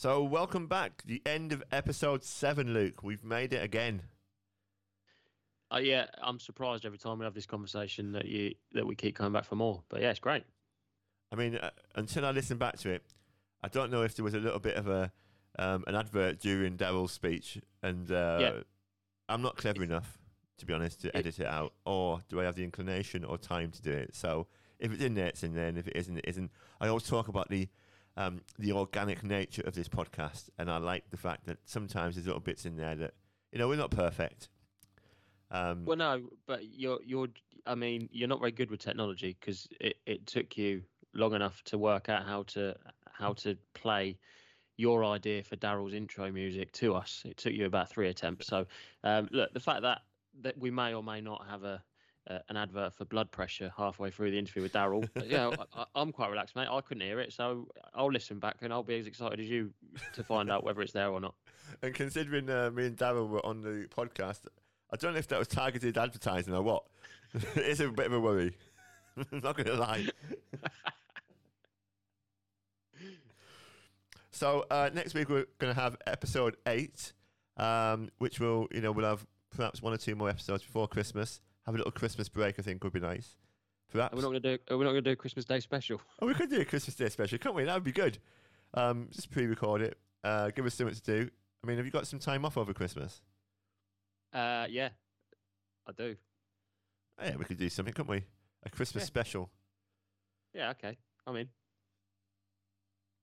[0.00, 1.02] So, welcome back.
[1.04, 3.02] The end of episode seven, Luke.
[3.02, 4.00] We've made it again.
[5.70, 9.14] Uh, yeah, I'm surprised every time we have this conversation that you that we keep
[9.14, 9.82] coming back for more.
[9.90, 10.44] But yeah, it's great.
[11.30, 13.02] I mean, uh, until I listen back to it,
[13.62, 15.12] I don't know if there was a little bit of a
[15.58, 18.52] um, an advert during Darrell's speech, and uh, Yeah.
[19.28, 20.16] I'm not clever enough,
[20.56, 23.36] to be honest, to It- edit it out, or do I have the inclination or
[23.36, 24.16] time to do it?
[24.16, 24.46] So
[24.78, 26.50] if it's in there, it's in there, and if it isn't, it isn't.
[26.80, 27.68] I always talk about the
[28.16, 32.26] um, the organic nature of this podcast, and I like the fact that sometimes there's
[32.26, 33.14] little bits in there that
[33.52, 34.48] you know we're not perfect.
[35.50, 37.28] Um, Well, no, but you're you're.
[37.66, 40.82] I mean, you're not very good with technology because it, it took you
[41.14, 42.74] long enough to work out how to
[43.12, 44.18] how to play
[44.76, 47.22] your idea for Darrell's intro music to us.
[47.26, 48.46] It took you about three attempts.
[48.46, 48.66] So,
[49.04, 50.02] um, look, the fact that
[50.42, 51.82] that we may or may not have a
[52.28, 56.12] uh, an advert for blood pressure halfway through the interview with Darrell, yeah, I, I'm
[56.12, 56.68] quite relaxed, mate.
[56.70, 59.72] I couldn't hear it, so I'll listen back and I'll be as excited as you
[60.14, 61.34] to find out whether it's there or not.
[61.82, 64.40] And considering uh, me and Darrell were on the podcast,
[64.92, 66.82] I don't know if that was targeted advertising or what.
[67.54, 68.56] it's a bit of a worry.
[69.16, 70.08] I'm not going to lie.
[74.32, 77.12] so uh, next week we're going to have episode eight,
[77.56, 79.24] um, which will you know we'll have
[79.56, 81.40] perhaps one or two more episodes before Christmas.
[81.66, 82.58] Have a little Christmas break.
[82.58, 83.36] I think would be nice.
[83.92, 84.12] Perhaps.
[84.12, 84.62] Are we not going to do?
[84.74, 86.00] Are we not going to do a Christmas Day special?
[86.22, 87.64] Oh, we could do a Christmas Day special, can't we?
[87.64, 88.18] That would be good.
[88.74, 89.98] Um, just pre-record it.
[90.22, 91.30] Uh, give us something to do.
[91.62, 93.20] I mean, have you got some time off over Christmas?
[94.32, 94.90] Uh, yeah,
[95.88, 96.16] I do.
[97.18, 98.22] Oh, yeah, we could do something, couldn't we?
[98.64, 99.06] A Christmas Yeah.
[99.06, 99.50] special.
[100.54, 100.96] Yeah, okay.
[101.26, 101.48] I'm in.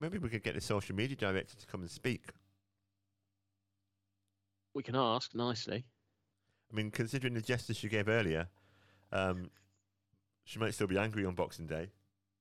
[0.01, 2.25] Maybe we could get the social media director to come and speak.
[4.75, 5.85] We can ask nicely.
[6.71, 8.47] I mean, considering the gesture she gave earlier,
[9.11, 9.49] um,
[10.43, 11.89] she might still be angry on Boxing Day.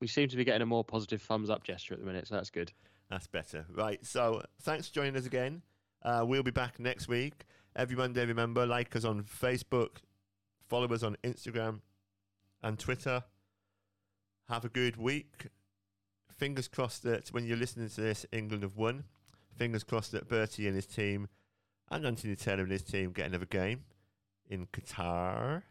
[0.01, 2.35] We seem to be getting a more positive thumbs up gesture at the minute, so
[2.35, 2.73] that's good.
[3.09, 3.67] That's better.
[3.73, 4.05] Right.
[4.05, 5.63] So thanks for joining us again.
[6.03, 7.45] Uh, we'll be back next week.
[7.75, 9.99] Every Monday, remember, like us on Facebook,
[10.69, 11.81] follow us on Instagram
[12.63, 13.25] and Twitter.
[14.49, 15.49] Have a good week.
[16.37, 19.05] Fingers crossed that when you're listening to this, England have won.
[19.57, 21.29] Fingers crossed that Bertie and his team
[21.91, 23.85] and Anthony Taylor and his team get another game
[24.49, 25.63] in Qatar.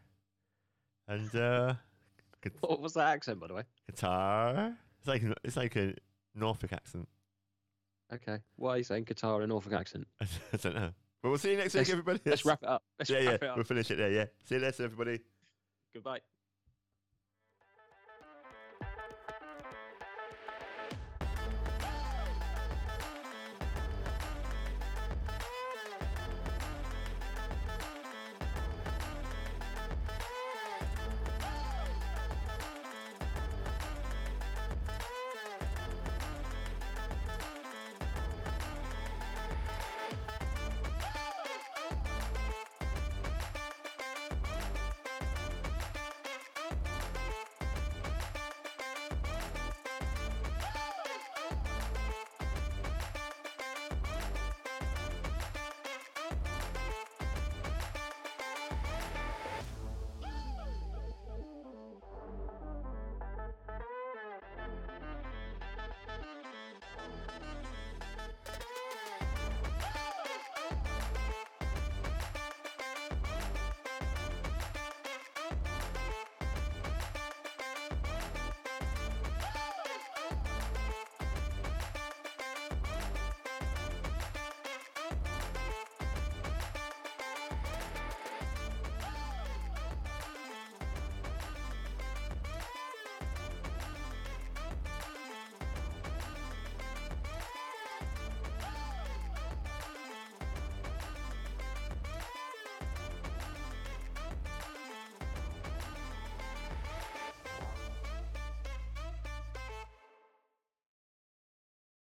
[1.08, 1.74] And uh,
[2.60, 3.62] What was that accent, by the way?
[3.92, 4.74] Qatar.
[4.98, 5.94] It's like it's like a
[6.34, 7.08] Norfolk accent.
[8.12, 8.38] Okay.
[8.56, 10.06] Why are you saying Qatar in a Norfolk accent?
[10.20, 10.26] I
[10.60, 10.90] don't know.
[11.22, 12.20] But we'll see you next Let's- week, everybody.
[12.24, 12.82] Let's wrap it up.
[12.98, 13.30] Let's yeah, yeah.
[13.30, 13.56] it up.
[13.56, 14.10] We'll finish it there.
[14.10, 14.26] Yeah.
[14.44, 15.20] See you later, everybody.
[15.94, 16.20] Goodbye.